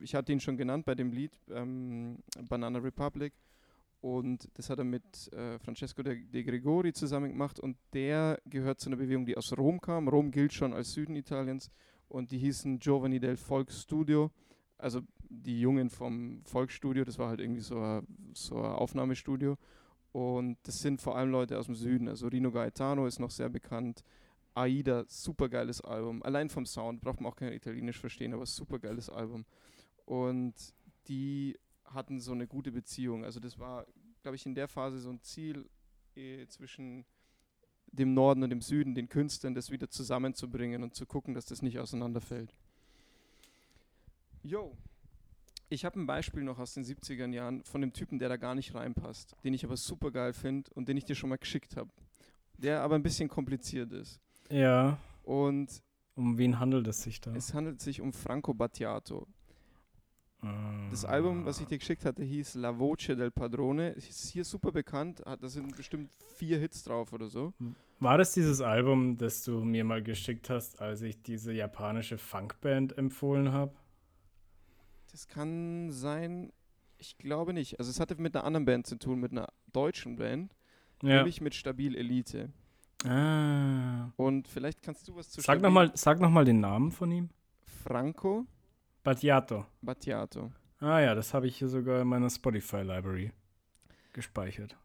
ich 0.00 0.14
hatte 0.14 0.32
ihn 0.32 0.40
schon 0.40 0.56
genannt 0.56 0.84
bei 0.84 0.94
dem 0.94 1.12
Lied 1.12 1.32
ähm, 1.50 2.18
Banana 2.48 2.78
Republic. 2.78 3.32
Und 4.04 4.50
das 4.52 4.68
hat 4.68 4.78
er 4.78 4.84
mit 4.84 5.32
äh, 5.32 5.58
Francesco 5.60 6.02
de, 6.02 6.26
de, 6.26 6.42
Gregori 6.42 6.92
zusammen 6.92 7.30
gemacht. 7.30 7.58
Und 7.58 7.78
der 7.94 8.38
gehört 8.44 8.78
zu 8.78 8.90
einer 8.90 8.98
Bewegung, 8.98 9.24
die 9.24 9.34
aus 9.34 9.56
Rom 9.56 9.80
kam. 9.80 10.08
Rom 10.08 10.30
gilt 10.30 10.52
schon 10.52 10.74
als 10.74 10.92
Süden 10.92 11.16
Italiens. 11.16 11.70
Und 12.08 12.30
die 12.30 12.36
hießen 12.36 12.80
Giovanni 12.80 13.18
del 13.18 13.38
Volksstudio. 13.38 14.30
Also 14.76 15.00
die 15.30 15.58
Jungen 15.58 15.88
vom 15.88 16.42
Volksstudio. 16.44 17.06
Das 17.06 17.18
war 17.18 17.30
halt 17.30 17.40
irgendwie 17.40 17.62
so 17.62 17.80
ein, 17.80 18.06
so 18.34 18.56
Aufnahmestudio. 18.56 19.56
Und 20.12 20.58
das 20.64 20.80
sind 20.80 21.00
vor 21.00 21.16
allem 21.16 21.30
Leute 21.30 21.58
aus 21.58 21.64
dem 21.64 21.74
Süden. 21.74 22.06
Also 22.06 22.28
Rino 22.28 22.52
Gaetano 22.52 23.06
ist 23.06 23.20
noch 23.20 23.30
sehr 23.30 23.48
bekannt. 23.48 24.04
Aida, 24.52 25.06
super 25.08 25.48
geiles 25.48 25.80
Album. 25.80 26.22
Allein 26.22 26.50
vom 26.50 26.66
Sound 26.66 27.00
braucht 27.00 27.22
man 27.22 27.32
auch 27.32 27.36
kein 27.36 27.54
Italienisch 27.54 28.00
verstehen, 28.00 28.34
aber 28.34 28.44
super 28.44 28.78
geiles 28.78 29.08
Album. 29.08 29.46
Und 30.04 30.52
die 31.08 31.56
hatten 31.86 32.20
so 32.20 32.32
eine 32.32 32.46
gute 32.46 32.72
Beziehung. 32.72 33.24
Also 33.24 33.40
das 33.40 33.58
war, 33.58 33.86
glaube 34.22 34.36
ich, 34.36 34.46
in 34.46 34.54
der 34.54 34.68
Phase 34.68 34.98
so 34.98 35.10
ein 35.10 35.20
Ziel 35.20 35.68
eh, 36.14 36.46
zwischen 36.46 37.04
dem 37.86 38.14
Norden 38.14 38.42
und 38.42 38.50
dem 38.50 38.62
Süden, 38.62 38.94
den 38.94 39.08
Künstlern, 39.08 39.54
das 39.54 39.70
wieder 39.70 39.88
zusammenzubringen 39.88 40.82
und 40.82 40.94
zu 40.94 41.06
gucken, 41.06 41.34
dass 41.34 41.46
das 41.46 41.62
nicht 41.62 41.78
auseinanderfällt. 41.78 42.54
Jo, 44.42 44.76
ich 45.68 45.84
habe 45.84 45.98
ein 45.98 46.06
Beispiel 46.06 46.42
noch 46.42 46.58
aus 46.58 46.74
den 46.74 46.84
70er 46.84 47.30
Jahren 47.32 47.64
von 47.64 47.80
dem 47.80 47.92
Typen, 47.92 48.18
der 48.18 48.28
da 48.28 48.36
gar 48.36 48.54
nicht 48.54 48.74
reinpasst, 48.74 49.34
den 49.44 49.54
ich 49.54 49.64
aber 49.64 49.76
super 49.76 50.10
geil 50.10 50.32
finde 50.32 50.70
und 50.74 50.88
den 50.88 50.96
ich 50.96 51.04
dir 51.04 51.14
schon 51.14 51.30
mal 51.30 51.38
geschickt 51.38 51.76
habe. 51.76 51.90
Der 52.58 52.82
aber 52.82 52.94
ein 52.94 53.02
bisschen 53.02 53.28
kompliziert 53.28 53.92
ist. 53.92 54.20
Ja. 54.50 54.98
Und 55.22 55.82
um 56.14 56.38
wen 56.38 56.60
handelt 56.60 56.86
es 56.86 57.02
sich 57.02 57.20
da? 57.20 57.34
Es 57.34 57.54
handelt 57.54 57.80
sich 57.80 58.00
um 58.00 58.12
Franco 58.12 58.54
Battiato. 58.54 59.26
Das 60.90 61.04
Album, 61.04 61.44
was 61.44 61.60
ich 61.60 61.66
dir 61.66 61.78
geschickt 61.78 62.04
hatte, 62.04 62.22
hieß 62.22 62.54
La 62.54 62.78
Voce 62.78 63.06
del 63.08 63.30
Padrone. 63.30 63.90
Ist 63.90 64.30
hier 64.30 64.44
super 64.44 64.70
bekannt. 64.72 65.22
Da 65.24 65.48
sind 65.48 65.76
bestimmt 65.76 66.10
vier 66.36 66.58
Hits 66.58 66.84
drauf 66.84 67.12
oder 67.12 67.28
so. 67.28 67.52
War 68.00 68.18
das 68.18 68.32
dieses 68.32 68.60
Album, 68.60 69.16
das 69.16 69.42
du 69.44 69.64
mir 69.64 69.84
mal 69.84 70.02
geschickt 70.02 70.50
hast, 70.50 70.80
als 70.80 71.02
ich 71.02 71.22
diese 71.22 71.52
japanische 71.52 72.18
Funkband 72.18 72.96
empfohlen 72.96 73.52
habe? 73.52 73.74
Das 75.10 75.28
kann 75.28 75.90
sein. 75.90 76.52
Ich 76.98 77.18
glaube 77.18 77.52
nicht. 77.52 77.78
Also 77.78 77.90
es 77.90 78.00
hatte 78.00 78.16
mit 78.16 78.36
einer 78.36 78.44
anderen 78.44 78.64
Band 78.64 78.86
zu 78.86 78.98
tun, 78.98 79.20
mit 79.20 79.32
einer 79.32 79.48
deutschen 79.72 80.16
Band. 80.16 80.54
Ja. 81.02 81.16
Nämlich 81.16 81.40
mit 81.40 81.54
Stabil 81.54 81.96
Elite. 81.96 82.52
Ah. 83.04 84.10
Und 84.16 84.48
vielleicht 84.48 84.82
kannst 84.82 85.06
du 85.08 85.16
was 85.16 85.30
zu 85.30 85.40
sag 85.40 85.60
noch 85.60 85.90
Sag 85.94 86.20
nochmal 86.20 86.44
den 86.44 86.60
Namen 86.60 86.90
von 86.90 87.10
ihm. 87.10 87.30
Franco 87.84 88.46
Battiato. 89.04 89.66
Battiato. 89.82 90.50
Ah 90.80 91.00
ja, 91.00 91.14
das 91.14 91.32
habe 91.34 91.46
ich 91.46 91.58
hier 91.58 91.68
sogar 91.68 92.02
in 92.02 92.08
meiner 92.08 92.30
Spotify-Library 92.30 93.32
gespeichert. 94.12 94.76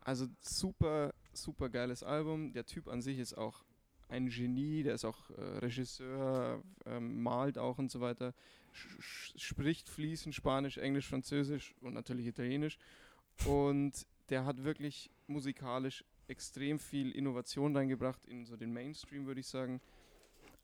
Also 0.00 0.26
super, 0.40 1.14
super 1.32 1.68
geiles 1.68 2.02
Album. 2.02 2.52
Der 2.52 2.66
Typ 2.66 2.88
an 2.88 3.00
sich 3.00 3.18
ist 3.18 3.38
auch 3.38 3.64
ein 4.08 4.28
Genie, 4.28 4.82
der 4.82 4.94
ist 4.94 5.04
auch 5.04 5.30
äh, 5.30 5.58
Regisseur, 5.58 6.62
ähm, 6.84 7.22
malt 7.22 7.58
auch 7.58 7.78
und 7.78 7.90
so 7.90 8.00
weiter, 8.00 8.34
spricht 8.72 9.88
fließend 9.88 10.34
Spanisch, 10.34 10.78
Englisch, 10.78 11.08
Französisch 11.08 11.74
und 11.80 11.94
natürlich 11.94 12.26
Italienisch. 12.26 12.78
Und 13.46 14.06
der 14.28 14.44
hat 14.44 14.64
wirklich 14.64 15.10
musikalisch 15.26 16.04
extrem 16.28 16.78
viel 16.78 17.10
Innovation 17.12 17.76
reingebracht 17.76 18.24
in 18.24 18.44
so 18.44 18.56
den 18.56 18.72
Mainstream, 18.72 19.26
würde 19.26 19.40
ich 19.40 19.48
sagen. 19.48 19.80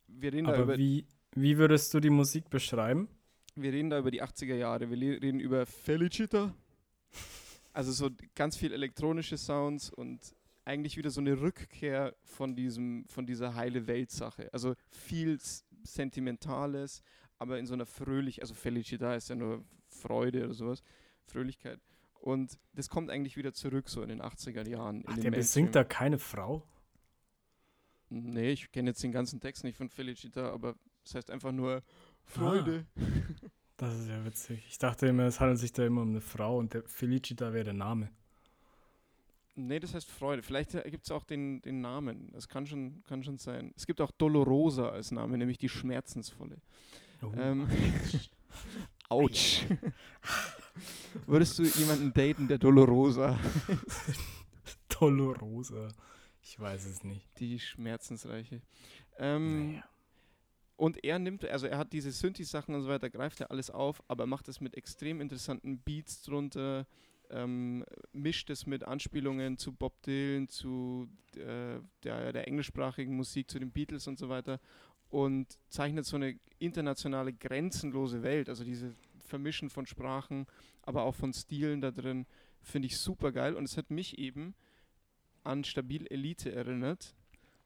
Wir 0.09 0.33
reden 0.33 0.47
Aber 0.47 0.57
da 0.57 0.63
über 0.63 0.79
wie, 0.79 1.07
wie 1.35 1.59
würdest 1.59 1.93
du 1.95 2.01
die 2.01 2.11
Musik 2.11 2.51
beschreiben? 2.51 3.09
Wir 3.55 3.73
reden 3.73 3.91
da 3.91 3.99
über 3.99 4.11
die 4.11 4.23
80er 4.23 4.55
Jahre. 4.55 4.91
Wir 4.91 5.23
reden 5.23 5.41
über 5.41 5.67
Felicita. 5.67 6.55
Also 7.73 7.93
so 7.93 8.11
ganz 8.35 8.57
viel 8.57 8.73
elektronische 8.73 9.39
Sounds 9.39 9.91
und 9.91 10.35
eigentlich 10.65 10.97
wieder 10.97 11.11
so 11.11 11.21
eine 11.21 11.41
Rückkehr 11.41 12.15
von 12.23 12.55
diesem, 12.55 13.07
von 13.09 13.27
dieser 13.27 13.55
heile 13.55 13.87
Welt-Sache. 13.87 14.53
Also 14.53 14.75
viel 14.91 15.39
Sentimentales, 15.83 17.03
aber 17.39 17.59
in 17.59 17.67
so 17.67 17.75
einer 17.75 17.87
fröhlich, 17.87 18.43
also 18.43 18.55
Felicita 18.55 19.15
ist 19.15 19.31
ja 19.31 19.35
nur 19.35 19.65
Freude 19.89 20.45
oder 20.45 20.55
sowas, 20.55 20.83
Fröhlichkeit. 21.25 21.81
Und 22.15 22.59
das 22.75 22.89
kommt 22.89 23.11
eigentlich 23.11 23.37
wieder 23.37 23.53
zurück, 23.53 23.89
so 23.89 24.03
in 24.03 24.09
den 24.09 24.23
80er 24.23 24.69
Jahren. 24.69 25.03
Ach, 25.07 25.19
der 25.19 25.33
besingt 25.33 25.75
da 25.75 25.83
keine 25.83 26.19
Frau? 26.19 26.65
Nee, 28.09 28.53
ich 28.53 28.71
kenne 28.71 28.91
jetzt 28.91 29.03
den 29.03 29.13
ganzen 29.13 29.41
Text 29.41 29.65
nicht 29.65 29.77
von 29.77 29.89
Felicita, 29.89 30.51
aber 30.53 30.77
das 31.05 31.15
heißt 31.15 31.31
einfach 31.31 31.53
nur 31.53 31.83
Freude. 32.25 32.87
Ah, 32.97 33.03
das 33.77 33.99
ist 33.99 34.09
ja 34.09 34.25
witzig. 34.25 34.65
Ich 34.69 34.79
dachte 34.79 35.07
immer, 35.07 35.25
es 35.25 35.41
handelt 35.41 35.59
sich 35.59 35.73
da 35.73 35.85
immer 35.85 36.03
um 36.03 36.11
eine 36.11 36.21
Frau 36.21 36.59
und 36.59 36.75
der 36.75 36.83
Felicita 36.85 37.53
wäre 37.53 37.65
der 37.65 37.75
Name. 37.75 38.11
Nee, 39.55 39.81
das 39.81 39.95
heißt 39.95 40.11
Freude. 40.11 40.43
Vielleicht 40.43 40.73
gibt 40.85 41.05
es 41.05 41.11
auch 41.11 41.25
den, 41.25 41.61
den 41.63 41.81
Namen. 41.81 42.31
Das 42.33 42.49
kann 42.49 42.67
schon, 42.67 43.03
kann 43.05 43.23
schon 43.23 43.39
sein. 43.39 43.73
Es 43.77 43.87
gibt 43.87 44.01
auch 44.01 44.11
Dolorosa 44.11 44.89
als 44.89 45.11
Name, 45.11 45.37
nämlich 45.37 45.59
die 45.59 45.69
Schmerzensvolle. 45.69 46.57
Oh. 47.21 47.33
Ähm, 47.37 47.69
Autsch. 49.09 49.67
Würdest 51.27 51.59
du 51.59 51.65
jemanden 51.65 52.15
daten, 52.15 52.49
der 52.49 52.57
Dolorosa 52.57 53.39
Dolorosa. 54.89 55.89
Ich 56.41 56.59
weiß 56.59 56.87
es 56.87 57.05
nicht. 57.05 57.29
Die 57.39 57.59
Schmerzensreiche. 57.59 58.63
Ähm, 59.19 59.69
naja. 59.69 59.85
Und 60.83 61.05
er 61.05 61.21
nimmt, 61.21 61.45
also 61.45 61.69
er 61.69 61.79
hat 61.79 61.93
diese 61.93 62.11
Synthi-Sachen 62.11 62.75
und 62.75 62.83
so 62.83 62.89
weiter, 62.89 63.09
greift 63.09 63.41
er 63.41 63.53
alles 63.53 63.71
auf, 63.71 64.03
aber 64.09 64.27
macht 64.27 64.49
es 64.49 64.61
mit 64.61 64.75
extrem 64.75 65.21
interessanten 65.21 65.79
Beats 65.79 66.23
drunter, 66.23 66.89
ähm, 67.31 67.85
mischt 68.13 68.51
es 68.51 68.67
mit 68.67 68.83
Anspielungen 68.83 69.59
zu 69.59 69.73
Bob 69.73 70.03
Dylan, 70.03 70.49
zu 70.49 71.07
äh, 71.37 71.79
der, 72.03 72.33
der 72.33 72.49
englischsprachigen 72.49 73.15
Musik, 73.15 73.49
zu 73.49 73.61
den 73.61 73.71
Beatles 73.71 74.09
und 74.09 74.19
so 74.19 74.29
weiter 74.29 74.59
und 75.09 75.57
zeichnet 75.69 76.05
so 76.05 76.17
eine 76.17 76.37
internationale, 76.59 77.33
grenzenlose 77.33 78.25
Welt. 78.25 78.49
Also 78.49 78.65
diese 78.65 78.93
Vermischen 79.21 79.71
von 79.71 79.87
Sprachen, 79.87 80.47
aber 80.83 81.05
auch 81.05 81.15
von 81.15 81.33
Stilen 81.33 81.81
da 81.81 81.93
drin, 81.93 82.27
finde 82.61 82.87
ich 82.87 82.99
super 82.99 83.31
geil 83.31 83.55
und 83.55 83.67
es 83.67 83.77
hat 83.77 83.93
mich 83.93 84.19
eben 84.19 84.57
an 85.45 85.63
Stabil 85.63 86.09
Elite 86.09 86.51
erinnert. 86.51 87.15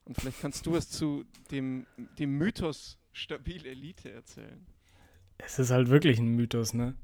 Und 0.04 0.20
vielleicht 0.20 0.42
kannst 0.42 0.66
du 0.66 0.72
was 0.72 0.90
zu 0.90 1.24
dem, 1.50 1.86
dem 2.18 2.36
Mythos 2.36 2.98
stabil 3.16 3.66
Elite 3.66 4.12
erzählen. 4.12 4.66
Es 5.38 5.58
ist 5.58 5.70
halt 5.70 5.88
wirklich 5.88 6.18
ein 6.18 6.28
Mythos, 6.28 6.74
ne? 6.74 6.94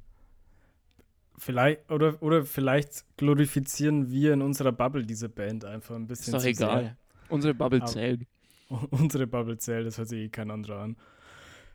Vielleicht, 1.38 1.90
oder, 1.90 2.22
oder 2.22 2.44
vielleicht 2.44 3.04
glorifizieren 3.16 4.10
wir 4.10 4.34
in 4.34 4.42
unserer 4.42 4.72
Bubble 4.72 5.04
diese 5.04 5.28
Band 5.28 5.64
einfach 5.64 5.96
ein 5.96 6.06
bisschen. 6.06 6.34
Ist 6.34 6.42
doch 6.42 6.48
egal. 6.48 6.82
Sehr. 6.82 6.96
Unsere 7.30 7.54
Bubble 7.54 7.84
zählt. 7.84 8.26
Unsere 8.90 9.26
Bubble 9.26 9.58
zählt, 9.58 9.86
das 9.86 9.98
hört 9.98 10.08
sich 10.08 10.20
eh 10.20 10.28
kein 10.28 10.50
anderer 10.50 10.80
an. 10.80 10.96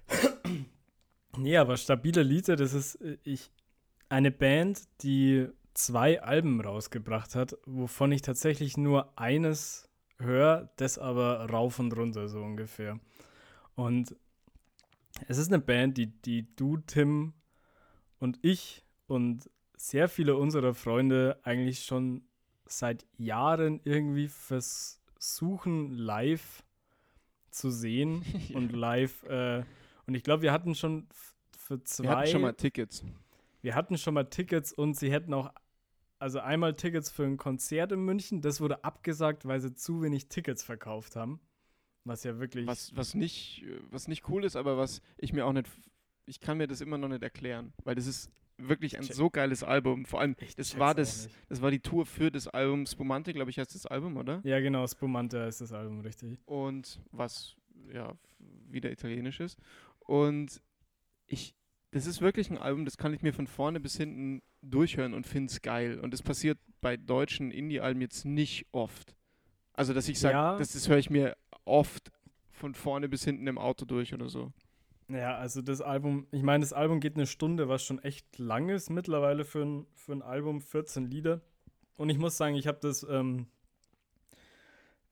nee, 1.38 1.58
aber 1.58 1.76
stabile 1.76 2.21
Elite, 2.21 2.56
das 2.56 2.73
ist 2.73 2.95
äh, 2.95 3.17
ich, 3.23 3.52
eine 4.10 4.32
Band, 4.32 4.84
die 5.02 5.47
zwei 5.73 6.21
Alben 6.21 6.62
rausgebracht 6.62 7.36
hat, 7.36 7.58
wovon 7.65 8.12
ich 8.12 8.21
tatsächlich 8.21 8.78
nur 8.78 9.17
eines 9.17 9.89
höre, 10.19 10.69
das 10.78 10.97
aber 10.97 11.50
rauf 11.50 11.80
und 11.80 11.95
runter 11.95 12.28
so 12.28 12.41
ungefähr. 12.41 13.00
Und 13.76 14.15
es 15.27 15.38
ist 15.38 15.47
eine 15.47 15.60
Band, 15.60 15.97
die, 15.97 16.08
die 16.08 16.56
du, 16.56 16.77
Tim 16.77 17.34
und 18.19 18.39
ich 18.41 18.86
und 19.08 19.49
sehr 19.75 20.10
viele 20.10 20.36
unserer 20.36 20.73
Freunde 20.73 21.39
eigentlich 21.43 21.86
schon 21.86 22.23
seit 22.65 23.06
Jahren 23.17 23.80
irgendwie 23.84 24.27
versuchen, 24.27 25.91
live 25.91 26.63
zu 27.49 27.71
sehen 27.71 28.23
ja. 28.49 28.58
und 28.58 28.71
live. 28.73 29.23
Äh, 29.23 29.63
und 30.06 30.15
ich 30.15 30.23
glaube, 30.23 30.43
wir 30.43 30.51
hatten 30.51 30.75
schon 30.75 31.08
für 31.58 31.84
zwei. 31.84 32.03
Wir 32.03 32.17
hatten 32.17 32.27
schon 32.27 32.41
mal 32.41 32.53
Tickets. 32.53 33.03
Wir 33.62 33.75
hatten 33.75 33.97
schon 33.97 34.13
mal 34.13 34.25
Tickets 34.25 34.73
und 34.73 34.95
sie 34.95 35.12
hätten 35.12 35.34
auch. 35.34 35.51
Also 36.19 36.39
einmal 36.39 36.73
Tickets 36.73 37.12
für 37.12 37.25
ein 37.25 37.38
Konzert 37.38 37.91
in 37.91 37.99
München, 37.99 38.42
das 38.42 38.60
wurde 38.60 38.83
abgesagt, 38.83 39.48
weil 39.48 39.60
sie 39.62 39.75
zu 39.75 40.02
wenig 40.02 40.29
Tickets 40.29 40.63
verkauft 40.63 41.15
haben. 41.15 41.39
Was 42.08 42.23
ja 42.23 42.39
wirklich. 42.39 42.65
Was, 42.67 42.95
was, 42.95 43.13
nicht, 43.13 43.65
was 43.91 44.08
nicht 44.08 44.27
cool 44.29 44.43
ist, 44.43 44.55
aber 44.55 44.77
was 44.77 45.01
ich 45.17 45.33
mir 45.33 45.45
auch 45.45 45.53
nicht. 45.53 45.67
Ich 46.25 46.39
kann 46.39 46.58
mir 46.58 46.67
das 46.67 46.81
immer 46.81 46.97
noch 46.97 47.08
nicht 47.08 47.23
erklären, 47.23 47.73
weil 47.85 47.95
das 47.95 48.05
ist 48.05 48.29
wirklich 48.58 48.97
ein 48.97 49.03
so 49.03 49.29
geiles 49.29 49.63
Album. 49.63 50.05
Vor 50.05 50.19
allem, 50.19 50.35
ich 50.39 50.55
das 50.55 50.77
war 50.77 50.93
das, 50.93 51.29
das 51.47 51.62
war 51.62 51.71
die 51.71 51.79
Tour 51.79 52.05
für 52.05 52.31
das 52.31 52.47
Album 52.47 52.85
Spumante, 52.85 53.33
glaube 53.33 53.49
ich, 53.49 53.60
heißt 53.60 53.73
das 53.73 53.85
Album, 53.85 54.17
oder? 54.17 54.41
Ja, 54.43 54.60
genau, 54.60 54.85
Spumante 54.87 55.37
ist 55.39 55.62
das 55.62 55.71
Album, 55.71 56.01
richtig. 56.01 56.39
Und 56.45 56.99
was 57.12 57.55
ja 57.93 58.13
wieder 58.69 58.91
italienisch 58.91 59.39
ist. 59.39 59.58
Und 59.99 60.62
ich, 61.27 61.55
das 61.91 62.08
ist 62.08 62.21
wirklich 62.21 62.49
ein 62.49 62.58
Album, 62.58 62.85
das 62.85 62.97
kann 62.97 63.13
ich 63.13 63.21
mir 63.21 63.33
von 63.33 63.47
vorne 63.47 63.79
bis 63.79 63.97
hinten 63.97 64.41
durchhören 64.62 65.13
und 65.13 65.27
finde 65.27 65.51
es 65.51 65.62
geil. 65.62 65.99
Und 65.99 66.12
das 66.13 66.21
passiert 66.21 66.58
bei 66.81 66.97
deutschen 66.97 67.51
Indie-Alben 67.51 68.01
jetzt 68.01 68.25
nicht 68.25 68.65
oft. 68.71 69.15
Also, 69.73 69.93
dass 69.93 70.10
ich 70.10 70.19
sage, 70.19 70.33
ja. 70.33 70.58
das, 70.58 70.73
das 70.73 70.89
höre 70.89 70.97
ich 70.97 71.10
mir 71.10 71.37
oft 71.68 72.12
von 72.52 72.74
vorne 72.74 73.08
bis 73.10 73.24
hinten 73.24 73.48
im 73.48 73.58
Auto 73.58 73.86
durch 73.86 74.13
oder 74.13 74.30
so. 74.30 74.52
Ja, 75.10 75.38
also 75.38 75.62
das 75.62 75.82
Album, 75.82 76.28
ich 76.32 76.44
meine, 76.44 76.63
das 76.63 76.74
Album 76.74 77.00
geht 77.00 77.15
eine 77.15 77.28
Stunde, 77.28 77.70
was 77.70 77.84
schon 77.84 78.00
echt 78.00 78.40
lang 78.40 78.70
ist 78.70 78.90
mittlerweile 78.90 79.46
für 79.46 79.63
ein, 79.63 79.88
für 79.94 80.12
ein 80.13 80.22
Album, 80.22 80.62
14 80.62 81.06
Lieder. 81.06 81.42
Und 81.96 82.10
ich 82.10 82.18
muss 82.18 82.36
sagen, 82.36 82.56
ich 82.56 82.68
habe 82.68 82.80
das 82.82 83.06
ähm, 83.10 83.48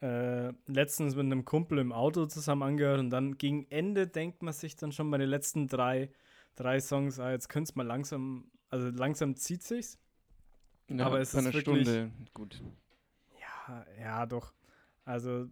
äh, 0.01 0.51
letztens 0.67 1.15
mit 1.15 1.25
einem 1.25 1.45
Kumpel 1.45 1.79
im 1.79 1.93
Auto 1.93 2.25
zusammen 2.25 2.63
angehört 2.63 2.99
und 2.99 3.09
dann 3.09 3.37
gegen 3.37 3.65
Ende 3.69 4.07
denkt 4.07 4.43
man 4.43 4.53
sich 4.53 4.75
dann 4.75 4.91
schon 4.91 5.09
bei 5.09 5.17
den 5.17 5.29
letzten 5.29 5.67
drei, 5.67 6.11
drei 6.55 6.79
Songs, 6.79 7.19
ah, 7.19 7.31
jetzt 7.31 7.47
könnte 7.47 7.69
es 7.69 7.75
mal 7.75 7.85
langsam, 7.87 8.51
also 8.69 8.89
langsam 8.89 9.35
zieht 9.35 9.63
sich's. 9.63 9.97
Ja, 10.89 11.05
aber 11.05 11.19
es 11.19 11.33
ist 11.33 11.43
wirklich, 11.43 11.61
Stunde, 11.61 12.11
gut. 12.33 12.61
Ja, 13.39 13.85
ja, 13.99 14.25
doch. 14.25 14.53
Also, 15.05 15.47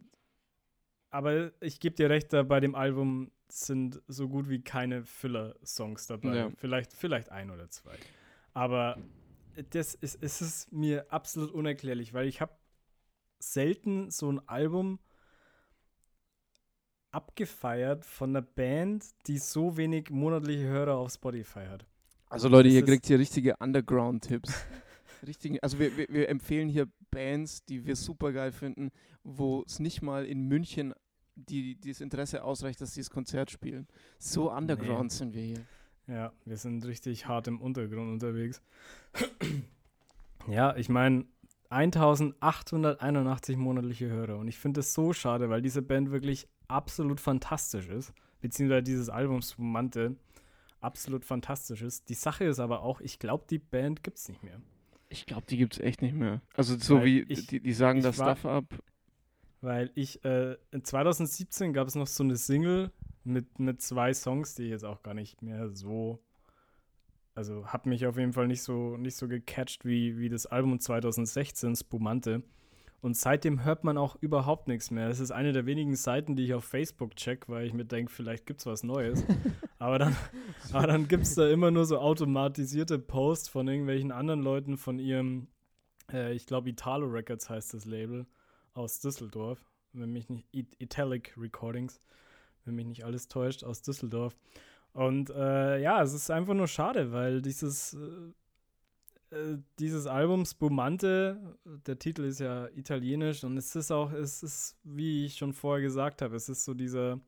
aber 1.13 1.51
ich 1.61 1.79
gebe 1.79 1.95
dir 1.95 2.09
recht, 2.09 2.33
da 2.33 2.41
bei 2.41 2.59
dem 2.59 2.73
Album 2.73 3.31
sind 3.47 4.01
so 4.07 4.27
gut 4.27 4.49
wie 4.49 4.61
keine 4.63 5.03
Filler-Songs 5.03 6.07
dabei. 6.07 6.35
Ja. 6.35 6.51
Vielleicht, 6.57 6.91
vielleicht 6.91 7.29
ein 7.29 7.51
oder 7.51 7.69
zwei. 7.69 7.95
Aber 8.53 8.97
das 9.69 9.93
ist, 9.93 10.17
es 10.21 10.41
ist 10.41 10.71
mir 10.71 11.05
absolut 11.13 11.51
unerklärlich, 11.51 12.15
weil 12.15 12.27
ich 12.27 12.41
habe 12.41 12.53
selten 13.37 14.09
so 14.09 14.31
ein 14.31 14.47
Album 14.49 14.99
abgefeiert 17.11 18.05
von 18.05 18.31
einer 18.31 18.41
Band, 18.41 19.05
die 19.27 19.37
so 19.37 19.77
wenig 19.77 20.09
monatliche 20.09 20.63
Hörer 20.63 20.95
auf 20.95 21.11
Spotify 21.11 21.67
hat. 21.69 21.85
Also 22.27 22.49
Leute, 22.49 22.69
ihr 22.69 22.83
kriegt 22.83 23.05
hier 23.05 23.19
richtige 23.19 23.55
Underground-Tipps. 23.57 24.51
Richtigen, 25.27 25.59
also 25.61 25.77
wir, 25.77 25.95
wir, 25.95 26.07
wir, 26.09 26.27
empfehlen 26.27 26.69
hier 26.69 26.87
Bands, 27.11 27.63
die 27.65 27.85
wir 27.85 27.95
super 27.95 28.33
geil 28.33 28.51
finden, 28.51 28.89
wo 29.23 29.63
es 29.65 29.79
nicht 29.79 30.01
mal 30.01 30.25
in 30.25 30.47
München 30.47 30.93
die, 31.35 31.79
das 31.79 32.01
Interesse 32.01 32.43
ausreicht, 32.43 32.81
dass 32.81 32.93
sie 32.93 33.01
das 33.01 33.09
Konzert 33.09 33.51
spielen. 33.51 33.87
So 34.19 34.51
underground 34.51 35.11
nee. 35.11 35.17
sind 35.17 35.33
wir 35.33 35.43
hier. 35.43 35.65
Ja, 36.07 36.33
wir 36.45 36.57
sind 36.57 36.85
richtig 36.85 37.27
hart 37.27 37.47
im 37.47 37.61
Untergrund 37.61 38.11
unterwegs. 38.11 38.61
ja, 40.47 40.75
ich 40.75 40.89
meine, 40.89 41.25
1881 41.69 43.57
monatliche 43.57 44.09
Hörer. 44.09 44.37
Und 44.37 44.47
ich 44.47 44.57
finde 44.57 44.81
es 44.81 44.93
so 44.93 45.13
schade, 45.13 45.49
weil 45.49 45.61
diese 45.61 45.81
Band 45.81 46.11
wirklich 46.11 46.47
absolut 46.67 47.19
fantastisch 47.19 47.87
ist. 47.87 48.13
Beziehungsweise 48.41 48.83
dieses 48.83 49.09
Album 49.09 49.41
Spumante 49.41 50.17
absolut 50.81 51.23
fantastisch 51.23 51.81
ist. 51.81 52.09
Die 52.09 52.13
Sache 52.13 52.43
ist 52.43 52.59
aber 52.59 52.83
auch, 52.83 52.99
ich 52.99 53.17
glaube, 53.17 53.45
die 53.49 53.59
Band 53.59 54.03
gibt 54.03 54.17
es 54.17 54.27
nicht 54.27 54.43
mehr. 54.43 54.61
Ich 55.09 55.25
glaube, 55.25 55.45
die 55.47 55.57
gibt 55.57 55.73
es 55.75 55.79
echt 55.79 56.01
nicht 56.01 56.15
mehr. 56.15 56.41
Also 56.55 56.77
so 56.77 56.97
weil 56.97 57.05
wie, 57.05 57.19
ich, 57.21 57.47
die, 57.47 57.61
die 57.61 57.73
sagen 57.73 58.01
das 58.01 58.15
Stuff 58.15 58.45
ab. 58.45 58.65
Weil 59.63 59.91
ich, 59.95 60.23
äh, 60.25 60.57
2017 60.71 61.73
gab 61.73 61.87
es 61.87 61.95
noch 61.95 62.07
so 62.07 62.23
eine 62.23 62.35
Single 62.35 62.91
mit, 63.23 63.59
mit 63.59 63.81
zwei 63.81 64.13
Songs, 64.13 64.55
die 64.55 64.63
ich 64.63 64.71
jetzt 64.71 64.85
auch 64.85 65.01
gar 65.01 65.13
nicht 65.13 65.41
mehr 65.41 65.69
so 65.69 66.19
also 67.35 67.65
hat 67.65 67.85
mich 67.85 68.05
auf 68.05 68.17
jeden 68.17 68.33
Fall 68.33 68.47
nicht 68.47 68.61
so, 68.61 68.97
nicht 68.97 69.15
so 69.15 69.27
gecatcht 69.27 69.85
wie, 69.85 70.17
wie 70.17 70.29
das 70.29 70.45
Album 70.45 70.79
2016, 70.79 71.75
Spumante. 71.75 72.43
Und 73.01 73.17
seitdem 73.17 73.65
hört 73.65 73.83
man 73.83 73.97
auch 73.97 74.15
überhaupt 74.21 74.67
nichts 74.69 74.89
mehr. 74.89 75.09
Das 75.09 75.19
ist 75.19 75.31
eine 75.31 75.51
der 75.51 75.65
wenigen 75.65 75.95
Seiten, 75.95 76.35
die 76.35 76.45
ich 76.45 76.53
auf 76.53 76.63
Facebook 76.63 77.15
check, 77.15 77.49
weil 77.49 77.65
ich 77.65 77.73
mir 77.73 77.83
denke, 77.83 78.11
vielleicht 78.11 78.45
gibt 78.45 78.61
es 78.61 78.65
was 78.65 78.83
Neues. 78.83 79.25
aber 79.79 79.99
dann, 79.99 80.15
aber 80.71 80.87
dann 80.87 81.07
gibt 81.07 81.23
es 81.23 81.35
da 81.35 81.49
immer 81.49 81.69
nur 81.69 81.85
so 81.85 81.97
automatisierte 81.97 82.99
Posts 82.99 83.49
von 83.49 83.67
irgendwelchen 83.67 84.11
anderen 84.11 84.41
Leuten 84.41 84.77
von 84.77 84.99
ihrem, 84.99 85.47
äh, 86.13 86.33
ich 86.33 86.45
glaube, 86.45 86.69
Italo 86.69 87.07
Records 87.07 87.49
heißt 87.49 87.73
das 87.73 87.83
Label, 87.83 88.25
aus 88.73 88.99
Düsseldorf. 88.99 89.63
Wenn 89.93 90.11
mich 90.11 90.29
nicht, 90.29 90.47
Italic 90.51 91.35
Recordings, 91.37 91.99
wenn 92.65 92.75
mich 92.75 92.87
nicht 92.87 93.05
alles 93.05 93.27
täuscht, 93.27 93.63
aus 93.63 93.81
Düsseldorf. 93.81 94.35
Und 94.93 95.29
äh, 95.29 95.79
ja, 95.79 96.01
es 96.01 96.13
ist 96.13 96.29
einfach 96.29 96.53
nur 96.53 96.67
schade, 96.67 97.11
weil 97.11 97.41
dieses, 97.41 97.93
äh, 97.93 99.35
äh, 99.35 99.57
dieses 99.79 100.05
Album 100.07 100.45
Spumante, 100.45 101.57
der 101.65 101.97
Titel 101.97 102.23
ist 102.23 102.39
ja 102.39 102.67
italienisch 102.75 103.43
und 103.43 103.57
es 103.57 103.75
ist 103.75 103.91
auch, 103.91 104.11
es 104.11 104.43
ist, 104.43 104.77
wie 104.83 105.25
ich 105.25 105.35
schon 105.35 105.53
vorher 105.53 105.83
gesagt 105.83 106.21
habe, 106.21 106.35
es 106.35 106.49
ist 106.49 106.63
so 106.63 106.73
dieser, 106.73 107.19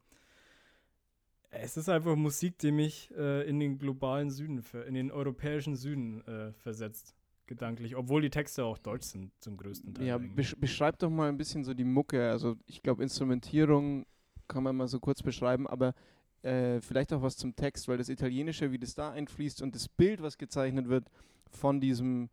es 1.49 1.77
ist 1.77 1.89
einfach 1.89 2.15
Musik, 2.15 2.59
die 2.59 2.71
mich 2.71 3.11
äh, 3.17 3.47
in 3.47 3.59
den 3.59 3.79
globalen 3.79 4.29
Süden, 4.29 4.63
in 4.87 4.93
den 4.93 5.11
europäischen 5.11 5.75
Süden 5.75 6.21
äh, 6.27 6.53
versetzt 6.53 7.15
gedanklich, 7.47 7.95
obwohl 7.95 8.21
die 8.21 8.29
Texte 8.29 8.63
auch 8.63 8.77
deutsch 8.77 9.05
sind 9.05 9.31
zum 9.39 9.57
größten 9.57 9.93
Teil. 9.93 10.05
Ja, 10.05 10.17
besch 10.17 10.55
beschreib 10.57 10.99
doch 10.99 11.09
mal 11.09 11.29
ein 11.29 11.37
bisschen 11.37 11.63
so 11.63 11.73
die 11.73 11.83
Mucke. 11.83 12.29
Also 12.29 12.55
ich 12.65 12.81
glaube, 12.81 13.03
Instrumentierung 13.03 14.05
kann 14.47 14.63
man 14.63 14.75
mal 14.75 14.87
so 14.87 14.99
kurz 14.99 15.23
beschreiben, 15.23 15.67
aber 15.67 15.93
äh, 16.43 16.79
vielleicht 16.81 17.11
auch 17.11 17.21
was 17.21 17.37
zum 17.37 17.55
Text, 17.55 17.87
weil 17.87 17.97
das 17.97 18.09
Italienische, 18.09 18.71
wie 18.71 18.77
das 18.77 18.93
da 18.93 19.11
einfließt 19.11 19.61
und 19.61 19.73
das 19.73 19.87
Bild, 19.87 20.21
was 20.21 20.37
gezeichnet 20.37 20.87
wird 20.87 21.09
von 21.49 21.81
diesem, 21.81 22.29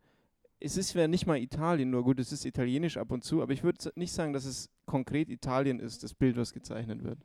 es 0.59 0.77
ist 0.77 0.93
ja 0.93 1.07
nicht 1.07 1.25
mal 1.25 1.39
Italien, 1.39 1.89
nur 1.89 2.03
gut, 2.03 2.19
es 2.19 2.31
ist 2.31 2.45
italienisch 2.45 2.97
ab 2.97 3.11
und 3.11 3.23
zu, 3.23 3.41
aber 3.41 3.53
ich 3.53 3.63
würde 3.63 3.91
nicht 3.95 4.13
sagen, 4.13 4.33
dass 4.33 4.45
es 4.45 4.69
konkret 4.85 5.29
Italien 5.29 5.79
ist, 5.79 6.03
das 6.03 6.13
Bild, 6.13 6.37
was 6.37 6.53
gezeichnet 6.53 7.03
wird. 7.03 7.19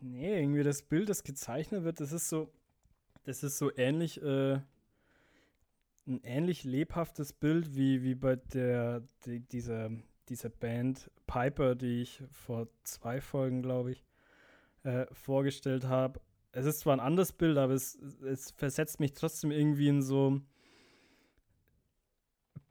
Nee, 0.00 0.40
irgendwie 0.40 0.62
das 0.62 0.82
Bild, 0.82 1.08
das 1.08 1.22
gezeichnet 1.22 1.84
wird, 1.84 2.00
das 2.00 2.12
ist 2.12 2.28
so, 2.28 2.50
das 3.24 3.42
ist 3.42 3.58
so 3.58 3.70
ähnlich, 3.76 4.20
äh, 4.22 4.60
ein 6.06 6.20
ähnlich 6.22 6.64
lebhaftes 6.64 7.32
Bild 7.32 7.74
wie, 7.74 8.02
wie 8.02 8.14
bei 8.14 8.36
der, 8.36 9.02
die, 9.24 9.40
dieser, 9.40 9.90
dieser 10.28 10.48
Band 10.48 11.10
Piper, 11.26 11.74
die 11.74 12.02
ich 12.02 12.22
vor 12.30 12.68
zwei 12.84 13.20
Folgen, 13.20 13.62
glaube 13.62 13.92
ich, 13.92 14.04
äh, 14.84 15.06
vorgestellt 15.12 15.84
habe. 15.84 16.20
Es 16.52 16.64
ist 16.64 16.80
zwar 16.80 16.94
ein 16.94 17.00
anderes 17.00 17.32
Bild, 17.32 17.58
aber 17.58 17.74
es, 17.74 17.96
es 18.22 18.52
versetzt 18.52 19.00
mich 19.00 19.12
trotzdem 19.14 19.50
irgendwie 19.50 19.88
in 19.88 20.02
so 20.02 20.40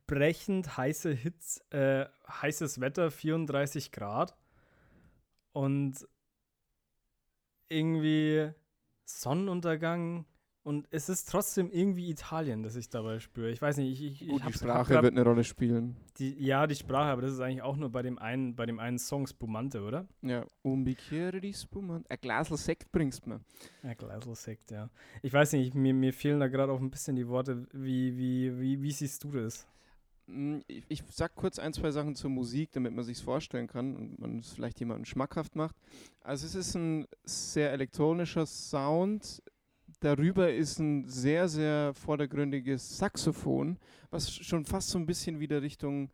brechend 0.07 0.77
heiße 0.77 1.11
Hits, 1.11 1.59
äh, 1.71 2.05
heißes 2.27 2.79
Wetter, 2.79 3.11
34 3.11 3.91
Grad 3.91 4.35
und 5.51 6.07
irgendwie 7.69 8.51
Sonnenuntergang, 9.05 10.25
und 10.65 10.87
es 10.89 11.09
ist 11.09 11.29
trotzdem 11.29 11.69
irgendwie 11.71 12.09
Italien, 12.09 12.63
das 12.63 12.75
ich 12.75 12.89
dabei 12.89 13.19
spüre. 13.19 13.51
Ich 13.51 13.61
weiß 13.61 13.77
nicht, 13.77 14.01
ich, 14.01 14.23
ich, 14.23 14.27
Gut, 14.27 14.41
die 14.47 14.51
Sprache 14.51 14.95
wird 14.95 15.13
eine 15.13 15.23
Rolle 15.23 15.43
spielen. 15.43 15.95
Die, 16.17 16.43
ja, 16.43 16.65
die 16.65 16.73
Sprache, 16.73 17.11
aber 17.11 17.21
das 17.21 17.33
ist 17.33 17.39
eigentlich 17.39 17.61
auch 17.61 17.77
nur 17.77 17.91
bei 17.91 18.01
dem 18.01 18.17
einen, 18.17 18.55
bei 18.55 18.65
dem 18.65 18.79
einen 18.79 18.97
Song 18.97 19.27
Spumante, 19.27 19.83
oder? 19.83 20.07
Ja, 20.23 20.43
un 20.63 20.83
bicchiere 20.83 21.39
di 21.39 21.53
spumante. 21.53 22.09
Ein 22.09 22.17
Glasl 22.19 22.57
Sekt 22.57 22.91
bringst 22.91 23.27
mir. 23.27 23.41
Ein 23.83 23.95
Glasl 23.95 24.33
Sekt, 24.33 24.71
ja. 24.71 24.89
Ich 25.21 25.31
weiß 25.31 25.53
nicht, 25.53 25.75
mir, 25.75 25.93
mir 25.93 26.13
fehlen 26.13 26.39
da 26.39 26.47
gerade 26.47 26.73
auch 26.73 26.79
ein 26.79 26.89
bisschen 26.89 27.15
die 27.15 27.27
Worte. 27.27 27.67
Wie, 27.71 28.17
wie, 28.17 28.59
wie, 28.59 28.81
wie 28.81 28.91
siehst 28.91 29.23
du 29.23 29.29
das? 29.33 29.67
Hm, 30.25 30.63
ich, 30.65 30.83
ich 30.87 31.03
sag 31.11 31.35
kurz 31.35 31.59
ein, 31.59 31.73
zwei 31.73 31.91
Sachen 31.91 32.15
zur 32.15 32.31
Musik, 32.31 32.71
damit 32.71 32.95
man 32.95 33.05
sich 33.05 33.21
vorstellen 33.21 33.67
kann 33.67 33.95
und 33.95 34.19
man 34.19 34.39
es 34.39 34.53
vielleicht 34.53 34.79
jemandem 34.79 35.05
schmackhaft 35.05 35.55
macht. 35.55 35.75
Also 36.21 36.47
es 36.47 36.55
ist 36.55 36.73
ein 36.73 37.05
sehr 37.23 37.71
elektronischer 37.71 38.47
Sound, 38.47 39.43
Darüber 40.05 40.53
ist 40.53 40.77
ein 40.77 41.07
sehr, 41.07 41.47
sehr 41.47 41.91
vordergründiges 41.95 42.99
Saxophon, 42.99 43.79
was 44.11 44.31
schon 44.31 44.63
fast 44.63 44.89
so 44.89 44.99
ein 44.99 45.07
bisschen 45.07 45.39
wieder 45.39 45.63
Richtung 45.63 46.11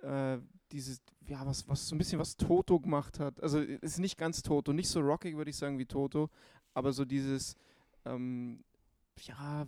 äh, 0.00 0.38
dieses, 0.70 1.02
ja, 1.26 1.44
was, 1.44 1.68
was 1.68 1.88
so 1.88 1.96
ein 1.96 1.98
bisschen 1.98 2.20
was 2.20 2.36
Toto 2.36 2.78
gemacht 2.78 3.18
hat. 3.18 3.42
Also 3.42 3.58
ist 3.58 3.98
nicht 3.98 4.16
ganz 4.16 4.42
Toto, 4.42 4.72
nicht 4.72 4.88
so 4.88 5.00
rockig, 5.00 5.36
würde 5.36 5.50
ich 5.50 5.56
sagen, 5.56 5.76
wie 5.80 5.86
Toto, 5.86 6.30
aber 6.72 6.92
so 6.92 7.04
dieses, 7.04 7.56
ähm, 8.04 8.62
ja, 9.22 9.66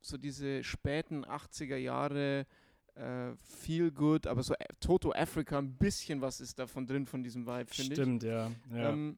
so 0.00 0.18
diese 0.18 0.64
späten 0.64 1.24
80er 1.24 1.76
Jahre 1.76 2.44
äh, 2.96 3.36
Feel 3.36 3.92
Good, 3.92 4.26
aber 4.26 4.42
so 4.42 4.54
Toto 4.80 5.12
Africa, 5.12 5.58
ein 5.58 5.76
bisschen 5.76 6.20
was 6.20 6.40
ist 6.40 6.58
davon 6.58 6.88
drin, 6.88 7.06
von 7.06 7.22
diesem 7.22 7.46
Vibe, 7.46 7.72
finde 7.72 7.92
ich. 7.92 8.00
Stimmt, 8.00 8.24
ja. 8.24 8.50
ja. 8.74 8.90
Ähm, 8.90 9.16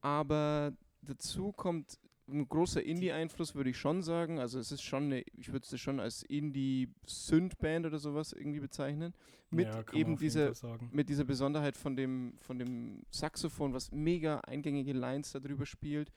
aber 0.00 0.72
dazu 1.00 1.50
kommt 1.50 1.98
ein 2.28 2.48
großer 2.48 2.82
Indie-Einfluss, 2.82 3.54
würde 3.54 3.70
ich 3.70 3.78
schon 3.78 4.02
sagen. 4.02 4.38
Also 4.38 4.58
es 4.58 4.72
ist 4.72 4.82
schon 4.82 5.04
eine, 5.04 5.20
ich 5.36 5.52
würde 5.52 5.66
es 5.70 5.80
schon 5.80 6.00
als 6.00 6.22
Indie-Synth-Band 6.22 7.86
oder 7.86 7.98
sowas 7.98 8.32
irgendwie 8.32 8.60
bezeichnen. 8.60 9.14
Mit 9.50 9.66
ja, 9.68 9.84
eben 9.92 10.16
dieser, 10.16 10.52
mit 10.90 11.10
dieser 11.10 11.24
Besonderheit 11.24 11.76
von 11.76 11.94
dem, 11.94 12.34
von 12.38 12.58
dem 12.58 13.02
Saxophon, 13.10 13.74
was 13.74 13.92
mega 13.92 14.40
eingängige 14.40 14.94
Lines 14.94 15.32
darüber 15.32 15.66
spielt. 15.66 16.10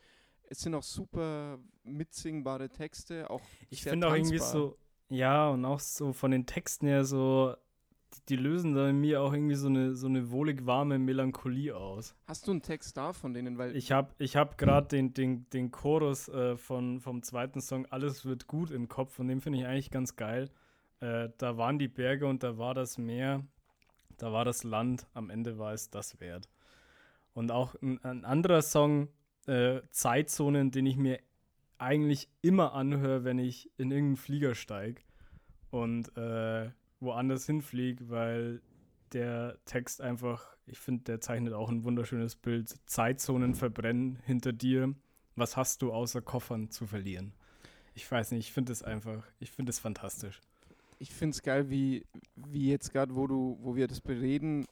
Es 0.47 0.59
sind 0.59 0.73
auch 0.73 0.83
super 0.83 1.59
mitsingbare 1.83 2.69
Texte, 2.69 3.29
auch 3.29 3.41
Ich 3.69 3.83
finde 3.83 4.07
auch 4.07 4.15
irgendwie 4.15 4.39
so, 4.39 4.77
ja, 5.09 5.49
und 5.49 5.65
auch 5.65 5.79
so 5.79 6.13
von 6.13 6.31
den 6.31 6.45
Texten 6.45 6.87
her 6.87 7.03
so 7.03 7.55
die 8.23 8.35
lösen 8.35 8.73
da 8.73 8.89
in 8.89 8.99
mir 8.99 9.21
auch 9.21 9.33
irgendwie 9.33 9.55
so 9.55 9.67
eine, 9.67 9.95
so 9.95 10.07
eine 10.07 10.31
wohlig 10.31 10.65
warme 10.65 10.99
Melancholie 10.99 11.75
aus. 11.75 12.15
Hast 12.27 12.47
du 12.47 12.51
einen 12.51 12.61
Text 12.61 12.97
da 12.97 13.13
von 13.13 13.33
denen? 13.33 13.57
Weil 13.57 13.75
ich 13.75 13.91
habe 13.91 14.13
ich 14.17 14.35
hab 14.35 14.57
gerade 14.57 14.87
den, 14.87 15.13
den, 15.13 15.49
den 15.49 15.71
Chorus 15.71 16.27
äh, 16.29 16.57
von, 16.57 16.99
vom 16.99 17.23
zweiten 17.23 17.61
Song 17.61 17.85
Alles 17.87 18.25
wird 18.25 18.47
gut 18.47 18.71
im 18.71 18.87
Kopf 18.87 19.19
und 19.19 19.27
den 19.27 19.41
finde 19.41 19.59
ich 19.59 19.65
eigentlich 19.65 19.91
ganz 19.91 20.15
geil. 20.15 20.49
Äh, 20.99 21.29
da 21.37 21.57
waren 21.57 21.79
die 21.79 21.87
Berge 21.87 22.27
und 22.27 22.43
da 22.43 22.57
war 22.57 22.73
das 22.73 22.97
Meer, 22.97 23.43
da 24.17 24.31
war 24.31 24.45
das 24.45 24.63
Land, 24.63 25.07
am 25.13 25.29
Ende 25.29 25.57
war 25.57 25.73
es 25.73 25.89
das 25.89 26.19
wert. 26.19 26.49
Und 27.33 27.51
auch 27.51 27.75
ein, 27.81 28.03
ein 28.03 28.23
anderer 28.25 28.61
Song, 28.61 29.09
äh, 29.47 29.81
Zeitzonen, 29.91 30.71
den 30.71 30.85
ich 30.85 30.97
mir 30.97 31.19
eigentlich 31.77 32.29
immer 32.41 32.73
anhöre, 32.73 33.23
wenn 33.23 33.39
ich 33.39 33.69
in 33.77 33.91
irgendeinen 33.91 34.17
Flieger 34.17 34.55
steige 34.55 35.01
und 35.69 36.15
äh, 36.17 36.71
woanders 37.05 37.45
hinfliege, 37.45 38.09
weil 38.09 38.61
der 39.13 39.57
Text 39.65 40.01
einfach, 40.01 40.57
ich 40.65 40.79
finde, 40.79 41.03
der 41.03 41.21
zeichnet 41.21 41.53
auch 41.53 41.69
ein 41.69 41.83
wunderschönes 41.83 42.35
Bild. 42.35 42.75
Zeitzonen 42.85 43.55
verbrennen 43.55 44.19
hinter 44.25 44.51
dir. 44.51 44.93
Was 45.35 45.55
hast 45.55 45.81
du 45.81 45.93
außer 45.93 46.21
Koffern 46.21 46.69
zu 46.69 46.85
verlieren? 46.85 47.33
Ich 47.93 48.09
weiß 48.09 48.31
nicht, 48.31 48.47
ich 48.47 48.53
finde 48.53 48.73
es 48.73 48.83
einfach, 48.83 49.25
ich 49.39 49.51
finde 49.51 49.69
es 49.69 49.79
fantastisch. 49.79 50.41
Ich 50.99 51.11
finde 51.11 51.35
es 51.35 51.43
geil, 51.43 51.69
wie, 51.69 52.05
wie 52.35 52.69
jetzt 52.69 52.91
gerade, 52.91 53.15
wo 53.15 53.27
du, 53.27 53.57
wo 53.61 53.75
wir 53.75 53.87
das 53.87 54.01
bereden, 54.01 54.65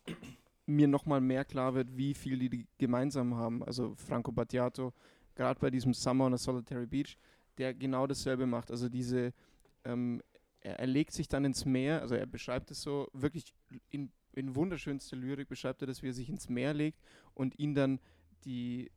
mir 0.65 0.87
nochmal 0.87 1.21
mehr 1.21 1.45
klar 1.45 1.73
wird, 1.73 1.95
wie 1.97 2.13
viel 2.13 2.37
die 2.37 2.65
gemeinsam 2.77 3.35
haben. 3.35 3.63
Also 3.63 3.95
Franco 3.95 4.31
Battiato, 4.31 4.93
gerade 5.35 5.59
bei 5.59 5.69
diesem 5.69 5.93
Summer 5.93 6.25
on 6.25 6.33
a 6.33 6.37
Solitary 6.37 6.85
Beach, 6.85 7.17
der 7.57 7.73
genau 7.73 8.07
dasselbe 8.07 8.45
macht. 8.45 8.71
Also 8.71 8.89
diese, 8.89 9.33
ähm, 9.85 10.21
er, 10.63 10.79
er, 10.79 10.87
legt 10.87 11.13
sich 11.13 11.27
dann 11.27 11.45
ins 11.45 11.65
Meer, 11.65 12.01
also 12.01 12.15
er 12.15 12.25
beschreibt 12.25 12.71
es 12.71 12.81
so, 12.81 13.09
wirklich 13.13 13.53
in, 13.89 14.11
in 14.33 14.55
wunderschönster 14.55 15.15
Lyrik 15.15 15.47
beschreibt 15.47 15.81
er 15.81 15.87
das, 15.87 16.01
wie 16.01 16.09
er 16.09 16.13
sich 16.13 16.29
ins 16.29 16.49
Meer 16.49 16.73
legt 16.73 16.99
und 17.33 17.57
ihn 17.59 17.75
dann 17.75 17.99
die 18.45 18.91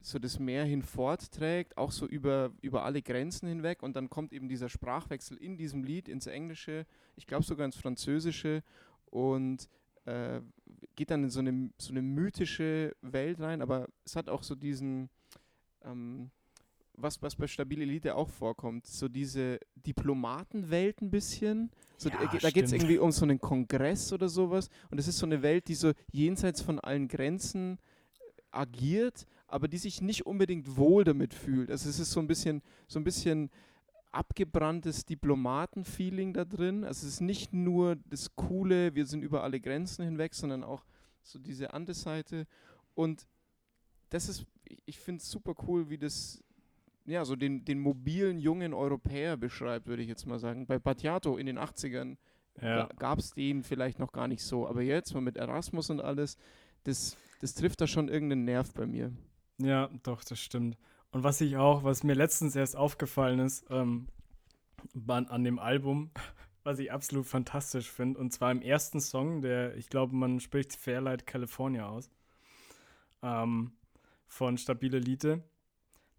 so 0.00 0.18
das 0.18 0.38
Meer 0.38 0.64
hinfortträgt, 0.64 1.76
auch 1.76 1.90
so 1.90 2.06
über, 2.06 2.52
über 2.62 2.84
alle 2.84 3.02
Grenzen 3.02 3.48
hinweg 3.48 3.82
und 3.82 3.96
dann 3.96 4.10
kommt 4.10 4.32
eben 4.32 4.48
dieser 4.48 4.68
Sprachwechsel 4.68 5.36
in 5.36 5.56
diesem 5.56 5.84
Lied 5.84 6.08
ins 6.08 6.26
Englische, 6.26 6.86
ich 7.16 7.26
glaube 7.26 7.44
sogar 7.44 7.66
ins 7.66 7.76
Französische 7.76 8.62
und 9.06 9.68
äh, 10.04 10.40
geht 10.96 11.10
dann 11.10 11.24
in 11.24 11.30
so 11.30 11.40
eine, 11.40 11.70
so 11.78 11.92
eine 11.92 12.02
mythische 12.02 12.94
Welt 13.00 13.40
rein, 13.40 13.62
aber 13.62 13.88
es 14.04 14.16
hat 14.16 14.28
auch 14.28 14.42
so 14.42 14.54
diesen, 14.54 15.10
ähm, 15.82 16.30
was, 16.96 17.20
was 17.22 17.36
bei 17.36 17.46
Stabil 17.46 17.82
Elite 17.82 18.14
auch 18.14 18.28
vorkommt, 18.28 18.86
so 18.86 19.08
diese 19.08 19.58
Diplomatenwelt 19.76 21.02
ein 21.02 21.10
bisschen. 21.10 21.70
So, 21.96 22.08
ja, 22.08 22.18
da 22.40 22.50
geht 22.50 22.64
es 22.64 22.72
irgendwie 22.72 22.98
um 22.98 23.12
so 23.12 23.24
einen 23.24 23.40
Kongress 23.40 24.12
oder 24.12 24.28
sowas 24.28 24.68
und 24.90 24.98
es 24.98 25.08
ist 25.08 25.18
so 25.18 25.26
eine 25.26 25.42
Welt, 25.42 25.68
die 25.68 25.74
so 25.74 25.92
jenseits 26.12 26.60
von 26.60 26.80
allen 26.80 27.08
Grenzen 27.08 27.78
agiert, 28.50 29.26
aber 29.48 29.68
die 29.68 29.78
sich 29.78 30.00
nicht 30.00 30.26
unbedingt 30.26 30.76
wohl 30.76 31.04
damit 31.04 31.34
fühlt. 31.34 31.70
Also 31.70 31.88
es 31.88 31.98
ist 31.98 32.10
so 32.10 32.20
ein 32.20 32.26
bisschen, 32.26 32.62
so 32.86 32.98
ein 32.98 33.04
bisschen 33.04 33.50
abgebranntes 34.12 35.04
Diplomaten-Feeling 35.04 36.32
da 36.32 36.44
drin. 36.44 36.84
Also 36.84 37.06
es 37.06 37.14
ist 37.14 37.20
nicht 37.20 37.52
nur 37.52 37.96
das 37.96 38.34
coole, 38.36 38.94
wir 38.94 39.06
sind 39.06 39.22
über 39.22 39.42
alle 39.42 39.60
Grenzen 39.60 40.04
hinweg, 40.04 40.34
sondern 40.34 40.62
auch 40.62 40.84
so 41.22 41.38
diese 41.38 41.74
andere 41.74 41.94
Seite. 41.94 42.46
Und 42.94 43.26
das 44.10 44.28
ist, 44.28 44.46
ich 44.86 45.00
finde 45.00 45.20
es 45.20 45.30
super 45.30 45.54
cool, 45.66 45.90
wie 45.90 45.98
das 45.98 46.43
ja, 47.06 47.24
so 47.24 47.36
den, 47.36 47.64
den 47.64 47.80
mobilen 47.80 48.38
jungen 48.38 48.72
Europäer 48.72 49.36
beschreibt, 49.36 49.86
würde 49.86 50.02
ich 50.02 50.08
jetzt 50.08 50.26
mal 50.26 50.38
sagen. 50.38 50.66
Bei 50.66 50.78
Battiato 50.78 51.36
in 51.36 51.46
den 51.46 51.58
80ern 51.58 52.16
ja. 52.60 52.88
gab 52.98 53.18
es 53.18 53.32
den 53.32 53.62
vielleicht 53.62 53.98
noch 53.98 54.12
gar 54.12 54.28
nicht 54.28 54.42
so, 54.42 54.66
aber 54.66 54.82
jetzt 54.82 55.14
mal 55.14 55.20
mit 55.20 55.36
Erasmus 55.36 55.90
und 55.90 56.00
alles, 56.00 56.38
das, 56.84 57.16
das 57.40 57.54
trifft 57.54 57.80
da 57.80 57.86
schon 57.86 58.08
irgendeinen 58.08 58.44
Nerv 58.44 58.72
bei 58.74 58.86
mir. 58.86 59.12
Ja, 59.58 59.90
doch, 60.02 60.24
das 60.24 60.40
stimmt. 60.40 60.76
Und 61.10 61.22
was 61.22 61.40
ich 61.40 61.56
auch, 61.56 61.84
was 61.84 62.02
mir 62.02 62.14
letztens 62.14 62.56
erst 62.56 62.76
aufgefallen 62.76 63.38
ist, 63.38 63.64
ähm, 63.70 64.08
an, 65.06 65.26
an 65.26 65.44
dem 65.44 65.58
Album, 65.58 66.10
was 66.64 66.78
ich 66.78 66.90
absolut 66.90 67.26
fantastisch 67.26 67.90
finde, 67.90 68.18
und 68.18 68.32
zwar 68.32 68.50
im 68.50 68.62
ersten 68.62 69.00
Song, 69.00 69.42
der, 69.42 69.76
ich 69.76 69.88
glaube, 69.88 70.14
man 70.16 70.40
spricht 70.40 70.74
Fairlight 70.74 71.26
California 71.26 71.88
aus, 71.88 72.10
ähm, 73.22 73.72
von 74.26 74.58
Stabile 74.58 74.96
Elite. 74.96 75.42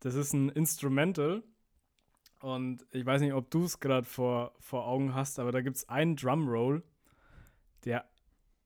Das 0.05 0.13
ist 0.13 0.33
ein 0.33 0.49
Instrumental 0.49 1.41
und 2.39 2.85
ich 2.91 3.03
weiß 3.03 3.21
nicht, 3.21 3.33
ob 3.33 3.49
du 3.49 3.63
es 3.63 3.79
gerade 3.79 4.05
vor, 4.05 4.53
vor 4.59 4.85
Augen 4.85 5.15
hast, 5.15 5.39
aber 5.39 5.51
da 5.51 5.61
gibt 5.61 5.77
es 5.77 5.89
einen 5.89 6.15
Drumroll, 6.15 6.83
der 7.85 8.07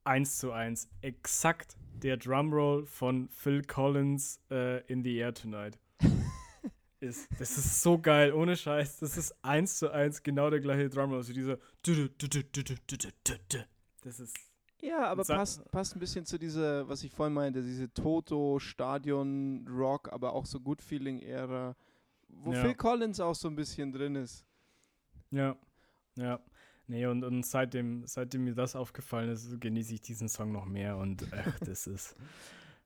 eins 0.03 0.37
zu 0.37 0.51
eins 0.51 0.89
exakt 0.99 1.77
der 1.93 2.17
Drumroll 2.17 2.85
von 2.87 3.29
Phil 3.29 3.63
Collins 3.63 4.41
äh, 4.51 4.85
in 4.87 5.01
the 5.01 5.15
Air 5.15 5.33
Tonight 5.33 5.79
ist. 6.99 7.29
Das 7.39 7.57
ist 7.57 7.83
so 7.83 7.97
geil, 7.97 8.33
ohne 8.33 8.57
Scheiß. 8.57 8.99
Das 8.99 9.15
ist 9.15 9.33
eins 9.41 9.79
zu 9.79 9.93
eins 9.93 10.21
genau 10.21 10.49
der 10.49 10.59
gleiche 10.59 10.89
Drumroll. 10.89 11.19
Also 11.19 11.31
dieser. 11.31 11.57
Das 14.01 14.19
ist. 14.19 14.35
Ja, 14.81 15.07
aber 15.07 15.23
passt, 15.23 15.69
passt 15.71 15.95
ein 15.95 15.99
bisschen 15.99 16.25
zu 16.25 16.37
dieser, 16.37 16.87
was 16.87 17.03
ich 17.03 17.11
vorhin 17.11 17.33
meinte, 17.33 17.61
diese 17.61 17.91
Toto, 17.93 18.59
Stadion, 18.59 19.67
Rock, 19.67 20.11
aber 20.11 20.33
auch 20.33 20.45
so 20.45 20.59
Good 20.59 20.81
Feeling-Ära, 20.81 21.75
wo 22.29 22.53
ja. 22.53 22.61
Phil 22.61 22.75
Collins 22.75 23.19
auch 23.19 23.35
so 23.35 23.49
ein 23.49 23.55
bisschen 23.55 23.91
drin 23.91 24.15
ist. 24.15 24.45
Ja, 25.31 25.57
ja. 26.15 26.39
Nee, 26.87 27.05
und, 27.05 27.23
und 27.23 27.45
seitdem, 27.45 28.03
seitdem 28.07 28.45
mir 28.45 28.55
das 28.55 28.75
aufgefallen 28.75 29.29
ist, 29.29 29.61
genieße 29.61 29.93
ich 29.93 30.01
diesen 30.01 30.27
Song 30.27 30.51
noch 30.51 30.65
mehr 30.65 30.97
und 30.97 31.23
ach, 31.31 31.59
das 31.59 31.87
ist. 31.87 32.15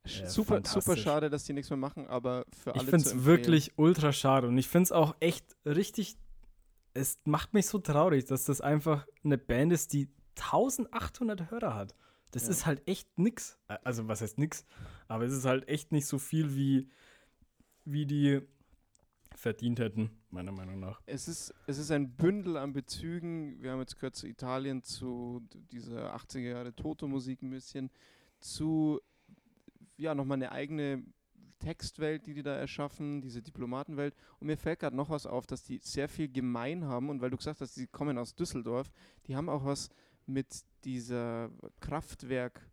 Äh, 0.05 0.27
super, 0.27 0.61
super 0.65 0.97
schade, 0.97 1.29
dass 1.29 1.45
die 1.45 1.53
nichts 1.53 1.69
mehr 1.69 1.77
machen, 1.77 2.07
aber 2.07 2.45
für 2.61 2.73
alle. 2.73 2.83
Ich 2.83 2.89
finde 2.89 3.07
es 3.07 3.23
wirklich 3.23 3.71
ultra 3.77 4.11
schade 4.11 4.49
und 4.49 4.57
ich 4.57 4.67
finde 4.67 4.83
es 4.83 4.91
auch 4.91 5.15
echt 5.21 5.45
richtig. 5.65 6.17
Es 6.93 7.19
macht 7.23 7.53
mich 7.53 7.67
so 7.67 7.79
traurig, 7.79 8.25
dass 8.25 8.43
das 8.43 8.59
einfach 8.59 9.07
eine 9.23 9.37
Band 9.37 9.71
ist, 9.71 9.93
die 9.93 10.09
1800 10.37 11.51
Hörer 11.51 11.75
hat. 11.75 11.95
Das 12.31 12.43
ja. 12.43 12.49
ist 12.49 12.65
halt 12.65 12.87
echt 12.87 13.19
nix. 13.19 13.59
Also, 13.83 14.07
was 14.07 14.21
heißt 14.21 14.37
nix? 14.39 14.65
Aber 15.07 15.25
es 15.25 15.33
ist 15.33 15.45
halt 15.45 15.67
echt 15.67 15.91
nicht 15.91 16.07
so 16.07 16.17
viel, 16.17 16.55
wie, 16.55 16.89
wie 17.85 18.05
die 18.05 18.41
verdient 19.35 19.79
hätten, 19.79 20.09
meiner 20.29 20.51
Meinung 20.51 20.79
nach. 20.79 21.01
Es 21.05 21.27
ist, 21.27 21.53
es 21.67 21.77
ist 21.77 21.91
ein 21.91 22.15
Bündel 22.15 22.57
an 22.57 22.73
Bezügen. 22.73 23.61
Wir 23.61 23.71
haben 23.71 23.79
jetzt 23.79 23.95
gehört 23.95 24.15
zu 24.15 24.27
Italien, 24.27 24.83
zu 24.83 25.41
dieser 25.71 26.15
80er 26.15 26.39
Jahre 26.39 26.75
Toto-Musik 26.75 27.41
ein 27.41 27.49
bisschen, 27.49 27.91
zu 28.39 28.99
ja, 29.97 30.15
nochmal 30.15 30.37
eine 30.37 30.51
eigene 30.51 31.03
Textwelt, 31.59 32.25
die 32.25 32.33
die 32.33 32.43
da 32.43 32.55
erschaffen, 32.55 33.21
diese 33.21 33.41
Diplomatenwelt. 33.41 34.15
Und 34.39 34.47
mir 34.47 34.57
fällt 34.57 34.79
gerade 34.79 34.95
noch 34.95 35.09
was 35.09 35.25
auf, 35.25 35.45
dass 35.45 35.63
die 35.63 35.79
sehr 35.79 36.09
viel 36.09 36.29
gemein 36.29 36.85
haben. 36.85 37.09
Und 37.09 37.21
weil 37.21 37.29
du 37.29 37.37
gesagt 37.37 37.61
hast, 37.61 37.77
die 37.77 37.87
kommen 37.87 38.17
aus 38.17 38.35
Düsseldorf, 38.35 38.91
die 39.27 39.35
haben 39.35 39.49
auch 39.49 39.65
was 39.65 39.89
mit 40.25 40.47
dieser 40.83 41.49
Kraftwerk 41.79 42.69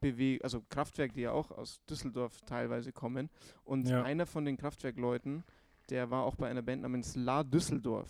Bewegung, 0.00 0.42
also 0.42 0.62
Kraftwerk, 0.68 1.12
die 1.12 1.22
ja 1.22 1.32
auch 1.32 1.50
aus 1.50 1.80
Düsseldorf 1.84 2.40
teilweise 2.42 2.92
kommen. 2.92 3.30
Und 3.64 3.88
ja. 3.88 4.02
einer 4.02 4.26
von 4.26 4.44
den 4.44 4.56
Kraftwerkleuten, 4.56 5.44
der 5.90 6.10
war 6.10 6.24
auch 6.24 6.36
bei 6.36 6.48
einer 6.48 6.62
Band 6.62 6.82
namens 6.82 7.14
La 7.16 7.44
Düsseldorf. 7.44 8.08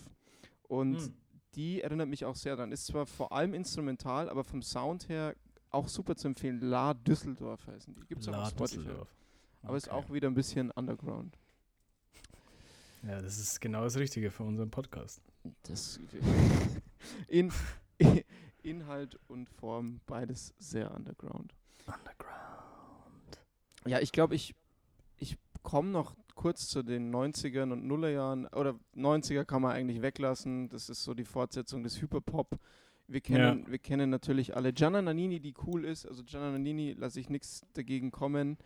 Und 0.67 0.97
hm. 0.97 1.13
die 1.55 1.81
erinnert 1.81 2.07
mich 2.07 2.25
auch 2.25 2.35
sehr 2.35 2.55
daran. 2.55 2.71
Ist 2.71 2.85
zwar 2.85 3.05
vor 3.05 3.31
allem 3.31 3.53
instrumental, 3.53 4.29
aber 4.29 4.43
vom 4.43 4.61
Sound 4.61 5.09
her 5.09 5.35
auch 5.69 5.87
super 5.87 6.15
zu 6.15 6.27
empfehlen. 6.27 6.61
La 6.61 6.93
Düsseldorf 6.93 7.67
heißen 7.67 7.93
die. 7.93 8.01
Gibt 8.07 8.21
es 8.21 8.27
auch 8.29 8.37
auf 8.37 8.49
Spotify. 8.49 8.89
Okay. 8.89 9.07
Aber 9.63 9.77
ist 9.77 9.91
auch 9.91 10.11
wieder 10.11 10.27
ein 10.27 10.33
bisschen 10.33 10.71
underground. 10.71 11.37
Ja, 13.03 13.21
das 13.21 13.37
ist 13.37 13.59
genau 13.59 13.83
das 13.83 13.97
Richtige 13.97 14.31
für 14.31 14.43
unseren 14.43 14.69
Podcast. 14.69 15.21
Das 15.63 15.99
in, 17.27 17.51
Inhalt 18.63 19.19
und 19.27 19.49
Form 19.49 20.01
beides 20.05 20.53
sehr 20.57 20.93
underground. 20.93 21.53
Underground. 21.85 22.21
Ja, 23.85 23.99
ich 23.99 24.11
glaube, 24.11 24.35
ich, 24.35 24.55
ich 25.17 25.37
komme 25.63 25.89
noch 25.89 26.15
kurz 26.35 26.67
zu 26.67 26.83
den 26.83 27.13
90ern 27.13 27.71
und 27.71 27.85
Nullerjahren. 27.85 28.47
Oder 28.47 28.75
90er 28.95 29.45
kann 29.45 29.61
man 29.61 29.71
eigentlich 29.71 30.01
weglassen. 30.01 30.69
Das 30.69 30.89
ist 30.89 31.03
so 31.03 31.13
die 31.13 31.25
Fortsetzung 31.25 31.83
des 31.83 32.01
Hyperpop. 32.01 32.59
Wir 33.07 33.21
kennen, 33.21 33.63
ja. 33.63 33.71
wir 33.71 33.79
kennen 33.79 34.09
natürlich 34.09 34.55
alle 34.55 34.71
Gianna 34.71 35.01
Nannini, 35.01 35.39
die 35.39 35.53
cool 35.67 35.85
ist. 35.85 36.05
Also 36.05 36.23
Gianna 36.23 36.51
Nannini 36.51 36.93
lasse 36.93 37.19
ich 37.19 37.29
nichts 37.29 37.65
dagegen 37.73 38.11
kommen. 38.11 38.57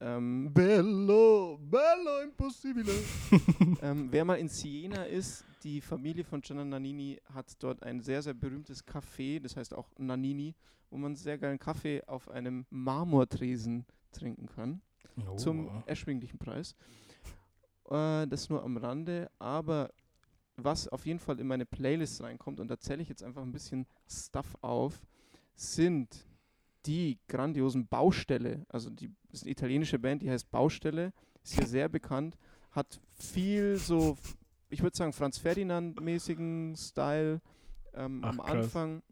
Ähm, 0.00 0.52
bello, 0.52 1.58
bello 1.58 2.22
impossibile. 2.24 2.92
ähm, 3.82 4.08
wer 4.10 4.24
mal 4.24 4.34
in 4.34 4.48
Siena 4.48 5.04
ist, 5.04 5.44
die 5.62 5.80
Familie 5.80 6.24
von 6.24 6.40
Gianna 6.40 6.64
Nannini 6.64 7.20
hat 7.32 7.62
dort 7.62 7.82
ein 7.82 8.00
sehr, 8.00 8.22
sehr 8.22 8.34
berühmtes 8.34 8.86
Café, 8.86 9.40
das 9.40 9.56
heißt 9.56 9.74
auch 9.74 9.88
Nannini, 9.98 10.54
wo 10.90 10.96
man 10.98 11.16
sehr 11.16 11.38
geilen 11.38 11.58
Kaffee 11.58 12.02
auf 12.06 12.28
einem 12.28 12.66
Marmortresen 12.70 13.86
trinken 14.12 14.46
kann. 14.46 14.82
Oh. 15.26 15.36
Zum 15.36 15.82
erschwinglichen 15.86 16.38
Preis. 16.38 16.74
Äh, 17.90 18.26
das 18.26 18.48
nur 18.48 18.62
am 18.62 18.76
Rande, 18.76 19.30
aber 19.38 19.90
was 20.56 20.88
auf 20.88 21.06
jeden 21.06 21.18
Fall 21.18 21.40
in 21.40 21.46
meine 21.46 21.66
Playlist 21.66 22.22
reinkommt, 22.22 22.60
und 22.60 22.68
da 22.68 22.78
zähle 22.78 23.02
ich 23.02 23.08
jetzt 23.08 23.22
einfach 23.22 23.42
ein 23.42 23.52
bisschen 23.52 23.86
Stuff 24.08 24.56
auf, 24.60 25.00
sind 25.54 26.26
die 26.86 27.18
grandiosen 27.28 27.86
Baustelle. 27.86 28.66
Also 28.68 28.90
die 28.90 29.10
ist 29.30 29.44
eine 29.44 29.52
italienische 29.52 29.98
Band, 29.98 30.22
die 30.22 30.30
heißt 30.30 30.50
Baustelle, 30.50 31.12
ist 31.42 31.54
hier 31.54 31.66
sehr 31.66 31.88
bekannt, 31.88 32.36
hat 32.70 33.00
viel 33.14 33.76
so, 33.76 34.16
ich 34.72 34.82
würde 34.82 34.96
sagen, 34.96 35.12
Franz 35.12 35.38
Ferdinand-mäßigen 35.38 36.74
Style 36.76 37.40
ähm, 37.94 38.20
Ach, 38.24 38.30
am 38.30 38.40
Anfang. 38.40 39.02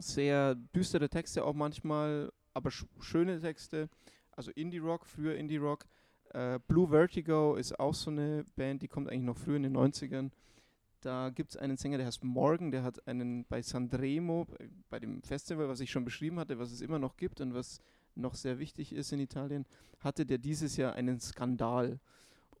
Sehr 0.00 0.54
düstere 0.54 1.08
Texte 1.08 1.44
auch 1.44 1.54
manchmal, 1.54 2.32
aber 2.54 2.70
sch 2.70 2.86
schöne 3.00 3.40
Texte. 3.40 3.88
Also 4.32 4.50
Indie-Rock, 4.52 5.06
früher 5.06 5.36
Indie-Rock. 5.36 5.86
Äh, 6.30 6.58
Blue 6.66 6.88
Vertigo 6.88 7.54
ist 7.56 7.78
auch 7.78 7.94
so 7.94 8.10
eine 8.10 8.44
Band, 8.56 8.82
die 8.82 8.88
kommt 8.88 9.08
eigentlich 9.08 9.22
noch 9.22 9.36
früh 9.36 9.56
in 9.56 9.62
den 9.62 9.76
90ern. 9.76 10.30
Da 11.00 11.30
gibt 11.30 11.50
es 11.50 11.56
einen 11.56 11.76
Sänger, 11.76 11.98
der 11.98 12.06
heißt 12.06 12.24
Morgan, 12.24 12.72
der 12.72 12.82
hat 12.82 13.06
einen 13.06 13.44
bei 13.44 13.62
Sanremo, 13.62 14.48
bei 14.90 14.98
dem 14.98 15.22
Festival, 15.22 15.68
was 15.68 15.80
ich 15.80 15.90
schon 15.90 16.04
beschrieben 16.04 16.40
hatte, 16.40 16.58
was 16.58 16.72
es 16.72 16.80
immer 16.80 16.98
noch 16.98 17.16
gibt 17.16 17.40
und 17.40 17.54
was 17.54 17.80
noch 18.16 18.34
sehr 18.34 18.58
wichtig 18.58 18.92
ist 18.92 19.12
in 19.12 19.20
Italien, 19.20 19.64
hatte 20.00 20.26
der 20.26 20.38
dieses 20.38 20.76
Jahr 20.76 20.94
einen 20.94 21.20
Skandal. 21.20 22.00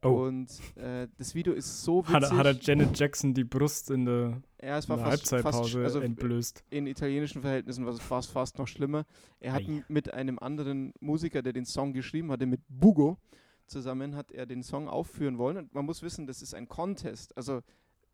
Oh. 0.02 0.26
Und 0.26 0.48
äh, 0.76 1.08
das 1.16 1.34
Video 1.34 1.52
ist 1.52 1.82
so 1.82 2.02
witzig. 2.02 2.14
Hat, 2.14 2.30
hat 2.30 2.46
er 2.46 2.52
Janet 2.60 2.98
Jackson 2.98 3.34
die 3.34 3.42
Brust 3.42 3.90
in 3.90 4.04
der, 4.04 4.42
ja, 4.62 4.78
es 4.78 4.88
war 4.88 4.96
in 4.96 5.02
der 5.02 5.10
fast, 5.10 5.32
Halbzeitpause 5.32 5.82
fast, 5.82 5.96
also 5.96 6.00
entblößt? 6.00 6.64
In 6.70 6.86
italienischen 6.86 7.42
Verhältnissen 7.42 7.84
war 7.84 7.92
es 7.92 8.00
fast, 8.00 8.30
fast 8.30 8.58
noch 8.58 8.68
schlimmer. 8.68 9.06
Er 9.40 9.54
hat 9.54 9.62
Ei. 9.62 9.82
mit 9.88 10.14
einem 10.14 10.38
anderen 10.38 10.92
Musiker, 11.00 11.42
der 11.42 11.52
den 11.52 11.64
Song 11.64 11.92
geschrieben 11.92 12.30
hatte, 12.30 12.46
mit 12.46 12.60
Bugo 12.68 13.18
zusammen, 13.66 14.14
hat 14.14 14.30
er 14.30 14.46
den 14.46 14.62
Song 14.62 14.88
aufführen 14.88 15.36
wollen. 15.36 15.56
Und 15.56 15.74
man 15.74 15.84
muss 15.84 16.02
wissen, 16.02 16.26
das 16.28 16.42
ist 16.42 16.54
ein 16.54 16.68
Contest. 16.68 17.36
Also 17.36 17.62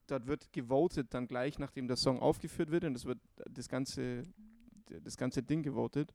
dort 0.06 0.26
wird 0.26 0.52
gewotet 0.52 1.12
dann 1.12 1.28
gleich, 1.28 1.58
nachdem 1.58 1.86
der 1.86 1.96
Song 1.96 2.18
aufgeführt 2.18 2.70
wird 2.70 2.84
und 2.84 2.96
es 2.96 3.04
wird 3.04 3.18
das 3.50 3.68
ganze, 3.68 4.24
das 5.02 5.18
ganze 5.18 5.42
Ding 5.42 5.62
gewotet. 5.62 6.14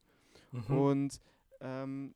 Mhm. 0.52 0.78
Und 0.78 1.22
ähm, 1.62 2.16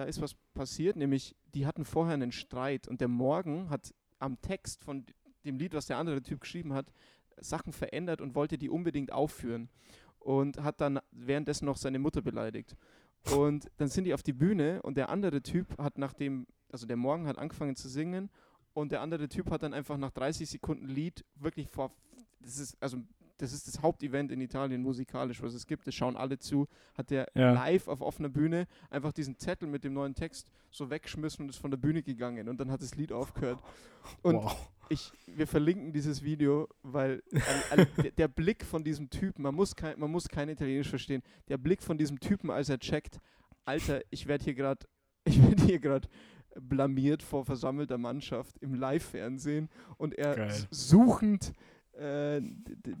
da 0.00 0.06
ist 0.06 0.22
was 0.22 0.34
passiert, 0.54 0.96
nämlich 0.96 1.36
die 1.52 1.66
hatten 1.66 1.84
vorher 1.84 2.14
einen 2.14 2.32
Streit 2.32 2.88
und 2.88 3.02
der 3.02 3.08
Morgen 3.08 3.68
hat 3.68 3.92
am 4.18 4.40
Text 4.40 4.82
von 4.82 5.04
dem 5.44 5.58
Lied, 5.58 5.74
was 5.74 5.88
der 5.88 5.98
andere 5.98 6.22
Typ 6.22 6.40
geschrieben 6.40 6.72
hat, 6.72 6.90
Sachen 7.36 7.74
verändert 7.74 8.22
und 8.22 8.34
wollte 8.34 8.56
die 8.56 8.70
unbedingt 8.70 9.12
aufführen 9.12 9.68
und 10.18 10.62
hat 10.62 10.80
dann 10.80 11.00
währenddessen 11.10 11.66
noch 11.66 11.76
seine 11.76 11.98
Mutter 11.98 12.22
beleidigt. 12.22 12.76
Und 13.36 13.70
dann 13.76 13.88
sind 13.88 14.04
die 14.04 14.14
auf 14.14 14.22
die 14.22 14.32
Bühne 14.32 14.80
und 14.80 14.96
der 14.96 15.10
andere 15.10 15.42
Typ 15.42 15.76
hat 15.76 15.98
nach 15.98 16.14
dem, 16.14 16.46
also 16.72 16.86
der 16.86 16.96
Morgen 16.96 17.26
hat 17.26 17.36
angefangen 17.36 17.76
zu 17.76 17.90
singen 17.90 18.30
und 18.72 18.92
der 18.92 19.02
andere 19.02 19.28
Typ 19.28 19.50
hat 19.50 19.62
dann 19.62 19.74
einfach 19.74 19.98
nach 19.98 20.12
30 20.12 20.48
Sekunden 20.48 20.88
Lied 20.88 21.26
wirklich 21.34 21.68
vor, 21.68 21.92
das 22.40 22.58
ist 22.58 22.82
also 22.82 22.96
das 23.40 23.52
ist 23.52 23.66
das 23.66 23.80
Hauptevent 23.80 24.30
in 24.30 24.40
Italien 24.40 24.82
musikalisch, 24.82 25.42
was 25.42 25.54
es 25.54 25.66
gibt. 25.66 25.86
Das 25.86 25.94
schauen 25.94 26.16
alle 26.16 26.38
zu. 26.38 26.66
Hat 26.94 27.10
der 27.10 27.26
ja. 27.34 27.52
live 27.52 27.88
auf 27.88 28.00
offener 28.00 28.28
Bühne 28.28 28.66
einfach 28.90 29.12
diesen 29.12 29.38
Zettel 29.38 29.68
mit 29.68 29.84
dem 29.84 29.94
neuen 29.94 30.14
Text 30.14 30.50
so 30.70 30.90
weggeschmissen 30.90 31.44
und 31.44 31.48
ist 31.48 31.58
von 31.58 31.70
der 31.70 31.78
Bühne 31.78 32.02
gegangen. 32.02 32.48
Und 32.48 32.58
dann 32.60 32.70
hat 32.70 32.82
das 32.82 32.94
Lied 32.94 33.12
aufgehört. 33.12 33.58
Und 34.22 34.36
wow. 34.36 34.68
ich, 34.88 35.12
wir 35.26 35.46
verlinken 35.46 35.92
dieses 35.92 36.22
Video, 36.22 36.68
weil 36.82 37.22
also, 37.70 37.84
der, 38.02 38.10
der, 38.12 38.28
Blick 38.28 38.64
von 38.64 38.84
diesem 38.84 39.08
Typen, 39.08 39.42
man 39.42 39.54
muss, 39.54 39.74
kein, 39.74 39.98
man 39.98 40.10
muss 40.10 40.28
kein 40.28 40.48
Italienisch 40.48 40.88
verstehen, 40.88 41.22
der 41.48 41.58
Blick 41.58 41.82
von 41.82 41.96
diesem 41.98 42.20
Typen, 42.20 42.50
als 42.50 42.68
er 42.68 42.78
checkt, 42.78 43.20
Alter, 43.64 44.02
ich 44.10 44.26
werde 44.26 44.44
hier 44.44 44.54
gerade, 44.54 44.86
ich 45.24 45.42
werde 45.42 45.62
hier 45.64 45.80
gerade 45.80 46.08
blamiert 46.54 47.22
vor 47.22 47.44
versammelter 47.44 47.96
Mannschaft 47.96 48.58
im 48.58 48.74
Live-Fernsehen 48.74 49.68
und 49.96 50.14
er 50.14 50.50
suchend 50.70 51.52
äh, 52.00 52.42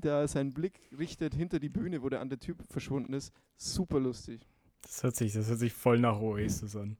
da 0.00 0.28
sein 0.28 0.52
Blick 0.52 0.78
richtet 0.98 1.34
hinter 1.34 1.58
die 1.58 1.68
Bühne, 1.68 2.02
wo 2.02 2.08
der 2.08 2.20
andere 2.20 2.38
Typ 2.38 2.62
verschwunden 2.68 3.14
ist. 3.14 3.32
Super 3.56 3.98
lustig. 3.98 4.46
Das 4.82 5.02
hört 5.02 5.16
sich, 5.16 5.32
das 5.32 5.48
hört 5.48 5.58
sich 5.58 5.72
voll 5.72 5.98
nach 5.98 6.20
Oasis 6.20 6.76
an. 6.76 6.96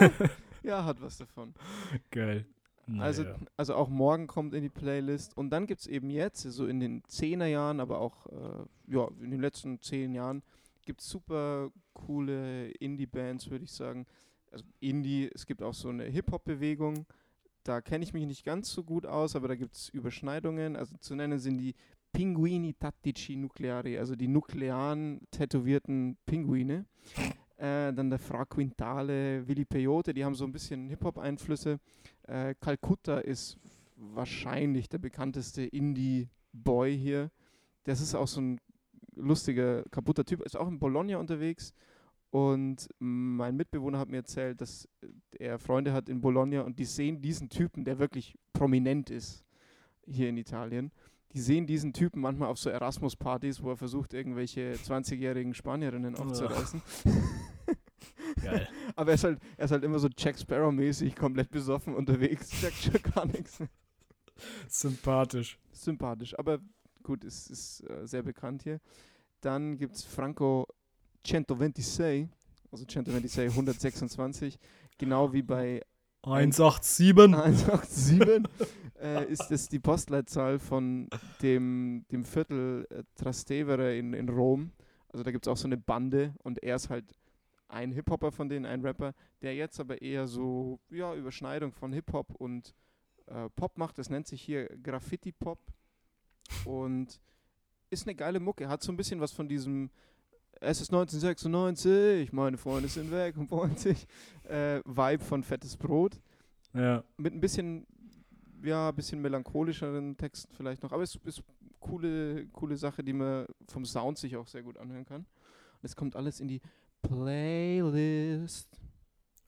ja, 0.00 0.10
ja, 0.62 0.84
hat 0.84 1.00
was 1.00 1.18
davon. 1.18 1.54
Geil. 2.10 2.46
Naja. 2.86 3.02
Also, 3.02 3.24
also 3.56 3.74
auch 3.74 3.88
morgen 3.88 4.26
kommt 4.26 4.54
in 4.54 4.62
die 4.62 4.68
Playlist 4.68 5.36
und 5.36 5.50
dann 5.50 5.66
gibt 5.66 5.82
es 5.82 5.86
eben 5.86 6.10
jetzt, 6.10 6.42
so 6.42 6.66
in 6.66 6.80
den 6.80 7.02
10er 7.04 7.46
Jahren, 7.46 7.80
aber 7.80 7.98
auch 8.00 8.26
äh, 8.26 8.64
ja, 8.88 9.08
in 9.20 9.30
den 9.30 9.40
letzten 9.40 9.80
10 9.80 10.14
Jahren, 10.14 10.42
gibt 10.84 11.00
es 11.00 11.08
super 11.08 11.70
coole 11.92 12.70
Indie-Bands, 12.72 13.50
würde 13.50 13.64
ich 13.64 13.72
sagen. 13.72 14.06
Also 14.50 14.64
Indie, 14.80 15.30
es 15.32 15.46
gibt 15.46 15.62
auch 15.62 15.74
so 15.74 15.88
eine 15.88 16.04
Hip-Hop-Bewegung, 16.04 17.06
da 17.64 17.80
kenne 17.80 18.04
ich 18.04 18.12
mich 18.12 18.26
nicht 18.26 18.44
ganz 18.44 18.70
so 18.70 18.82
gut 18.82 19.06
aus, 19.06 19.36
aber 19.36 19.48
da 19.48 19.54
gibt 19.54 19.74
es 19.74 19.88
Überschneidungen. 19.88 20.76
Also 20.76 20.96
zu 20.98 21.14
nennen 21.14 21.38
sind 21.38 21.58
die 21.58 21.74
Pinguini 22.12 22.74
Tattici 22.74 23.36
Nucleari, 23.36 23.98
also 23.98 24.16
die 24.16 24.28
nuklearen 24.28 25.20
tätowierten 25.30 26.16
Pinguine. 26.26 26.84
Äh, 27.56 27.92
dann 27.92 28.10
der 28.10 28.18
Fra 28.18 28.44
Quintale, 28.44 29.46
Willi 29.46 29.64
Peyote, 29.64 30.12
die 30.12 30.24
haben 30.24 30.34
so 30.34 30.44
ein 30.44 30.52
bisschen 30.52 30.88
Hip-Hop-Einflüsse. 30.88 31.78
Äh, 32.24 32.54
Calcutta 32.60 33.18
ist 33.18 33.56
wahrscheinlich 33.96 34.88
der 34.88 34.98
bekannteste 34.98 35.62
Indie-Boy 35.62 36.98
hier. 36.98 37.30
Das 37.84 38.00
ist 38.00 38.14
auch 38.14 38.26
so 38.26 38.40
ein 38.40 38.60
lustiger, 39.14 39.84
kaputter 39.90 40.24
Typ. 40.24 40.42
Ist 40.42 40.56
auch 40.56 40.68
in 40.68 40.78
Bologna 40.78 41.18
unterwegs 41.18 41.72
und 42.32 42.88
mein 42.98 43.56
Mitbewohner 43.56 43.98
hat 43.98 44.08
mir 44.08 44.16
erzählt, 44.16 44.62
dass 44.62 44.88
er 45.38 45.58
Freunde 45.58 45.92
hat 45.92 46.08
in 46.08 46.22
Bologna 46.22 46.62
und 46.62 46.78
die 46.78 46.86
sehen 46.86 47.20
diesen 47.20 47.50
Typen, 47.50 47.84
der 47.84 47.98
wirklich 47.98 48.38
prominent 48.54 49.10
ist 49.10 49.44
hier 50.06 50.30
in 50.30 50.38
Italien. 50.38 50.92
Die 51.34 51.40
sehen 51.42 51.66
diesen 51.66 51.92
Typen 51.92 52.22
manchmal 52.22 52.48
auf 52.48 52.58
so 52.58 52.70
Erasmus-Partys, 52.70 53.62
wo 53.62 53.68
er 53.68 53.76
versucht, 53.76 54.14
irgendwelche 54.14 54.72
20-jährigen 54.72 55.52
Spanierinnen 55.52 56.16
aufzureißen. 56.16 56.80
Geil. 58.42 58.66
Aber 58.96 59.10
er 59.10 59.14
ist, 59.14 59.24
halt, 59.24 59.38
er 59.58 59.66
ist 59.66 59.70
halt 59.70 59.84
immer 59.84 59.98
so 59.98 60.08
Jack 60.16 60.38
Sparrow-mäßig, 60.38 61.14
komplett 61.14 61.50
besoffen 61.50 61.94
unterwegs, 61.94 62.48
sagt 62.62 62.76
schon 62.76 63.12
gar 63.12 63.26
nichts. 63.26 63.62
Sympathisch. 64.68 65.58
Sympathisch, 65.70 66.38
aber 66.38 66.60
gut, 67.02 67.24
es 67.24 67.48
ist 67.48 67.88
äh, 67.90 68.06
sehr 68.06 68.22
bekannt 68.22 68.62
hier. 68.62 68.80
Dann 69.42 69.76
gibt 69.76 69.96
es 69.96 70.04
Franco 70.04 70.66
126, 71.24 72.28
also 72.70 72.84
126, 72.84 73.50
126, 73.50 74.58
genau 74.98 75.32
wie 75.32 75.42
bei 75.42 75.82
187. 76.22 77.14
187 77.14 78.20
äh, 79.00 79.24
ist 79.26 79.50
es 79.50 79.68
die 79.68 79.80
Postleitzahl 79.80 80.58
von 80.58 81.08
dem, 81.42 82.04
dem 82.10 82.24
Viertel 82.24 82.86
äh, 82.90 83.02
Trastevere 83.16 83.96
in, 83.96 84.12
in 84.12 84.28
Rom. 84.28 84.72
Also 85.08 85.24
da 85.24 85.30
gibt 85.30 85.46
es 85.46 85.52
auch 85.52 85.56
so 85.56 85.66
eine 85.66 85.76
Bande 85.76 86.34
und 86.42 86.62
er 86.62 86.76
ist 86.76 86.90
halt 86.90 87.14
ein 87.68 87.92
Hip-Hopper 87.92 88.30
von 88.32 88.48
denen, 88.48 88.66
ein 88.66 88.82
Rapper, 88.82 89.14
der 89.40 89.54
jetzt 89.54 89.80
aber 89.80 90.00
eher 90.00 90.26
so, 90.26 90.78
ja, 90.90 91.14
Überschneidung 91.14 91.72
von 91.72 91.92
Hip-Hop 91.92 92.34
und 92.36 92.74
äh, 93.26 93.48
Pop 93.50 93.78
macht. 93.78 93.98
Das 93.98 94.10
nennt 94.10 94.26
sich 94.26 94.42
hier 94.42 94.68
Graffiti-Pop 94.82 95.58
und 96.64 97.20
ist 97.90 98.06
eine 98.06 98.14
geile 98.14 98.40
Mucke. 98.40 98.68
Hat 98.68 98.82
so 98.82 98.92
ein 98.92 98.96
bisschen 98.96 99.20
was 99.20 99.32
von 99.32 99.48
diesem 99.48 99.90
es 100.62 100.80
ist 100.80 100.92
1996, 100.92 102.32
meine 102.32 102.56
Freunde 102.56 102.88
sind 102.88 103.10
weg 103.10 103.36
und 103.36 103.48
freuen 103.48 103.76
sich. 103.76 104.06
Äh, 104.44 104.80
Vibe 104.84 105.22
von 105.22 105.42
Fettes 105.42 105.76
Brot. 105.76 106.20
Ja. 106.72 107.04
Mit 107.16 107.34
ein 107.34 107.40
bisschen, 107.40 107.86
ja, 108.62 108.88
ein 108.88 108.94
bisschen 108.94 109.20
melancholischeren 109.20 110.16
Texten 110.16 110.54
vielleicht 110.54 110.82
noch. 110.82 110.92
Aber 110.92 111.02
es 111.02 111.16
ist 111.24 111.42
coole, 111.80 112.46
coole 112.48 112.76
Sache, 112.76 113.02
die 113.02 113.12
man 113.12 113.46
vom 113.68 113.84
Sound 113.84 114.18
sich 114.18 114.36
auch 114.36 114.46
sehr 114.46 114.62
gut 114.62 114.78
anhören 114.78 115.04
kann. 115.04 115.22
Und 115.22 115.84
es 115.84 115.96
kommt 115.96 116.16
alles 116.16 116.40
in 116.40 116.48
die 116.48 116.60
Playlist. 117.02 118.68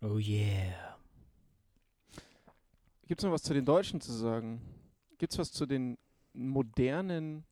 Oh 0.03 0.19
yeah. 0.19 0.99
Gibt 3.07 3.21
es 3.21 3.25
noch 3.25 3.33
was 3.33 3.43
zu 3.43 3.55
den 3.55 3.65
Deutschen 3.65 4.01
zu 4.01 4.13
sagen? 4.13 4.61
Gibt 5.19 5.33
es 5.33 5.39
was 5.39 5.53
zu 5.53 5.67
den 5.67 5.97
modernen 6.33 7.45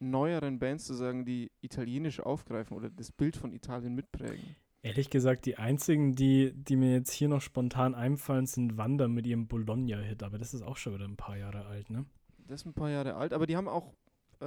neueren 0.00 0.58
Bands 0.58 0.84
zu 0.84 0.94
sagen, 0.94 1.24
die 1.24 1.50
italienisch 1.60 2.20
aufgreifen 2.20 2.76
oder 2.76 2.90
das 2.90 3.12
Bild 3.12 3.36
von 3.36 3.52
Italien 3.52 3.94
mitprägen? 3.94 4.56
Ehrlich 4.82 5.10
gesagt, 5.10 5.46
die 5.46 5.56
einzigen, 5.56 6.14
die, 6.14 6.52
die 6.54 6.76
mir 6.76 6.92
jetzt 6.92 7.10
hier 7.10 7.28
noch 7.28 7.40
spontan 7.40 7.94
einfallen, 7.94 8.46
sind 8.46 8.76
Wanda 8.76 9.08
mit 9.08 9.26
ihrem 9.26 9.48
Bologna-Hit, 9.48 10.22
aber 10.22 10.38
das 10.38 10.54
ist 10.54 10.62
auch 10.62 10.76
schon 10.76 10.94
wieder 10.94 11.04
ein 11.04 11.16
paar 11.16 11.36
Jahre 11.36 11.66
alt, 11.66 11.90
ne? 11.90 12.06
Das 12.46 12.62
ist 12.62 12.66
ein 12.66 12.74
paar 12.74 12.90
Jahre 12.90 13.14
alt, 13.14 13.32
aber 13.32 13.46
die 13.46 13.56
haben 13.56 13.68
auch, 13.68 13.92
äh, 14.40 14.46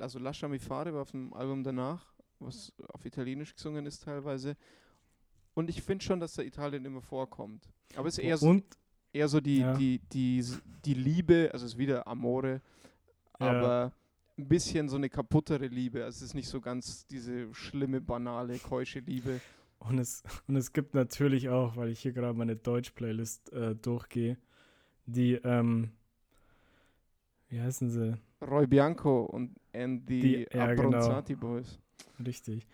also 0.00 0.18
Lascia 0.18 0.48
mi 0.48 0.58
fare 0.58 0.94
war 0.94 1.02
auf 1.02 1.10
dem 1.10 1.32
Album 1.34 1.62
danach, 1.62 2.14
was 2.38 2.72
auf 2.88 3.04
Italienisch 3.04 3.54
gesungen 3.54 3.84
ist 3.84 4.02
teilweise. 4.02 4.56
Und 5.54 5.68
ich 5.68 5.82
finde 5.82 6.04
schon, 6.04 6.20
dass 6.20 6.34
da 6.34 6.42
Italien 6.42 6.84
immer 6.84 7.02
vorkommt. 7.02 7.68
Aber 7.96 8.08
es 8.08 8.18
ist 8.18 8.24
eher 8.24 8.38
so, 8.38 8.60
eher 9.12 9.28
so 9.28 9.40
die, 9.40 9.58
ja. 9.58 9.74
die, 9.74 10.00
die, 10.12 10.44
die 10.84 10.94
Liebe, 10.94 11.50
also 11.52 11.66
es 11.66 11.72
ist 11.72 11.78
wieder 11.78 12.06
Amore, 12.06 12.62
ja. 13.38 13.92
Ein 14.38 14.48
bisschen 14.48 14.88
so 14.88 14.96
eine 14.96 15.08
kaputtere 15.08 15.66
Liebe. 15.66 16.04
Also 16.04 16.16
es 16.16 16.30
ist 16.30 16.34
nicht 16.34 16.48
so 16.48 16.60
ganz 16.60 17.06
diese 17.06 17.52
schlimme, 17.54 18.00
banale, 18.00 18.58
keusche 18.58 19.00
Liebe. 19.00 19.40
Und 19.78 19.98
es, 19.98 20.22
und 20.46 20.56
es 20.56 20.72
gibt 20.72 20.94
natürlich 20.94 21.48
auch, 21.48 21.76
weil 21.76 21.90
ich 21.90 22.00
hier 22.00 22.12
gerade 22.12 22.36
meine 22.36 22.56
Deutsch-Playlist 22.56 23.52
äh, 23.52 23.74
durchgehe, 23.74 24.38
die, 25.06 25.34
ähm, 25.34 25.90
wie 27.48 27.60
heißen 27.60 27.90
sie? 27.90 28.14
Roy 28.42 28.66
Bianco 28.66 29.22
und 29.24 29.54
and 29.72 30.08
die, 30.08 30.20
die 30.20 30.46
ja, 30.52 30.68
Abronzati 30.70 31.34
genau. 31.34 31.46
Boys. 31.46 31.78
Richtig. 32.24 32.66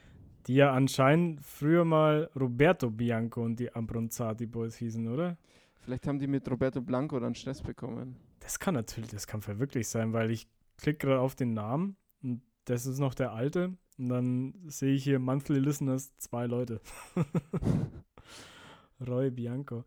Die 0.47 0.55
ja 0.55 0.73
anscheinend 0.73 1.41
früher 1.45 1.85
mal 1.85 2.31
Roberto 2.35 2.91
Bianco 2.91 3.45
und 3.45 3.61
die 3.61 3.73
Abronzati 3.73 4.47
Boys 4.47 4.77
hießen, 4.77 5.07
oder? 5.07 5.37
Vielleicht 5.83 6.07
haben 6.07 6.19
die 6.19 6.27
mit 6.27 6.49
Roberto 6.51 6.81
Blanco 6.81 7.19
dann 7.21 7.35
Stress 7.35 7.63
bekommen. 7.63 8.17
Das 8.41 8.59
kann 8.59 8.75
natürlich, 8.75 9.11
das 9.11 9.27
kann 9.27 9.41
verwirklich 9.41 9.87
sein, 9.87 10.13
weil 10.13 10.31
ich 10.31 10.49
klicke 10.83 11.07
gerade 11.07 11.21
auf 11.21 11.35
den 11.35 11.55
Namen 11.55 11.97
und 12.23 12.43
das 12.67 12.87
ist 12.87 12.99
noch 12.99 13.15
der 13.15 13.33
alte. 13.33 13.77
Und 13.99 14.09
dann 14.09 14.55
sehe 14.67 14.95
ich 14.95 15.05
hier 15.05 15.19
Monthly 15.19 15.59
Listeners 15.59 16.17
zwei 16.19 16.47
Leute. 16.47 16.81
Roy 19.07 19.31
Bianco. 19.31 19.85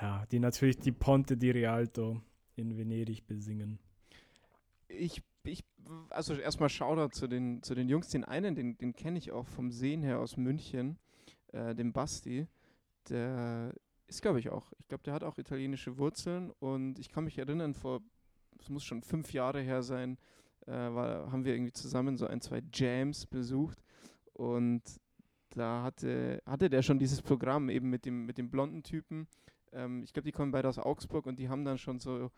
Ja, 0.00 0.26
die 0.26 0.38
natürlich 0.38 0.78
die 0.78 0.92
Ponte 0.92 1.36
di 1.36 1.50
Rialto 1.50 2.20
in 2.56 2.76
Venedig 2.76 3.26
besingen. 3.26 3.78
Ich, 4.88 5.22
ich 5.44 5.64
also 6.10 6.34
erstmal 6.34 6.68
Shoutout 6.68 7.14
zu 7.14 7.26
den, 7.26 7.62
zu 7.62 7.74
den 7.74 7.88
Jungs. 7.88 8.08
Den 8.08 8.24
einen, 8.24 8.54
den, 8.54 8.78
den 8.78 8.94
kenne 8.94 9.18
ich 9.18 9.32
auch 9.32 9.48
vom 9.48 9.70
Sehen 9.70 10.02
her 10.02 10.18
aus 10.18 10.36
München, 10.36 10.98
äh, 11.52 11.74
den 11.74 11.92
Basti. 11.92 12.46
Der 13.08 13.74
ist, 14.06 14.22
glaube 14.22 14.38
ich, 14.38 14.50
auch. 14.50 14.72
Ich 14.78 14.88
glaube, 14.88 15.04
der 15.04 15.14
hat 15.14 15.24
auch 15.24 15.38
italienische 15.38 15.98
Wurzeln 15.98 16.50
und 16.58 16.98
ich 16.98 17.10
kann 17.10 17.24
mich 17.24 17.38
erinnern, 17.38 17.74
vor, 17.74 18.02
es 18.62 18.70
muss 18.70 18.84
schon 18.84 19.02
fünf 19.02 19.32
Jahre 19.32 19.60
her 19.60 19.82
sein, 19.82 20.18
äh, 20.66 20.72
war, 20.72 21.30
haben 21.32 21.44
wir 21.44 21.54
irgendwie 21.54 21.72
zusammen 21.72 22.16
so 22.16 22.26
ein, 22.26 22.40
zwei 22.40 22.62
Jams 22.72 23.26
besucht 23.26 23.82
und 24.32 24.82
da 25.50 25.82
hatte, 25.82 26.42
hatte 26.46 26.70
der 26.70 26.82
schon 26.82 26.98
dieses 26.98 27.20
Programm 27.20 27.68
eben 27.68 27.90
mit 27.90 28.06
dem, 28.06 28.24
mit 28.24 28.38
dem 28.38 28.50
blonden 28.50 28.82
Typen. 28.82 29.28
Ähm, 29.72 30.02
ich 30.02 30.12
glaube, 30.12 30.24
die 30.24 30.32
kommen 30.32 30.52
beide 30.52 30.68
aus 30.68 30.78
Augsburg 30.78 31.26
und 31.26 31.38
die 31.38 31.48
haben 31.48 31.64
dann 31.64 31.78
schon 31.78 31.98
so 31.98 32.30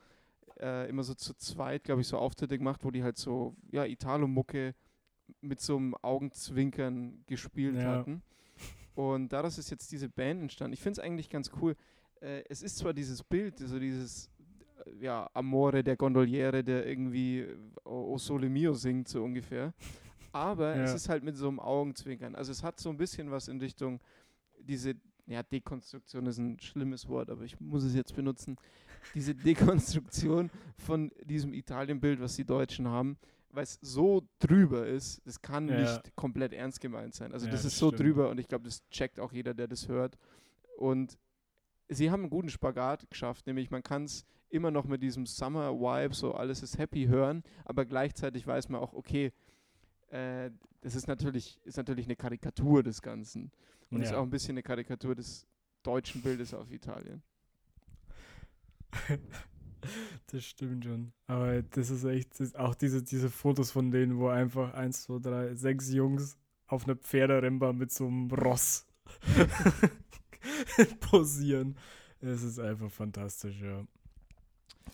äh, 0.60 0.88
immer 0.88 1.04
so 1.04 1.14
zu 1.14 1.34
zweit, 1.34 1.84
glaube 1.84 2.00
ich, 2.00 2.08
so 2.08 2.18
Auftritte 2.18 2.58
gemacht, 2.58 2.84
wo 2.84 2.90
die 2.90 3.02
halt 3.02 3.16
so, 3.16 3.56
ja, 3.70 3.84
Italo-Mucke 3.84 4.74
mit 5.40 5.60
so 5.60 5.76
einem 5.76 5.94
Augenzwinkern 5.94 7.22
gespielt 7.26 7.76
ja. 7.76 7.84
hatten. 7.84 8.22
Und 8.94 9.32
daraus 9.32 9.58
ist 9.58 9.70
jetzt 9.70 9.90
diese 9.92 10.08
Band 10.08 10.42
entstanden. 10.42 10.74
Ich 10.74 10.80
finde 10.80 11.00
es 11.00 11.04
eigentlich 11.04 11.28
ganz 11.28 11.50
cool. 11.60 11.76
Äh, 12.20 12.42
es 12.48 12.62
ist 12.62 12.78
zwar 12.78 12.94
dieses 12.94 13.22
Bild, 13.22 13.58
so 13.58 13.78
dieses 13.78 14.30
ja, 15.00 15.28
Amore 15.32 15.82
der 15.82 15.96
Gondoliere, 15.96 16.62
der 16.64 16.86
irgendwie 16.86 17.46
O 17.84 18.18
Sole 18.18 18.48
Mio 18.48 18.74
singt, 18.74 19.08
so 19.08 19.22
ungefähr. 19.22 19.72
Aber 20.32 20.74
ja. 20.76 20.82
es 20.82 20.94
ist 20.94 21.08
halt 21.08 21.22
mit 21.22 21.36
so 21.36 21.48
einem 21.48 21.60
Augenzwinkern. 21.60 22.34
Also 22.34 22.52
es 22.52 22.62
hat 22.62 22.80
so 22.80 22.90
ein 22.90 22.96
bisschen 22.96 23.30
was 23.30 23.48
in 23.48 23.60
Richtung 23.60 24.00
diese, 24.58 24.94
ja, 25.26 25.42
Dekonstruktion 25.42 26.26
ist 26.26 26.38
ein 26.38 26.58
schlimmes 26.60 27.08
Wort, 27.08 27.30
aber 27.30 27.44
ich 27.44 27.58
muss 27.60 27.84
es 27.84 27.94
jetzt 27.94 28.14
benutzen. 28.14 28.56
Diese 29.14 29.34
Dekonstruktion 29.34 30.50
von 30.78 31.10
diesem 31.24 31.54
Italienbild, 31.54 32.20
was 32.20 32.36
die 32.36 32.44
Deutschen 32.44 32.88
haben, 32.88 33.16
weil 33.50 33.64
es 33.64 33.78
so 33.80 34.22
drüber 34.38 34.86
ist, 34.86 35.20
das 35.24 35.40
kann 35.40 35.68
ja. 35.68 35.80
nicht 35.80 36.16
komplett 36.16 36.52
ernst 36.52 36.80
gemeint 36.80 37.14
sein. 37.14 37.32
Also 37.32 37.46
ja, 37.46 37.52
das 37.52 37.64
ist 37.64 37.74
das 37.74 37.78
so 37.78 37.88
stimmt. 37.88 38.00
drüber 38.00 38.30
und 38.30 38.38
ich 38.38 38.48
glaube, 38.48 38.64
das 38.64 38.86
checkt 38.90 39.20
auch 39.20 39.32
jeder, 39.32 39.54
der 39.54 39.68
das 39.68 39.88
hört. 39.88 40.18
Und 40.76 41.18
sie 41.88 42.10
haben 42.10 42.22
einen 42.22 42.30
guten 42.30 42.50
Spagat 42.50 43.08
geschafft, 43.10 43.46
nämlich 43.46 43.70
man 43.70 43.82
kann 43.82 44.04
es 44.04 44.26
immer 44.54 44.70
noch 44.70 44.84
mit 44.86 45.02
diesem 45.02 45.26
Summer-Vibe, 45.26 46.14
so 46.14 46.34
alles 46.34 46.62
ist 46.62 46.78
happy 46.78 47.06
hören, 47.06 47.42
aber 47.64 47.84
gleichzeitig 47.84 48.46
weiß 48.46 48.68
man 48.68 48.80
auch, 48.80 48.94
okay, 48.94 49.32
äh, 50.10 50.50
das 50.80 50.94
ist 50.94 51.08
natürlich, 51.08 51.60
ist 51.64 51.76
natürlich 51.76 52.06
eine 52.06 52.16
Karikatur 52.16 52.82
des 52.82 53.02
Ganzen. 53.02 53.50
Und 53.90 53.98
ja. 53.98 54.08
ist 54.08 54.14
auch 54.14 54.22
ein 54.22 54.30
bisschen 54.30 54.52
eine 54.52 54.62
Karikatur 54.62 55.14
des 55.14 55.46
deutschen 55.82 56.22
Bildes 56.22 56.54
auf 56.54 56.70
Italien. 56.70 57.22
das 60.26 60.44
stimmt 60.44 60.84
schon. 60.84 61.12
Aber 61.26 61.62
das 61.62 61.90
ist 61.90 62.04
echt, 62.04 62.38
das 62.38 62.54
auch 62.54 62.74
diese, 62.74 63.02
diese 63.02 63.30
Fotos 63.30 63.70
von 63.70 63.90
denen, 63.90 64.18
wo 64.18 64.28
einfach 64.28 64.72
eins, 64.74 65.02
zwei, 65.02 65.18
drei, 65.18 65.54
sechs 65.54 65.92
Jungs 65.92 66.36
auf 66.66 66.84
einer 66.84 66.96
Pferderennbahn 66.96 67.76
mit 67.76 67.92
so 67.92 68.06
einem 68.06 68.30
Ross 68.30 68.86
posieren. 71.00 71.76
Es 72.20 72.42
ist 72.42 72.58
einfach 72.58 72.90
fantastisch, 72.90 73.60
ja. 73.60 73.86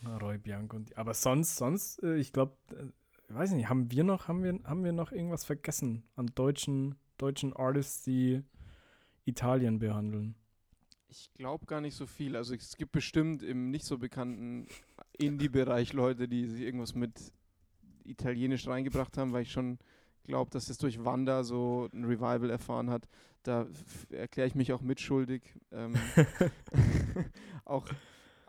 Roy 0.06 0.38
Bianco 0.38 0.76
und. 0.76 0.96
Aber 0.96 1.14
sonst, 1.14 1.56
sonst, 1.56 2.02
äh, 2.02 2.16
ich 2.16 2.32
glaube, 2.32 2.56
äh, 2.72 3.34
weiß 3.34 3.52
nicht, 3.52 3.68
haben 3.68 3.90
wir 3.90 4.04
noch, 4.04 4.28
haben 4.28 4.42
wir, 4.42 4.58
haben 4.64 4.84
wir 4.84 4.92
noch 4.92 5.12
irgendwas 5.12 5.44
vergessen 5.44 6.04
an 6.16 6.26
deutschen, 6.34 6.96
deutschen 7.18 7.52
Artists, 7.52 8.02
die 8.02 8.42
Italien 9.24 9.78
behandeln? 9.78 10.34
Ich 11.08 11.32
glaube 11.34 11.66
gar 11.66 11.80
nicht 11.80 11.96
so 11.96 12.06
viel. 12.06 12.36
Also 12.36 12.54
es 12.54 12.76
gibt 12.76 12.92
bestimmt 12.92 13.42
im 13.42 13.70
nicht 13.70 13.84
so 13.84 13.98
bekannten 13.98 14.68
Indie-Bereich 15.18 15.92
Leute, 15.92 16.28
die 16.28 16.46
sich 16.46 16.62
irgendwas 16.62 16.94
mit 16.94 17.32
Italienisch 18.04 18.66
reingebracht 18.66 19.18
haben, 19.18 19.32
weil 19.32 19.42
ich 19.42 19.52
schon 19.52 19.78
glaube, 20.24 20.50
dass 20.50 20.68
es 20.68 20.78
durch 20.78 21.04
Wanda 21.04 21.42
so 21.42 21.88
ein 21.92 22.04
Revival 22.04 22.50
erfahren 22.50 22.90
hat. 22.90 23.08
Da 23.42 23.66
erkläre 24.10 24.46
ich 24.48 24.54
mich 24.54 24.72
auch 24.72 24.82
mitschuldig. 24.82 25.42
Ähm, 25.72 25.94
auch, 27.64 27.86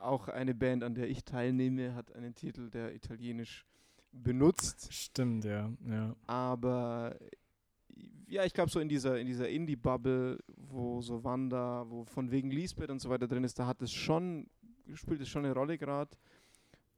auch 0.04 0.28
eine 0.28 0.54
Band, 0.54 0.84
an 0.84 0.96
der 0.96 1.10
ich 1.10 1.24
teilnehme, 1.24 1.96
hat 1.96 2.14
einen 2.16 2.36
Titel, 2.36 2.70
der 2.70 2.94
italienisch 2.94 3.66
benutzt. 4.12 4.92
Stimmt, 4.94 5.46
ja. 5.46 5.72
ja. 5.88 6.16
Aber 6.28 7.16
ja, 8.28 8.46
ich 8.46 8.54
glaube 8.54 8.70
so 8.70 8.80
in 8.80 8.90
dieser, 8.90 9.20
in 9.20 9.28
dieser 9.28 9.50
Indie-Bubble, 9.50 10.40
wo 10.56 11.02
so 11.02 11.24
Wanda, 11.24 11.86
wo 11.88 12.06
von 12.06 12.32
wegen 12.32 12.50
Lisbeth 12.50 12.90
und 12.90 13.00
so 13.00 13.10
weiter 13.10 13.28
drin 13.28 13.44
ist, 13.44 13.60
da 13.60 13.68
hat 13.68 13.82
es 13.82 13.92
schon, 13.92 14.48
spielt 14.94 15.22
es 15.22 15.30
schon 15.30 15.46
eine 15.46 15.54
Rolle 15.54 15.78
gerade. 15.78 16.12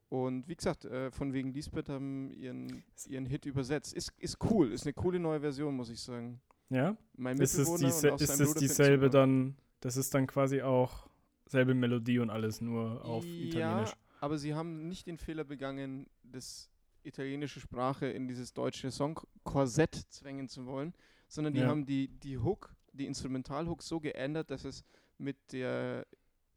Und 0.10 0.48
wie 0.48 0.56
gesagt, 0.56 0.86
äh, 0.86 1.10
von 1.10 1.34
wegen 1.34 1.54
Lisbeth 1.54 1.90
haben 1.90 2.32
ihren, 2.32 2.84
ihren 3.08 3.26
Hit 3.26 3.48
übersetzt. 3.48 3.94
Ist, 3.96 4.14
ist 4.20 4.38
cool, 4.52 4.72
ist 4.72 4.86
eine 4.86 4.94
coole 4.94 5.20
neue 5.20 5.40
Version, 5.40 5.76
muss 5.76 5.90
ich 5.90 6.00
sagen. 6.00 6.40
Ja? 6.70 6.96
Mein 7.16 7.38
ist 7.40 7.58
es, 7.58 7.74
diese, 7.76 8.10
ist 8.10 8.40
es 8.40 8.54
dieselbe 8.54 9.10
dann, 9.10 9.56
das 9.80 9.98
ist 9.98 10.14
dann 10.14 10.28
quasi 10.28 10.62
auch 10.62 11.10
selbe 11.54 11.74
Melodie 11.74 12.20
und 12.20 12.30
alles, 12.30 12.60
nur 12.60 13.06
auf 13.06 13.24
ja, 13.26 13.32
Italienisch? 13.32 13.94
Aber 14.20 14.38
sie 14.38 14.54
haben 14.54 14.88
nicht 14.90 15.08
den 15.08 15.18
Fehler 15.18 15.46
begangen, 15.46 16.08
das 16.24 16.70
italienische 17.04 17.60
Sprache 17.60 18.08
in 18.08 18.28
dieses 18.28 18.54
deutsche 18.54 18.92
Song-Korsett 18.92 19.96
zwängen 20.10 20.48
zu 20.50 20.66
wollen, 20.66 20.94
sondern 21.28 21.54
die 21.54 21.62
ja. 21.62 21.68
haben 21.68 21.86
die, 21.86 22.08
die 22.08 22.38
Hook, 22.38 22.76
die 22.94 23.06
Instrumentalhook 23.06 23.82
so 23.84 24.00
geändert, 24.00 24.50
dass 24.50 24.66
es 24.66 24.84
mit 25.18 25.38
der, 25.52 26.06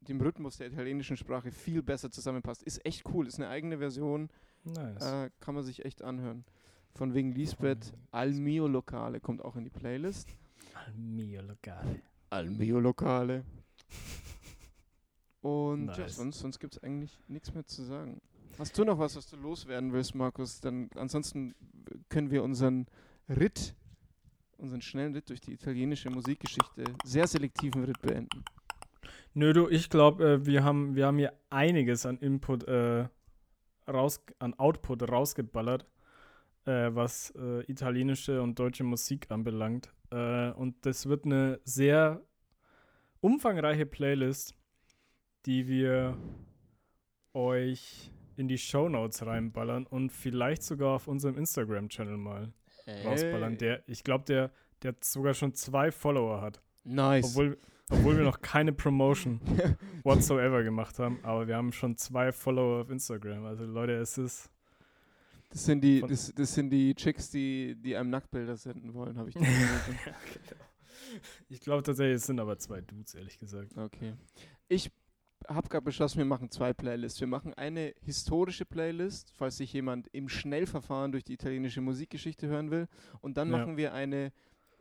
dem 0.01 0.21
Rhythmus 0.21 0.57
der 0.57 0.67
italienischen 0.67 1.17
Sprache 1.17 1.51
viel 1.51 1.81
besser 1.81 2.09
zusammenpasst. 2.09 2.63
Ist 2.63 2.85
echt 2.85 3.03
cool, 3.13 3.27
ist 3.27 3.39
eine 3.39 3.49
eigene 3.49 3.77
Version. 3.77 4.29
Nice. 4.63 5.05
Äh, 5.05 5.29
kann 5.39 5.55
man 5.55 5.63
sich 5.63 5.85
echt 5.85 6.01
anhören. 6.01 6.45
Von 6.93 7.13
wegen 7.13 7.31
Lisbeth, 7.31 7.93
Al 8.11 8.31
mio 8.31 8.67
Locale 8.67 9.19
kommt 9.19 9.41
auch 9.43 9.55
in 9.55 9.63
die 9.63 9.69
Playlist. 9.69 10.29
Al 10.73 10.93
mio 10.93 11.41
Locale. 11.41 12.01
Al 12.29 12.49
mio 12.49 12.79
Locale. 12.79 13.43
Und 15.47 15.85
nice. 15.85 15.97
ja, 15.97 16.09
sonst, 16.09 16.39
sonst 16.39 16.59
gibt 16.59 16.75
es 16.75 16.83
eigentlich 16.83 17.17
nichts 17.29 17.53
mehr 17.53 17.65
zu 17.65 17.81
sagen. 17.83 18.19
Hast 18.59 18.77
du 18.77 18.83
noch 18.83 18.99
was, 18.99 19.15
was 19.15 19.27
du 19.27 19.37
loswerden 19.37 19.93
willst, 19.93 20.13
Markus? 20.13 20.59
Dann 20.59 20.89
ansonsten 20.95 21.55
können 22.09 22.31
wir 22.31 22.43
unseren 22.43 22.87
Ritt, 23.29 23.73
unseren 24.57 24.81
schnellen 24.81 25.13
Ritt 25.13 25.29
durch 25.29 25.39
die 25.39 25.53
italienische 25.53 26.09
Musikgeschichte, 26.09 26.83
sehr 27.05 27.27
selektiven 27.27 27.85
Ritt 27.85 28.01
beenden. 28.01 28.43
Nö, 29.33 29.53
du, 29.53 29.69
ich 29.69 29.89
glaube, 29.89 30.25
äh, 30.25 30.45
wir, 30.45 30.65
haben, 30.65 30.95
wir 30.95 31.05
haben 31.05 31.17
hier 31.17 31.31
einiges 31.49 32.05
an 32.05 32.17
Input 32.17 32.65
äh, 32.65 33.07
raus, 33.87 34.19
an 34.39 34.53
Output 34.55 35.09
rausgeballert, 35.09 35.85
äh, 36.65 36.89
was 36.93 37.31
äh, 37.37 37.61
italienische 37.71 38.41
und 38.41 38.59
deutsche 38.59 38.83
Musik 38.83 39.27
anbelangt. 39.29 39.93
Äh, 40.11 40.51
und 40.51 40.85
das 40.85 41.07
wird 41.07 41.23
eine 41.23 41.61
sehr 41.63 42.21
umfangreiche 43.21 43.85
Playlist, 43.85 44.56
die 45.47 45.67
wir 45.67 46.17
euch 47.33 48.11
in 48.35 48.47
die 48.47 48.57
Shownotes 48.57 49.25
reinballern 49.25 49.87
und 49.87 50.11
vielleicht 50.11 50.61
sogar 50.61 50.95
auf 50.95 51.07
unserem 51.07 51.37
Instagram-Channel 51.37 52.17
mal 52.17 52.53
hey. 52.85 53.07
rausballern. 53.07 53.57
Der, 53.57 53.81
ich 53.87 54.03
glaube, 54.03 54.25
der, 54.25 54.51
der 54.83 54.93
sogar 55.01 55.33
schon 55.33 55.53
zwei 55.53 55.91
Follower 55.91 56.41
hat. 56.41 56.61
Nice. 56.83 57.25
Obwohl, 57.29 57.57
obwohl 57.89 58.17
wir 58.17 58.23
noch 58.25 58.41
keine 58.41 58.73
Promotion 58.73 59.39
whatsoever 60.03 60.63
gemacht 60.63 60.99
haben, 60.99 61.19
aber 61.23 61.47
wir 61.47 61.55
haben 61.55 61.71
schon 61.71 61.95
zwei 61.95 62.31
Follower 62.31 62.81
auf 62.81 62.89
Instagram. 62.89 63.45
Also 63.45 63.65
Leute, 63.65 63.93
es 63.93 64.17
ist. 64.17 64.51
Das 65.49 65.63
sind 65.63 65.81
die, 65.81 66.01
das, 66.01 66.33
das 66.35 66.53
sind 66.53 66.71
die 66.71 66.93
Chicks, 66.93 67.29
die, 67.29 67.73
die 67.75 67.95
einem 67.95 68.09
Nacktbilder 68.09 68.57
senden 68.57 68.93
wollen, 68.93 69.17
habe 69.17 69.29
ich 69.29 69.35
genau. 69.35 69.47
Ich 71.47 71.61
glaube 71.61 71.83
tatsächlich, 71.83 72.17
es 72.17 72.25
sind 72.25 72.41
aber 72.41 72.59
zwei 72.59 72.81
Dudes, 72.81 73.15
ehrlich 73.15 73.39
gesagt. 73.39 73.77
Okay. 73.77 74.13
Ich 74.67 74.91
habe 75.47 75.69
gerade 75.69 75.83
beschlossen, 75.83 76.17
wir 76.17 76.25
machen 76.25 76.51
zwei 76.51 76.73
Playlists. 76.73 77.19
Wir 77.19 77.27
machen 77.27 77.53
eine 77.53 77.93
historische 78.01 78.65
Playlist, 78.65 79.31
falls 79.35 79.57
sich 79.57 79.73
jemand 79.73 80.07
im 80.11 80.29
Schnellverfahren 80.29 81.11
durch 81.11 81.23
die 81.23 81.33
italienische 81.33 81.81
Musikgeschichte 81.81 82.47
hören 82.47 82.71
will. 82.71 82.87
Und 83.21 83.37
dann 83.37 83.51
ja. 83.51 83.57
machen 83.57 83.77
wir 83.77 83.93
eine, 83.93 84.31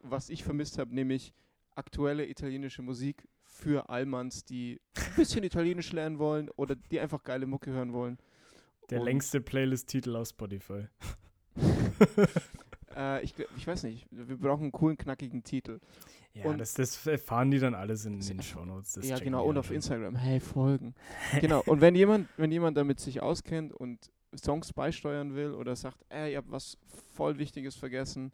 was 0.03 0.29
ich 0.29 0.45
vermisst 0.45 0.79
habe, 0.79 0.95
nämlich 0.95 1.33
aktuelle 1.75 2.29
italienische 2.29 2.83
Musik 2.83 3.29
für 3.43 3.89
Allmanns, 3.89 4.45
die 4.45 4.81
ein 4.95 5.15
bisschen 5.17 5.45
Italienisch 5.45 5.93
lernen 5.93 6.19
wollen 6.19 6.51
oder 6.51 6.75
die 6.75 7.01
einfach 7.01 7.23
geile 7.23 7.47
Mucke 7.47 7.71
hören 7.71 7.93
wollen. 7.93 8.19
Der 8.91 9.01
Und 9.01 9.07
längste 9.07 9.41
Playlist-Titel 9.41 10.15
auf 10.17 10.29
Spotify. 10.29 10.87
äh, 12.97 13.25
ich, 13.25 13.35
ich 13.57 13.67
weiß 13.67 13.83
nicht, 13.85 14.07
wir 14.11 14.37
brauchen 14.37 14.65
einen 14.65 14.73
coolen, 14.73 14.97
knackigen 14.97 15.43
Titel. 15.43 15.81
Ja, 16.37 16.45
und 16.45 16.59
das, 16.59 16.75
das 16.75 17.07
erfahren 17.07 17.51
die 17.51 17.59
dann 17.59 17.75
alles 17.75 18.05
in, 18.05 18.21
den 18.21 18.43
Shownotes. 18.43 18.99
Ja, 19.03 19.19
genau, 19.19 19.45
und 19.45 19.57
auf 19.57 19.71
Instagram. 19.71 20.17
Hey, 20.27 20.39
folgen. 20.39 20.95
genau, 21.41 21.63
und 21.65 21.81
wenn 21.81 21.95
jemand, 21.95 22.29
wenn 22.37 22.53
jemand 22.53 22.77
damit 22.77 23.01
sich 23.01 23.23
auskennt 23.23 23.73
und 23.73 24.11
Songs 24.37 24.73
beisteuern 24.75 25.35
will 25.35 25.53
oder 25.53 25.75
sagt, 25.77 26.05
ey, 26.11 26.33
ihr 26.33 26.39
habt 26.39 26.51
was 26.51 26.77
voll 27.15 27.39
Wichtiges 27.39 27.75
vergessen, 27.75 28.33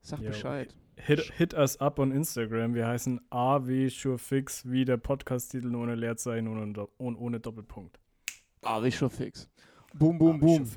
Sag 0.00 0.20
Yo, 0.20 0.28
Bescheid. 0.28 0.76
Hit, 0.96 1.32
hit 1.36 1.54
us 1.54 1.80
up 1.80 1.98
on 1.98 2.12
Instagram. 2.12 2.74
Wir 2.74 2.86
heißen 2.86 3.20
AW 3.30 3.88
Surefix, 3.88 4.70
wie 4.70 4.84
der 4.84 4.98
Podcast-Titel 4.98 5.74
ohne 5.74 5.94
Leerzeichen 5.94 6.46
und 6.46 6.78
ohne, 6.98 7.18
ohne 7.18 7.40
Doppelpunkt. 7.40 7.98
AW 8.62 8.90
Surefix. 8.90 9.48
Boom, 9.94 10.18
boom, 10.18 10.38
boom. 10.38 10.70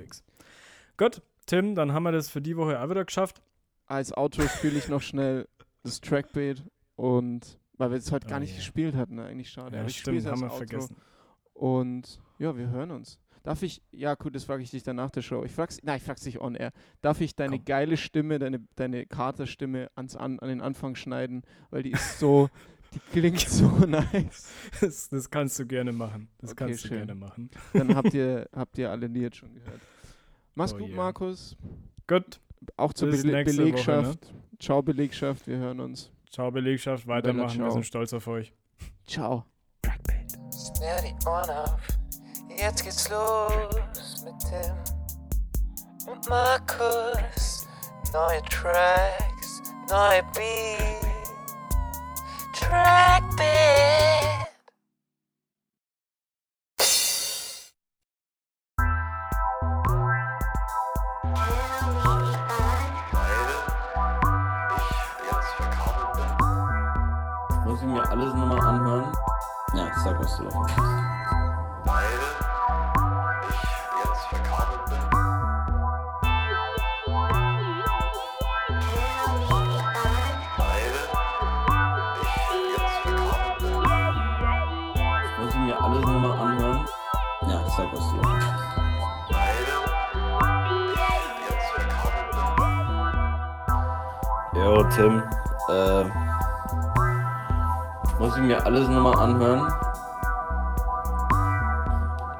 Gut, 0.95 1.21
Tim, 1.45 1.75
dann 1.75 1.91
haben 1.91 2.03
wir 2.03 2.13
das 2.13 2.29
für 2.29 2.41
die 2.41 2.55
Woche 2.55 2.81
auch 2.81 2.89
wieder 2.89 3.03
geschafft. 3.03 3.41
Als 3.85 4.15
Outro 4.15 4.47
spiele 4.47 4.77
ich 4.77 4.87
noch 4.87 5.01
schnell 5.01 5.47
das 5.87 6.01
Trackbeat 6.01 6.63
und 6.95 7.59
weil 7.77 7.91
wir 7.91 7.97
es 7.97 8.11
heute 8.11 8.27
oh, 8.27 8.29
gar 8.29 8.39
nicht 8.39 8.51
yeah. 8.51 8.59
gespielt 8.59 8.95
hatten, 8.95 9.15
ne? 9.15 9.25
eigentlich 9.25 9.49
schade. 9.49 9.75
Ja, 9.75 9.81
Aber 9.81 9.89
ich 9.89 9.99
stimmt, 9.99 10.25
haben 10.25 10.41
wir 10.41 10.47
Outro. 10.47 10.57
vergessen. 10.57 10.95
Und 11.53 12.21
ja, 12.39 12.55
wir 12.55 12.69
hören 12.69 12.91
uns. 12.91 13.19
Darf 13.43 13.63
ich, 13.63 13.81
ja 13.91 14.15
gut, 14.15 14.35
das 14.35 14.43
frage 14.43 14.61
ich 14.61 14.71
dich 14.71 14.83
dann 14.83 14.97
nach 14.97 15.09
der 15.09 15.21
Show. 15.21 15.43
Ich 15.45 15.53
frag's, 15.53 15.79
nein, 15.81 15.97
ich 15.97 16.03
frag's 16.03 16.21
dich 16.21 16.41
on 16.41 16.55
air. 16.55 16.73
Darf 17.01 17.21
ich 17.21 17.35
deine 17.35 17.57
Komm. 17.57 17.65
geile 17.65 17.95
Stimme, 17.97 18.39
deine, 18.39 18.59
deine 18.75 19.05
Katerstimme 19.05 19.89
ans, 19.95 20.17
an, 20.17 20.39
an 20.39 20.49
den 20.49 20.59
Anfang 20.59 20.95
schneiden? 20.95 21.43
Weil 21.69 21.83
die 21.83 21.91
ist 21.91 22.19
so, 22.19 22.49
die 22.93 22.99
klingt 22.99 23.39
so 23.39 23.69
nice. 23.87 24.51
Das, 24.81 25.07
das 25.07 25.29
kannst 25.29 25.57
du 25.59 25.65
gerne 25.65 25.93
machen. 25.93 26.27
Das 26.39 26.51
okay, 26.51 26.65
kannst 26.65 26.81
schön. 26.81 26.89
du 26.89 26.97
gerne 26.97 27.15
machen. 27.15 27.49
Dann 27.73 27.95
habt 27.95 28.13
ihr, 28.13 28.49
habt 28.53 28.77
ihr 28.77 28.91
alle 28.91 29.07
Lied 29.07 29.35
schon 29.35 29.53
gehört. 29.53 29.79
Mach's 30.53 30.73
oh 30.73 30.79
gut, 30.79 30.89
yeah. 30.89 30.97
Markus. 30.97 31.55
Gut. 32.05 32.41
Auch 32.75 32.93
zur 32.93 33.09
Be 33.09 33.17
Belegschaft. 33.17 34.25
Woche, 34.25 34.35
ne? 34.35 34.57
Ciao, 34.59 34.81
Belegschaft. 34.81 35.47
Wir 35.47 35.57
hören 35.57 35.79
uns. 35.79 36.11
Ciao, 36.31 36.51
Belegschaft. 36.51 37.07
Weitermachen. 37.07 37.63
Wir 37.63 37.71
sind 37.71 37.85
stolz 37.85 38.13
auf 38.13 38.27
euch. 38.27 38.53
Ciao. 39.05 39.45
Schnell 39.85 41.01
die 41.03 41.27
Ohren 41.27 41.49
auf. 41.49 41.79
Jetzt 42.57 42.83
geht's 42.83 43.09
los 43.09 44.25
mit 44.25 44.33
Tim 44.39 44.75
und 46.11 46.27
Markus. 46.29 47.67
Neue 48.13 48.41
Tracks, 48.43 49.61
neue 49.89 50.23
Beats. 50.33 51.33
Trackbit. 52.53 54.26
Muss 67.77 67.83
ich 67.83 67.91
mir 67.91 68.09
alles 68.09 68.33
nochmal 68.33 68.59
anhören? 68.59 69.11
Ja, 69.75 69.87
sag, 70.03 70.19
was 70.19 70.35
du 70.37 70.45
davon 70.45 70.65
hast. 70.65 70.77
sag, 87.77 87.93
was 87.93 88.05
du 88.09 88.17
Jo, 94.59 94.83
Tim, 94.89 95.21
äh, 95.69 96.26
muss 98.27 98.35
ich 98.35 98.43
mir 98.43 98.65
alles 98.65 98.89
nochmal 98.89 99.17
anhören. 99.19 99.73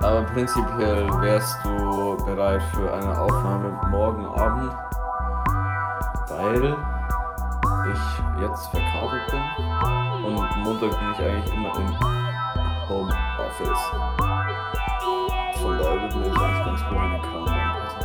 Aber 0.02 0.24
prinzipiell 0.34 1.08
wärst 1.22 1.58
du 1.64 2.18
bereit 2.26 2.62
für 2.74 2.94
eine 2.94 3.18
Aufnahme 3.18 3.72
morgen 3.90 4.26
Abend, 4.26 4.74
weil 6.28 6.76
ich 7.94 8.02
jetzt 8.42 8.68
verkabelt 8.68 9.26
bin 9.32 9.42
und 10.26 10.58
Montag 10.58 10.92
bin 11.00 11.12
ich 11.14 11.20
eigentlich 11.20 11.54
immer 11.54 11.74
im 11.78 12.00
Homeoffice. 12.90 13.92
Von 15.62 15.78
daher 15.78 16.02
wird 16.02 16.16
mir 16.18 16.30
das 16.30 16.38
eigentlich 16.38 16.66
ganz 16.66 16.82
gut 16.84 16.98
in 16.98 17.12
den 17.12 17.22
Kram 17.22 17.46
reinpassen. 17.46 18.04